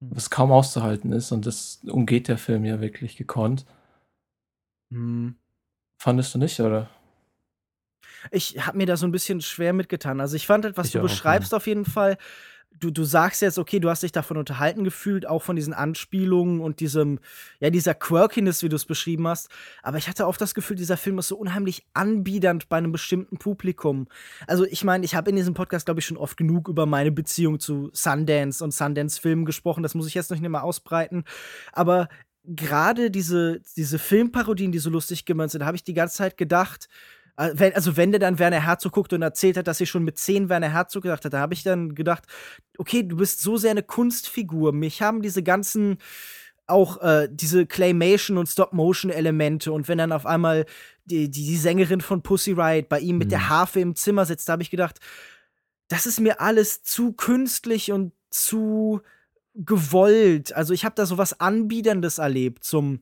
[0.03, 0.11] hm.
[0.15, 1.33] was kaum auszuhalten ist.
[1.33, 3.65] Und das umgeht der Film ja wirklich gekonnt.
[4.93, 5.37] Hm.
[5.97, 6.91] Fandest du nicht, oder?
[8.33, 10.21] Ich habe mir da so ein bisschen schwer mitgetan.
[10.21, 11.57] Also ich fand halt, was ich du beschreibst, ja.
[11.57, 12.19] auf jeden Fall
[12.81, 16.61] du, du sagst jetzt, okay, du hast dich davon unterhalten gefühlt, auch von diesen Anspielungen
[16.61, 17.21] und diesem,
[17.61, 19.49] ja, dieser Quirkiness, wie du es beschrieben hast.
[19.83, 23.39] Aber ich hatte oft das Gefühl, dieser Film ist so unheimlich anbiedernd bei einem bestimmten
[23.39, 24.09] Publikum.
[24.47, 27.13] Also, ich meine, ich habe in diesem Podcast, glaube ich, schon oft genug über meine
[27.13, 29.83] Beziehung zu Sundance und Sundance-Filmen gesprochen.
[29.83, 31.25] Das muss ich jetzt noch nicht mehr ausbreiten.
[31.73, 32.09] Aber
[32.45, 36.89] gerade diese, diese Filmparodien, die so lustig gemeint sind, habe ich die ganze Zeit gedacht,
[37.37, 40.49] also wenn der dann Werner Herzog guckt und erzählt hat, dass sie schon mit zehn
[40.49, 42.25] Werner Herzog gedacht hat, da habe ich dann gedacht,
[42.79, 44.73] okay, du bist so sehr eine Kunstfigur.
[44.73, 45.99] Mich haben diese ganzen
[46.67, 50.65] auch äh, diese Claymation und Stop-Motion-Elemente und wenn dann auf einmal
[51.05, 53.31] die, die, die, Sängerin von Pussy Riot bei ihm mit mhm.
[53.31, 54.99] der Harfe im Zimmer sitzt, da habe ich gedacht,
[55.89, 59.03] das ist mir alles zu künstlich und zu
[59.55, 60.55] gewollt.
[60.55, 63.01] Also ich habe da so was Anbiederndes erlebt zum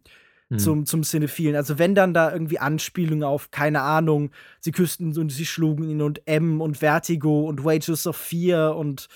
[0.53, 0.59] hm.
[0.59, 1.57] zum, zum Cinephilen.
[1.57, 6.03] Also wenn dann da irgendwie Anspielungen auf, keine Ahnung, sie küssten und sie schlugen ihn
[6.03, 9.09] und M und Vertigo und Wages of Fear und,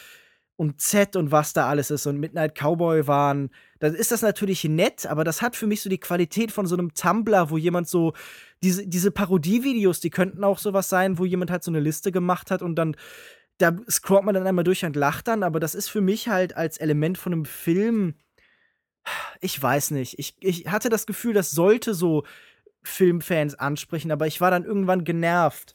[0.56, 4.64] und Z und was da alles ist und Midnight Cowboy waren, dann ist das natürlich
[4.64, 7.88] nett, aber das hat für mich so die Qualität von so einem Tumblr, wo jemand
[7.88, 8.14] so
[8.62, 12.50] diese, diese Parodievideos, die könnten auch sowas sein, wo jemand halt so eine Liste gemacht
[12.50, 12.96] hat und dann
[13.58, 16.56] da scrollt man dann einmal durch und lacht dann, aber das ist für mich halt
[16.56, 18.14] als Element von einem Film
[19.40, 20.18] ich weiß nicht.
[20.18, 22.24] Ich, ich hatte das Gefühl, das sollte so
[22.82, 25.74] Filmfans ansprechen, aber ich war dann irgendwann genervt,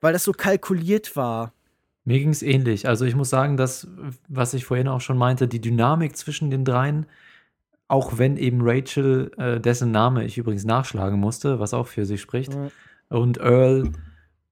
[0.00, 1.52] weil das so kalkuliert war.
[2.04, 2.88] Mir ging es ähnlich.
[2.88, 3.86] Also ich muss sagen, dass,
[4.28, 7.06] was ich vorhin auch schon meinte, die Dynamik zwischen den dreien,
[7.86, 12.18] auch wenn eben Rachel, äh, dessen Name ich übrigens nachschlagen musste, was auch für sie
[12.18, 12.68] spricht, ja.
[13.08, 13.92] und Earl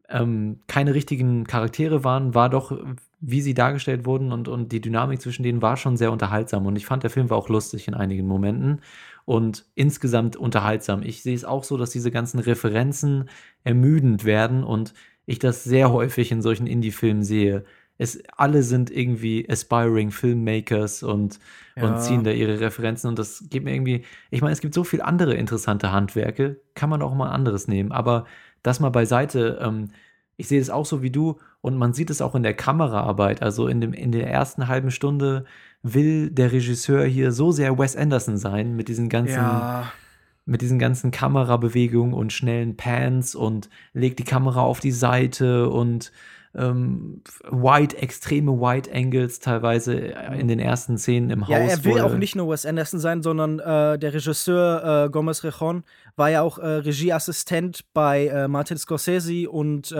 [0.08, 2.78] ähm, keine richtigen Charaktere waren, war doch,
[3.20, 6.66] wie sie dargestellt wurden und, und die Dynamik zwischen denen war schon sehr unterhaltsam.
[6.66, 8.80] Und ich fand, der Film war auch lustig in einigen Momenten
[9.24, 11.02] und insgesamt unterhaltsam.
[11.02, 13.28] Ich sehe es auch so, dass diese ganzen Referenzen
[13.64, 14.92] ermüdend werden und
[15.24, 17.64] ich das sehr häufig in solchen Indie-Filmen sehe.
[17.98, 21.38] es, alle sind irgendwie aspiring Filmmakers und,
[21.76, 21.86] Ja.
[21.86, 24.84] und ziehen da ihre Referenzen und das geht mir irgendwie, ich meine, es gibt so
[24.84, 28.26] viele andere interessante Handwerke, kann man auch mal anderes nehmen, aber
[28.62, 29.88] das mal beiseite, ähm,
[30.36, 33.42] ich sehe das auch so wie du und man sieht es auch in der Kameraarbeit,
[33.42, 35.44] also in, dem, in der ersten halben Stunde
[35.82, 39.90] will der Regisseur hier so sehr Wes Anderson sein mit diesen ganzen Ja.
[40.44, 46.12] mit diesen ganzen Kamerabewegungen und schnellen Pans und legt die Kamera auf die Seite und
[46.54, 49.94] ähm, wide, extreme Wide Angles teilweise
[50.38, 51.50] in den ersten Szenen im Haus.
[51.50, 55.42] Ja, er will auch nicht nur Wes Anderson sein, sondern äh, der Regisseur äh, Gomez
[55.42, 55.82] Rejon
[56.14, 59.92] war ja auch äh, Regieassistent bei äh, Martin Scorsese und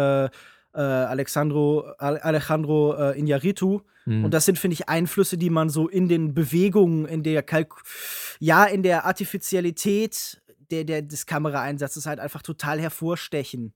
[0.76, 3.80] äh, Alexandro, Al Alejandro äh, Iñárritu.
[4.04, 4.26] Mhm.
[4.26, 7.74] Und das sind, finde ich, Einflüsse, die man so in den Bewegungen, in der Kalk
[8.38, 10.40] ja, in der Artificialität
[10.70, 13.72] der, der, des Kameraeinsatzes halt einfach total hervorstechen.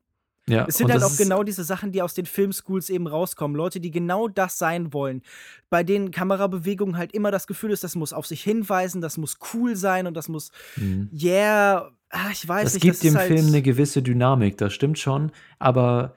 [0.48, 3.56] Ja, Es sind halt das auch genau diese Sachen, die aus den Filmschools eben rauskommen.
[3.56, 5.22] Leute, die genau das sein wollen.
[5.68, 9.38] Bei denen Kamerabewegungen halt immer das Gefühl ist, das muss auf sich hinweisen, das muss
[9.54, 11.08] cool sein und das muss, Mhm.
[11.12, 12.82] yeah, ah, ich weiß Es nicht.
[12.82, 16.16] gibt das dem ist halt, Film eine gewisse Dynamik, das stimmt schon, aber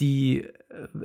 [0.00, 0.50] die, äh,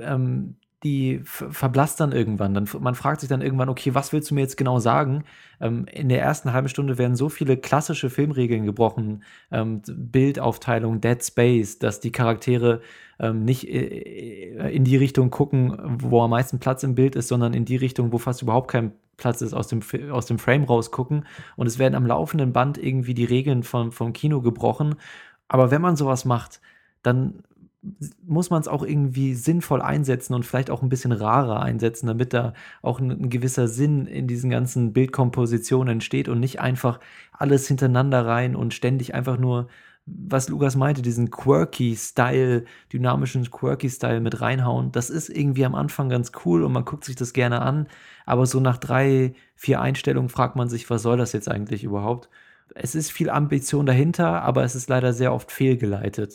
[0.00, 2.52] ähm, die ver- verblasst dann irgendwann.
[2.52, 5.24] Dann, man fragt sich dann irgendwann, okay, was willst du mir jetzt genau sagen?
[5.60, 11.24] Ähm, in der ersten halben Stunde werden so viele klassische Filmregeln gebrochen, ähm, Bildaufteilung, Dead
[11.24, 12.82] Space, dass die Charaktere
[13.18, 17.54] ähm, nicht äh, in die Richtung gucken, wo am meisten Platz im Bild ist, sondern
[17.54, 19.80] in die Richtung, wo fast überhaupt kein Platz ist, aus dem,
[20.10, 21.24] aus dem Frame rausgucken.
[21.56, 24.96] Und es werden am laufenden Band irgendwie die Regeln vom, vom Kino gebrochen.
[25.48, 26.60] Aber wenn man sowas macht,
[27.02, 27.42] dann
[28.26, 32.32] muss man es auch irgendwie sinnvoll einsetzen und vielleicht auch ein bisschen rarer einsetzen, damit
[32.32, 37.00] da auch ein, ein gewisser Sinn in diesen ganzen Bildkompositionen entsteht und nicht einfach
[37.32, 39.68] alles hintereinander rein und ständig einfach nur,
[40.06, 44.92] was Lukas meinte, diesen quirky Style, dynamischen quirky Style mit reinhauen.
[44.92, 47.88] Das ist irgendwie am Anfang ganz cool und man guckt sich das gerne an,
[48.26, 52.28] aber so nach drei, vier Einstellungen fragt man sich, was soll das jetzt eigentlich überhaupt?
[52.74, 56.32] Es ist viel Ambition dahinter, aber es ist leider sehr oft fehlgeleitet.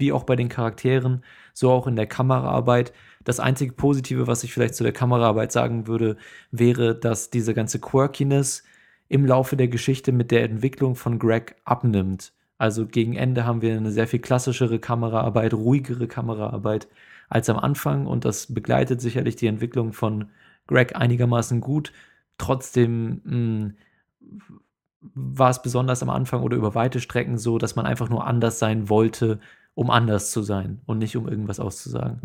[0.00, 1.22] Wie auch bei den Charakteren,
[1.52, 2.92] so auch in der Kameraarbeit.
[3.24, 6.16] Das einzige Positive, was ich vielleicht zu der Kameraarbeit sagen würde,
[6.50, 8.64] wäre, dass diese ganze Quirkiness
[9.08, 12.32] im Laufe der Geschichte mit der Entwicklung von Greg abnimmt.
[12.58, 16.88] Also gegen Ende haben wir eine sehr viel klassischere Kameraarbeit, ruhigere Kameraarbeit
[17.28, 20.30] als am Anfang und das begleitet sicherlich die Entwicklung von
[20.66, 21.92] Greg einigermaßen gut.
[22.38, 23.72] Trotzdem mh,
[25.00, 28.58] war es besonders am Anfang oder über weite Strecken so, dass man einfach nur anders
[28.58, 29.40] sein wollte,
[29.80, 32.20] um anders zu sein und nicht um irgendwas auszusagen.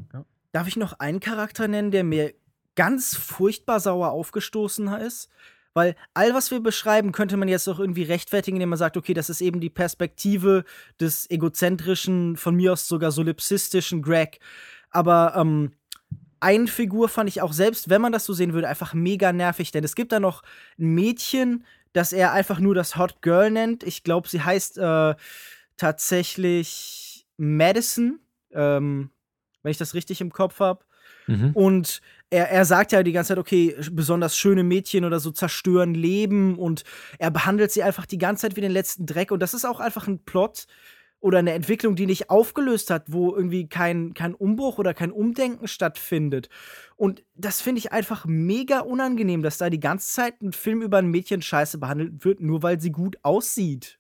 [0.52, 2.34] Darf ich noch einen Charakter nennen, der mir
[2.76, 5.30] ganz furchtbar sauer aufgestoßen ist?
[5.74, 9.14] Weil all, was wir beschreiben, könnte man jetzt auch irgendwie rechtfertigen, indem man sagt, okay,
[9.14, 10.66] das ist eben die Perspektive
[11.00, 14.42] des egozentrischen, von mir aus sogar solipsistischen Greg.
[14.90, 15.72] Aber ähm,
[16.42, 19.72] eine Figur fand ich auch, selbst wenn man das so sehen würde, einfach mega nervig.
[19.72, 20.44] Denn es gibt da noch
[20.78, 21.64] ein Mädchen,
[21.94, 23.84] das er einfach nur das Hot Girl nennt.
[23.84, 25.16] Ich glaube, sie heißt äh,
[25.78, 28.20] tatsächlich Madison,
[28.52, 29.10] ähm,
[29.64, 30.86] wenn ich das richtig im Kopf habe.
[31.28, 31.52] Mhm.
[31.54, 35.94] Und er, er sagt ja die ganze Zeit, okay, besonders schöne Mädchen oder so zerstören
[35.94, 36.84] Leben und
[37.20, 39.32] er behandelt sie einfach die ganze Zeit wie den letzten Dreck.
[39.32, 40.68] Und das ist auch einfach ein Plot
[41.20, 45.68] oder eine Entwicklung, die nicht aufgelöst hat, wo irgendwie kein, kein Umbruch oder kein Umdenken
[45.68, 46.50] stattfindet.
[46.96, 51.00] Und das finde ich einfach mega unangenehm, dass da die ganze Zeit ein Film über
[51.00, 53.98] ein Mädchen scheiße behandelt wird, nur weil sie gut aussieht.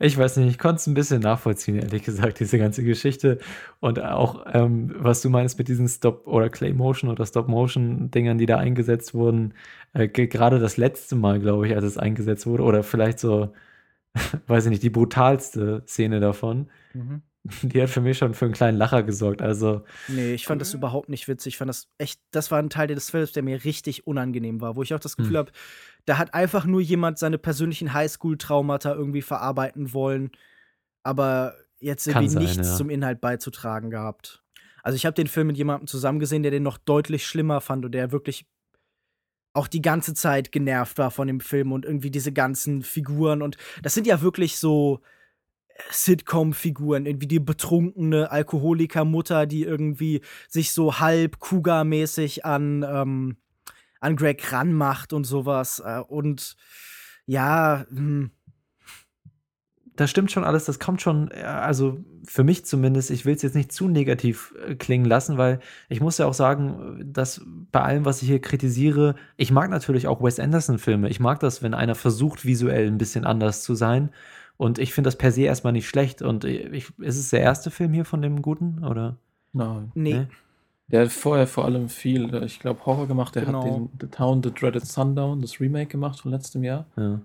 [0.00, 3.38] Ich weiß nicht, ich konnte es ein bisschen nachvollziehen, ehrlich gesagt, diese ganze Geschichte.
[3.80, 8.58] Und auch, ähm, was du meinst mit diesen Stop- oder Clay-Motion oder Stop-Motion-Dingern, die da
[8.58, 9.54] eingesetzt wurden.
[9.94, 13.52] Äh, ge- Gerade das letzte Mal, glaube ich, als es eingesetzt wurde, oder vielleicht so,
[14.48, 17.22] weiß ich nicht, die brutalste Szene davon, Mhm.
[17.62, 19.42] die hat für mich schon für einen kleinen Lacher gesorgt.
[19.42, 21.54] Also, Nee, ich fand das überhaupt nicht witzig.
[21.54, 24.76] Ich fand das echt, das war ein Teil des Films, der mir richtig unangenehm war,
[24.76, 25.38] wo ich auch das Gefühl Hm.
[25.38, 25.52] habe,
[26.04, 30.30] da hat einfach nur jemand seine persönlichen Highschool-Traumata irgendwie verarbeiten wollen,
[31.02, 32.76] aber jetzt irgendwie sein, nichts ja.
[32.76, 34.42] zum Inhalt beizutragen gehabt.
[34.82, 37.84] Also ich habe den Film mit jemandem zusammen gesehen, der den noch deutlich schlimmer fand
[37.84, 38.46] und der wirklich
[39.52, 43.56] auch die ganze Zeit genervt war von dem Film und irgendwie diese ganzen Figuren und
[43.82, 45.00] das sind ja wirklich so
[45.90, 53.36] Sitcom-Figuren, irgendwie die betrunkene Alkoholikermutter, die irgendwie sich so halb Kuga-mäßig an, ähm,
[54.00, 55.82] an Greg ranmacht und sowas.
[55.84, 56.56] Äh, und
[57.26, 58.30] ja, hm,
[59.98, 63.42] das stimmt schon alles, das kommt schon, äh, also für mich zumindest, ich will es
[63.42, 67.40] jetzt nicht zu negativ äh, klingen lassen, weil ich muss ja auch sagen, dass
[67.72, 71.08] bei allem, was ich hier kritisiere, ich mag natürlich auch Wes Anderson-Filme.
[71.08, 74.10] Ich mag das, wenn einer versucht, visuell ein bisschen anders zu sein.
[74.58, 76.20] Und ich finde das per se erstmal nicht schlecht.
[76.20, 79.16] Und ich, ist es der erste Film hier von dem Guten, oder?
[79.54, 79.90] Nein.
[79.94, 80.14] nee.
[80.14, 80.26] Nee?
[80.88, 83.34] Der hat vorher vor allem viel, äh, ich glaube, Horror gemacht.
[83.34, 83.62] Der Genau.
[83.62, 86.86] hat diesen The Town, The Dreaded Sundown, das Remake gemacht von letztem Jahr.
[86.96, 87.20] Ja.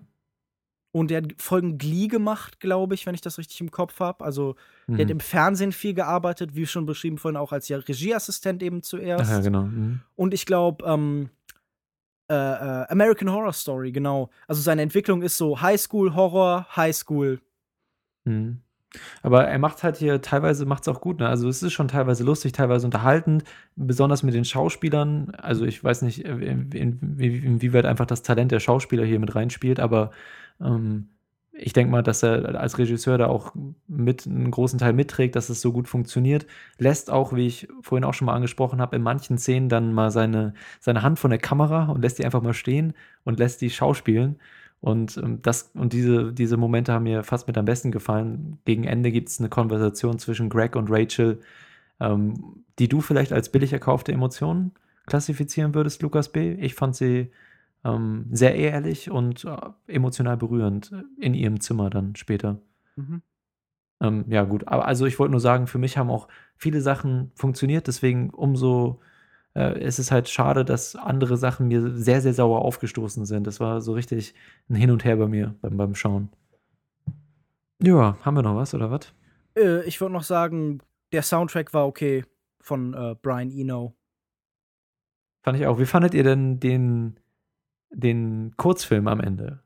[0.92, 4.24] Und der hat Folgen Glee gemacht, glaube ich, wenn ich das richtig im Kopf habe.
[4.24, 4.56] Also,
[4.88, 5.12] der hat Mhm.
[5.12, 9.32] im Fernsehen viel gearbeitet, wie schon beschrieben vorhin, auch als ja Regieassistent eben zuerst.
[9.32, 9.64] Ja, genau.
[9.64, 10.02] Mhm.
[10.16, 11.30] Und ich glaube, ähm,
[12.30, 14.30] äh, äh, American Horror Story, genau.
[14.48, 17.42] Also seine Entwicklung ist so Highschool, Horror, Highschool.
[18.26, 18.62] Mhm.
[19.22, 21.20] Aber er macht halt hier teilweise macht es auch gut.
[21.20, 21.28] Ne?
[21.28, 23.44] Also es ist schon teilweise lustig, teilweise unterhaltend,
[23.76, 25.32] besonders mit den Schauspielern.
[25.36, 29.20] Also ich weiß nicht, äh, in, in, in, inwieweit einfach das Talent der Schauspieler hier
[29.20, 30.12] mit reinspielt, aber
[30.62, 31.10] ähm,
[31.56, 33.54] ich denke mal, dass er als Regisseur da auch
[33.88, 36.48] mit einen großen Teil mitträgt, dass es so gut funktioniert.
[36.80, 40.10] Lässt auch, wie ich vorhin auch schon mal angesprochen habe, in manchen Szenen dann mal
[40.10, 42.94] seine, seine Hand von der Kamera und lässt die einfach mal stehen
[43.24, 44.40] und lässt die schauspielen.
[44.82, 48.58] Und ähm, das und diese, diese Momente haben mir fast mit am besten gefallen.
[48.66, 51.40] Gegen Ende gibt es eine Konversation zwischen Greg und Rachel,
[52.00, 54.72] ähm, die du vielleicht als billig erkaufte Emotionen
[55.06, 56.54] klassifizieren würdest, Lukas B.
[56.54, 57.32] Ich fand sie
[57.84, 59.58] ähm, sehr ehrlich und äh,
[59.88, 62.60] emotional berührend in ihrem Zimmer dann später.
[62.96, 63.22] Mhm.
[64.02, 64.68] Ähm, ja, gut.
[64.68, 69.00] Aber also ich wollte nur sagen, für mich haben auch viele Sachen funktioniert, deswegen umso
[69.56, 73.48] äh, es ist halt schade, dass andere Sachen mir sehr, sehr sauer aufgestoßen sind.
[73.48, 74.34] Das war so richtig
[74.70, 76.30] ein Hin und Her bei mir beim, beim Schauen.
[77.82, 79.14] Ja, haben wir noch was oder was?
[79.58, 80.80] Äh, ich würde noch sagen,
[81.12, 82.26] der Soundtrack war okay
[82.62, 83.96] von äh, Brian Eno.
[85.42, 85.78] Fand ich auch.
[85.80, 87.20] Wie fandet ihr denn den,
[87.94, 89.60] den Kurzfilm am Ende?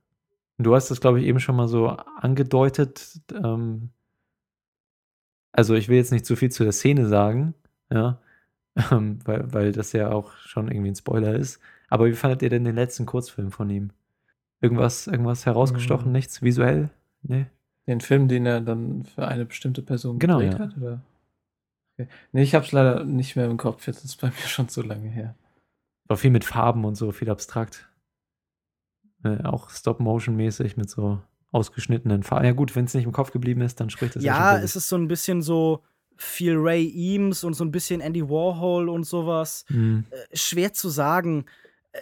[0.58, 3.22] Du hast das, glaube ich, eben schon mal so angedeutet.
[3.34, 3.90] Ähm,
[5.52, 7.54] also ich will jetzt nicht zu viel zu der Szene sagen,
[7.92, 8.20] ja,
[8.92, 11.60] ähm, weil, weil das ja auch schon irgendwie ein Spoiler ist.
[11.90, 13.92] Aber wie fandet ihr denn den letzten Kurzfilm von ihm?
[14.62, 16.14] Irgendwas, irgendwas herausgestochen, Mhm.
[16.14, 16.90] nichts visuell?
[17.22, 17.46] Nee.
[17.88, 20.66] Den Film, den er dann für eine bestimmte Person Genau, gedreht ja.
[20.66, 21.02] hat, oder?
[21.98, 22.10] Okay.
[22.32, 23.88] Nee, ich hab's leider nicht mehr im Kopf.
[23.88, 25.36] Jetzt ist es bei mir schon zu lange her.
[26.08, 27.88] War viel mit Farben und so, viel abstrakt.
[29.24, 31.20] Äh, auch Stop-Motion-mäßig mit so
[31.52, 32.46] ausgeschnittenen Farben.
[32.46, 34.76] Ja, gut, wenn es nicht im Kopf geblieben ist, dann spricht das ja, Ja, es
[34.76, 35.84] ist so ein bisschen so
[36.16, 39.66] viel Ray Eames und so ein bisschen Andy Warhol und sowas.
[39.70, 40.06] Mhm.
[40.10, 41.46] Äh, schwer zu sagen.
[41.92, 42.00] Äh,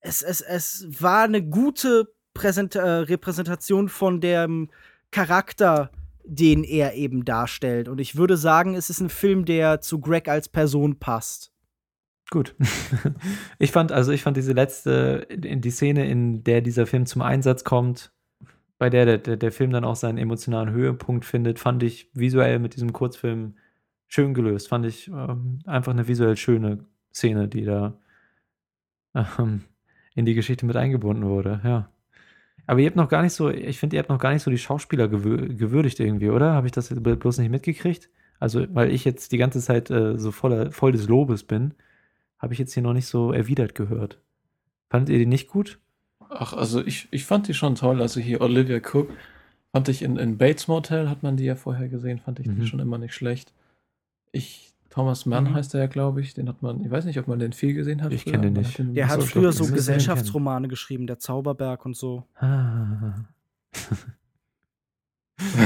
[0.00, 4.68] Es, es, es war eine gute Präsent äh, Repräsentation von dem
[5.10, 5.90] Charakter,
[6.24, 7.88] den er eben darstellt.
[7.88, 11.51] Und ich würde sagen, es ist ein Film, der zu Greg als Person passt.
[12.32, 12.54] Gut.
[13.58, 17.62] ich fand, also ich fand diese letzte, die Szene, in der dieser Film zum Einsatz
[17.62, 18.10] kommt,
[18.78, 22.74] bei der der, der, Film dann auch seinen emotionalen Höhepunkt findet, fand ich visuell mit
[22.74, 23.56] diesem Kurzfilm
[24.08, 24.68] schön gelöst.
[24.68, 27.98] Fand ich ähm, einfach eine visuell schöne Szene, die da
[29.14, 29.64] ähm,
[30.14, 31.90] in die Geschichte mit eingebunden wurde, ja.
[32.66, 34.50] Aber ihr habt noch gar nicht so, ich finde, ihr habt noch gar nicht so
[34.50, 36.54] die Schauspieler gewür gewürdigt irgendwie, oder?
[36.54, 38.08] Habe ich das bloß nicht mitgekriegt?
[38.40, 41.74] Also, weil ich jetzt die ganze Zeit äh, so voller, voll des Lobes bin,
[42.42, 44.18] habe ich jetzt hier noch nicht so erwidert gehört.
[44.90, 45.78] Fandet ihr die nicht gut?
[46.28, 48.02] Ach, also ich, ich fand die schon toll.
[48.02, 49.08] Also hier Olivia Cook
[49.70, 52.60] fand ich in, in Bates Motel, hat man die ja vorher gesehen, fand ich Mhm.
[52.60, 53.54] die schon immer nicht schlecht.
[54.32, 55.54] Ich, Thomas Mann Mhm.
[55.54, 56.34] heißt er ja, glaube ich.
[56.34, 58.12] Den hat man, ich weiß nicht, ob man den viel gesehen hat.
[58.12, 58.76] Ich früher, kenn den nicht.
[58.78, 59.66] den Der hat so früher so.
[59.66, 62.24] Gesellschaftsromane geschrieben, der Zauberberg und so.
[62.36, 63.14] Ah.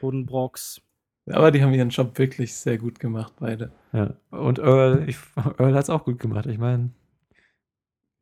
[0.00, 0.80] Bodenbrocks.
[1.30, 3.72] Aber die haben ihren Job wirklich sehr gut gemacht, beide.
[3.92, 4.14] Ja.
[4.30, 5.18] Und Earl, ich,
[5.58, 6.46] Earl hat es auch gut gemacht.
[6.46, 6.90] Ich meine,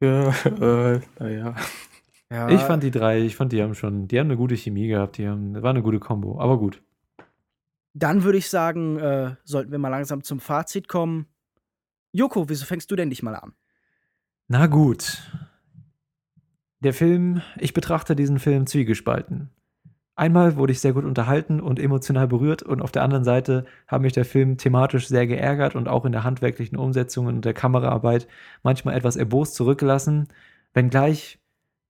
[0.01, 1.55] Ja, äh, naja.
[2.31, 4.89] Ja, ich fand die drei, ich fand, die haben schon, die haben eine gute Chemie
[4.89, 6.83] gehabt, die haben, war eine gute Kombo, aber gut.
[7.95, 11.27] Dann würde ich sagen, äh, sollten wir mal langsam zum Fazit kommen.
[12.13, 13.55] Joko, wieso fängst du denn dich mal an?
[14.49, 15.23] Na gut.
[16.81, 19.51] Der Film, ich betrachte diesen Film zwiegespalten.
[20.19, 24.01] Einmal wurde ich sehr gut unterhalten und emotional berührt und auf der anderen Seite hat
[24.01, 28.27] mich der Film thematisch sehr geärgert und auch in der handwerklichen Umsetzung und der Kameraarbeit
[28.63, 30.29] manchmal etwas erbost zurückgelassen,
[30.73, 31.39] wenngleich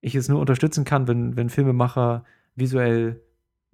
[0.01, 2.25] ich es nur unterstützen kann, wenn, wenn Filmemacher
[2.57, 3.23] visuell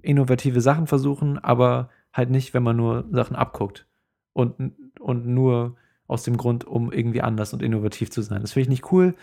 [0.02, 3.86] innovative Sachen versuchen, aber halt nicht, wenn man nur Sachen abguckt
[4.34, 5.76] und, und nur
[6.06, 8.42] aus dem Grund, um irgendwie anders und innovativ zu sein.
[8.42, 9.14] Das finde ich nicht cool.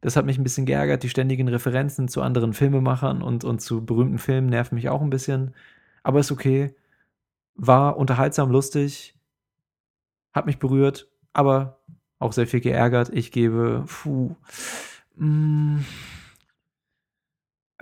[0.00, 1.02] Das hat mich ein bisschen geärgert.
[1.02, 5.10] Die ständigen Referenzen zu anderen Filmemachern und, und zu berühmten Filmen nerven mich auch ein
[5.10, 5.54] bisschen.
[6.02, 6.74] Aber ist okay.
[7.54, 9.14] War unterhaltsam, lustig.
[10.32, 11.80] Hat mich berührt, aber
[12.18, 13.10] auch sehr viel geärgert.
[13.12, 14.36] Ich gebe, puh,
[15.16, 15.80] mm,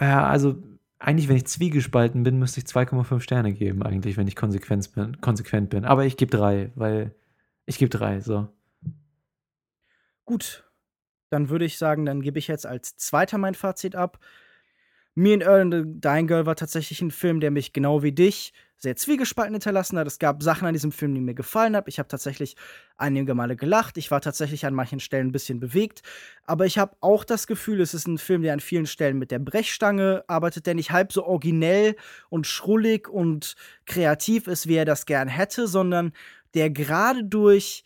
[0.01, 0.57] ja, also
[0.99, 5.21] eigentlich, wenn ich zwiegespalten bin, müsste ich 2,5 Sterne geben, eigentlich, wenn ich konsequent bin.
[5.21, 5.85] Konsequent bin.
[5.85, 7.15] Aber ich gebe drei, weil
[7.67, 8.49] ich gebe drei, so.
[10.25, 10.68] Gut,
[11.31, 14.19] dann würde ich sagen, dann gebe ich jetzt als zweiter mein Fazit ab.
[15.15, 18.13] Me and Earl and the Dying Girl war tatsächlich ein Film, der mich genau wie
[18.13, 20.07] dich sehr zwiegespalten hinterlassen hat.
[20.07, 21.89] Es gab Sachen an diesem Film, die mir gefallen haben.
[21.89, 22.55] Ich habe tatsächlich
[22.97, 23.99] einige Male gelacht.
[23.99, 26.03] Ich war tatsächlich an manchen Stellen ein bisschen bewegt.
[26.45, 29.33] Aber ich habe auch das Gefühl, es ist ein Film, der an vielen Stellen mit
[29.33, 31.97] der Brechstange arbeitet, der nicht halb so originell
[32.29, 36.13] und schrullig und kreativ ist, wie er das gern hätte, sondern
[36.55, 37.83] der gerade durch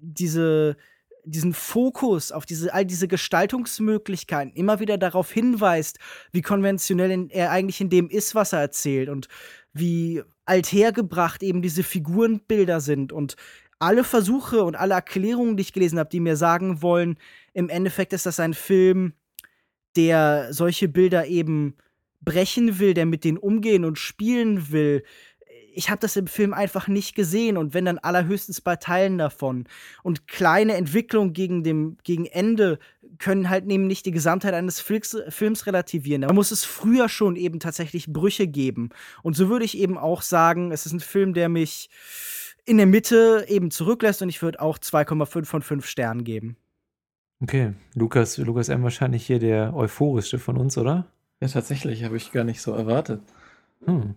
[0.00, 0.76] diese
[1.24, 5.98] diesen Fokus auf diese, all diese Gestaltungsmöglichkeiten immer wieder darauf hinweist,
[6.32, 9.28] wie konventionell er eigentlich in dem ist, was er erzählt und
[9.72, 13.12] wie althergebracht eben diese Figurenbilder sind.
[13.12, 13.36] Und
[13.78, 17.16] alle Versuche und alle Erklärungen, die ich gelesen habe, die mir sagen wollen,
[17.52, 19.14] im Endeffekt ist das ein Film,
[19.96, 21.76] der solche Bilder eben
[22.20, 25.02] brechen will, der mit denen umgehen und spielen will,
[25.74, 29.64] ich habe das im Film einfach nicht gesehen und wenn dann allerhöchstens bei Teilen davon.
[30.02, 32.78] Und kleine Entwicklungen gegen, dem, gegen Ende
[33.18, 36.22] können halt eben nicht die Gesamtheit eines Films, Films relativieren.
[36.22, 38.90] Da muss es früher schon eben tatsächlich Brüche geben.
[39.22, 41.88] Und so würde ich eben auch sagen, es ist ein Film, der mich
[42.64, 46.56] in der Mitte eben zurücklässt und ich würde auch 2,5 von 5 Sternen geben.
[47.42, 48.84] Okay, Lukas, Lukas M.
[48.84, 51.06] wahrscheinlich hier der euphorischste von uns, oder?
[51.40, 53.20] Ja, tatsächlich, habe ich gar nicht so erwartet.
[53.86, 54.14] Hm.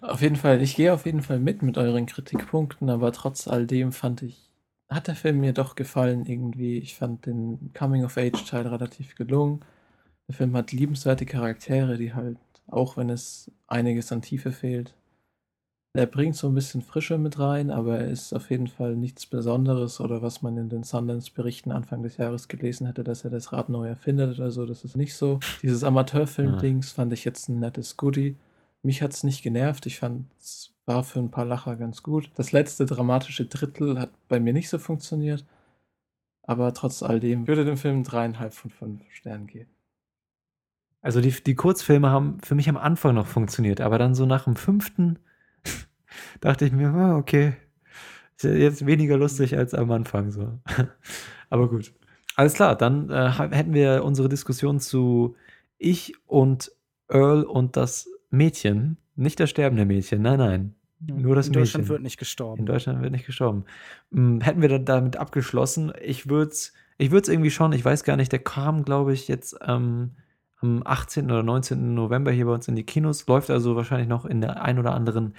[0.00, 3.66] Auf jeden Fall, ich gehe auf jeden Fall mit mit euren Kritikpunkten, aber trotz all
[3.66, 4.50] dem fand ich,
[4.88, 6.78] hat der Film mir doch gefallen irgendwie.
[6.78, 9.60] Ich fand den Coming-of-Age-Teil relativ gelungen.
[10.28, 14.94] Der Film hat liebenswerte Charaktere, die halt, auch wenn es einiges an Tiefe fehlt,
[15.94, 19.26] er bringt so ein bisschen Frische mit rein, aber er ist auf jeden Fall nichts
[19.26, 23.52] Besonderes oder was man in den Sundance-Berichten Anfang des Jahres gelesen hätte, dass er das
[23.52, 24.66] Rad neu erfindet oder so.
[24.66, 25.40] Das ist nicht so.
[25.62, 28.36] Dieses Amateurfilm-Dings fand ich jetzt ein nettes Goodie.
[28.88, 29.84] Mich hat es nicht genervt.
[29.84, 32.30] Ich fand, es war für ein paar Lacher ganz gut.
[32.36, 35.44] Das letzte dramatische Drittel hat bei mir nicht so funktioniert.
[36.44, 39.68] Aber trotz all dem würde dem Film dreieinhalb von fünf Sternen geben.
[41.02, 44.44] Also die, die Kurzfilme haben für mich am Anfang noch funktioniert, aber dann so nach
[44.44, 45.18] dem fünften
[46.40, 47.56] dachte ich mir, ah, okay,
[48.38, 50.60] ist jetzt weniger lustig als am Anfang so.
[51.50, 51.92] aber gut.
[52.36, 55.36] Alles klar, dann äh, hätten wir unsere Diskussion zu
[55.76, 56.72] Ich und
[57.10, 60.74] Earl und das Mädchen, nicht das sterbende Mädchen, nein, nein.
[61.00, 61.62] Nur das In Mädchen.
[61.62, 62.60] Deutschland wird nicht gestorben.
[62.60, 63.64] In Deutschland wird nicht gestorben.
[64.12, 68.02] Hm, hätten wir dann damit abgeschlossen, ich würde es ich würd's irgendwie schon, ich weiß
[68.04, 70.10] gar nicht, der kam, glaube ich, jetzt ähm,
[70.60, 71.26] am 18.
[71.26, 71.94] oder 19.
[71.94, 74.94] November hier bei uns in die Kinos, läuft also wahrscheinlich noch in der ein oder
[74.94, 75.34] anderen,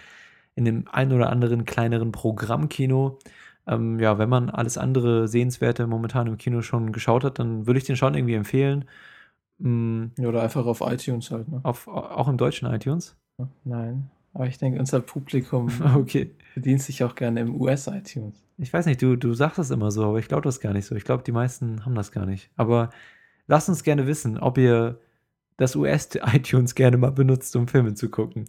[0.55, 3.19] in dem ein oder anderen kleineren Programmkino.
[3.67, 7.79] Ähm, ja, wenn man alles andere Sehenswerte momentan im Kino schon geschaut hat, dann würde
[7.79, 8.85] ich den schon irgendwie empfehlen.
[9.59, 11.59] Ja, oder einfach auf iTunes halt, ne?
[11.63, 13.17] Auf, auch im deutschen iTunes?
[13.63, 14.09] Nein.
[14.33, 16.31] Aber ich denke, unser Publikum okay.
[16.55, 18.43] bedient sich auch gerne im US-iTunes.
[18.57, 20.85] Ich weiß nicht, du, du sagst das immer so, aber ich glaube das gar nicht
[20.85, 20.95] so.
[20.95, 22.49] Ich glaube, die meisten haben das gar nicht.
[22.55, 22.89] Aber
[23.47, 24.99] lasst uns gerne wissen, ob ihr
[25.57, 28.45] das US-iTunes gerne mal benutzt, um Filme zu gucken.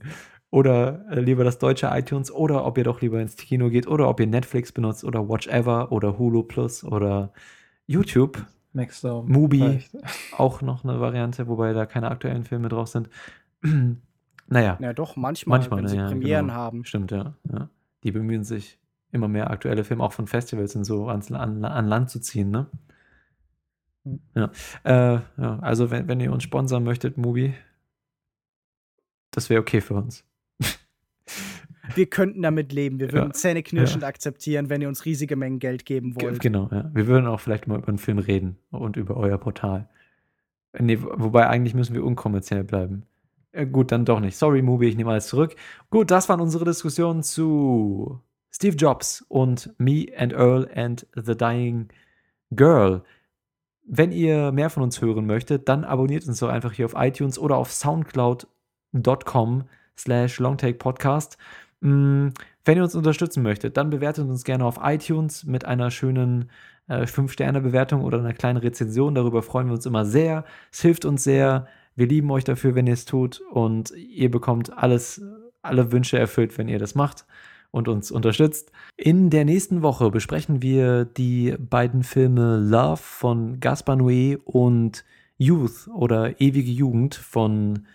[0.51, 4.09] Oder äh, lieber das deutsche iTunes oder ob ihr doch lieber ins Kino geht oder
[4.09, 7.33] ob ihr Netflix benutzt oder Watch Ever oder Hulu Plus oder
[7.87, 8.45] YouTube.
[8.73, 9.29] Maxdome.
[9.29, 9.85] Mubi,
[10.37, 13.09] auch noch eine Variante, wobei da keine aktuellen Filme drauf sind.
[14.47, 14.79] naja.
[14.81, 16.59] Ja, doch, manchmal, manchmal wenn sie ja, Premieren genau.
[16.59, 16.85] haben.
[16.85, 17.69] Stimmt, ja, ja.
[18.05, 18.79] Die bemühen sich,
[19.13, 22.51] immer mehr aktuelle Filme auch von Festivals und so ans, an, an Land zu ziehen,
[22.51, 22.67] ne?
[24.05, 24.21] Hm.
[24.35, 24.51] Ja.
[24.85, 25.59] Äh, ja.
[25.61, 27.55] Also, wenn, wenn ihr uns sponsern möchtet, Mubi,
[29.31, 30.25] das wäre okay für uns.
[31.95, 32.99] Wir könnten damit leben.
[33.01, 33.33] Wir würden Ja.
[33.33, 34.09] zähneknirschend Ja.
[34.09, 36.41] akzeptieren, wenn ihr uns riesige Mengen Geld geben Ge- wollt.
[36.41, 36.91] Genau, ja.
[36.93, 39.89] Wir würden auch vielleicht mal über einen Film reden und über euer Portal.
[40.79, 43.03] Nee, wo- wobei eigentlich müssen wir unkommerziell bleiben.
[43.53, 44.37] Äh, gut, dann doch nicht.
[44.37, 45.57] Sorry, Mubi, ich nehme alles zurück.
[45.91, 48.21] Gut, das waren unsere Diskussionen zu
[48.53, 51.89] Steve Jobs und Me and Earl and the Dying
[52.53, 53.03] Girl.
[53.85, 57.39] Wenn ihr mehr von uns hören möchtet, dann abonniert uns doch einfach hier auf iTunes
[57.41, 59.65] oder auf soundcloud.com
[59.97, 61.37] slash longtakepodcast.
[61.37, 62.33] Mm, Wenn
[62.67, 66.51] ihr uns unterstützen möchtet, dann bewertet uns gerne auf iTunes mit einer schönen
[66.89, 69.15] äh, 5-Sterne-Bewertung oder einer kleinen Rezension.
[69.15, 70.45] Darüber freuen wir uns immer sehr.
[70.71, 71.67] Es hilft uns sehr.
[71.97, 73.41] Wir lieben euch dafür, wenn ihr es tut.
[73.51, 75.23] Und ihr bekommt alles,
[75.63, 77.25] alle Wünsche erfüllt, wenn ihr das macht
[77.71, 78.73] und uns unterstützt.
[78.97, 85.05] In der nächsten Woche besprechen wir die beiden Filme Love von Gaspar Noé und
[85.39, 87.87] Youth oder Ewige Jugend von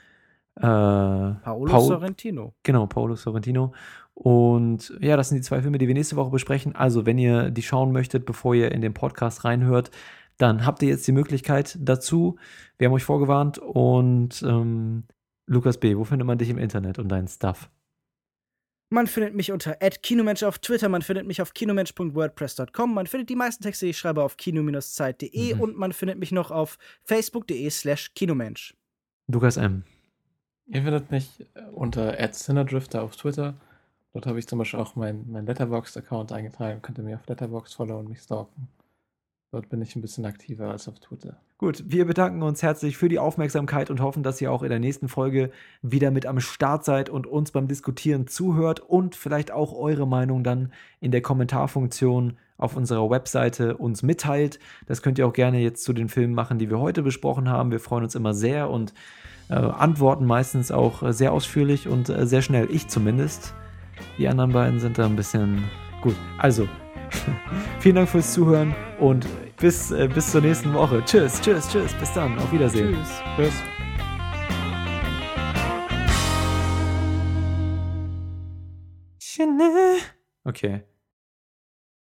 [0.58, 2.54] äh, Paolo Paul- Sorrentino.
[2.64, 3.74] Genau, Paolo Sorrentino.
[4.14, 6.76] Und ja, das sind die zwei Filme, die wir nächste Woche besprechen.
[6.76, 9.92] Also, wenn ihr die schauen möchtet, bevor ihr in den Podcast reinhört,
[10.38, 12.38] dann habt ihr jetzt die Möglichkeit dazu.
[12.78, 13.58] Wir haben euch vorgewarnt.
[13.58, 15.04] Und ähm,
[15.48, 17.70] Lukas B., wo findet man dich im Internet und deinen Stuff?
[18.90, 23.36] Man findet mich unter @kinomensch auf Twitter, man findet mich auf kinomensch.wordpress.com, man findet die
[23.36, 25.60] meisten Texte, die ich schreibe, auf kino-zeit.de Mhm.
[25.60, 28.76] und man findet mich noch auf facebook.de slash kinomensch.
[29.28, 29.84] Lukas M.
[30.68, 33.54] Ihr findet mich äh, unter @cinerdrifter auf Twitter.
[34.14, 36.82] Dort habe ich zum Beispiel auch meinen mein Letterboxd-Account eingetragen.
[36.82, 38.70] Könnt ihr mir auf Letterboxd followen und mich stalken.
[39.52, 41.38] Dort bin ich ein bisschen aktiver als auf Twitter.
[41.58, 44.80] Gut, wir bedanken uns herzlich für die Aufmerksamkeit und hoffen, dass ihr auch in der
[44.80, 45.52] nächsten Folge
[45.82, 50.44] wieder mit am Start seid und uns beim Diskutieren zuhört und vielleicht auch eure Meinung
[50.44, 54.60] dann in der Kommentarfunktion auf unserer Webseite uns mitteilt.
[54.88, 57.72] Das könnt ihr auch gerne jetzt zu den Filmen machen, die wir heute besprochen haben.
[57.72, 58.94] Wir freuen uns immer sehr und
[59.54, 62.68] antworten meistens auch äh, sehr ausführlich und äh, sehr schnell.
[62.72, 63.54] Ich zumindest.
[64.18, 65.64] Die anderen beiden sind da ein bisschen
[66.02, 66.16] gut.
[66.38, 66.68] Also,
[67.80, 69.28] vielen Dank fürs Zuhören und
[69.58, 71.04] bis, äh, bis zur nächsten Woche.
[71.06, 71.94] Tschüss, tschüss, tschüss.
[71.94, 72.38] Bis dann.
[72.40, 72.98] Auf Wiedersehen.
[73.36, 73.54] Tschüss.
[73.54, 73.64] Tschüss.
[80.44, 80.95] Okay.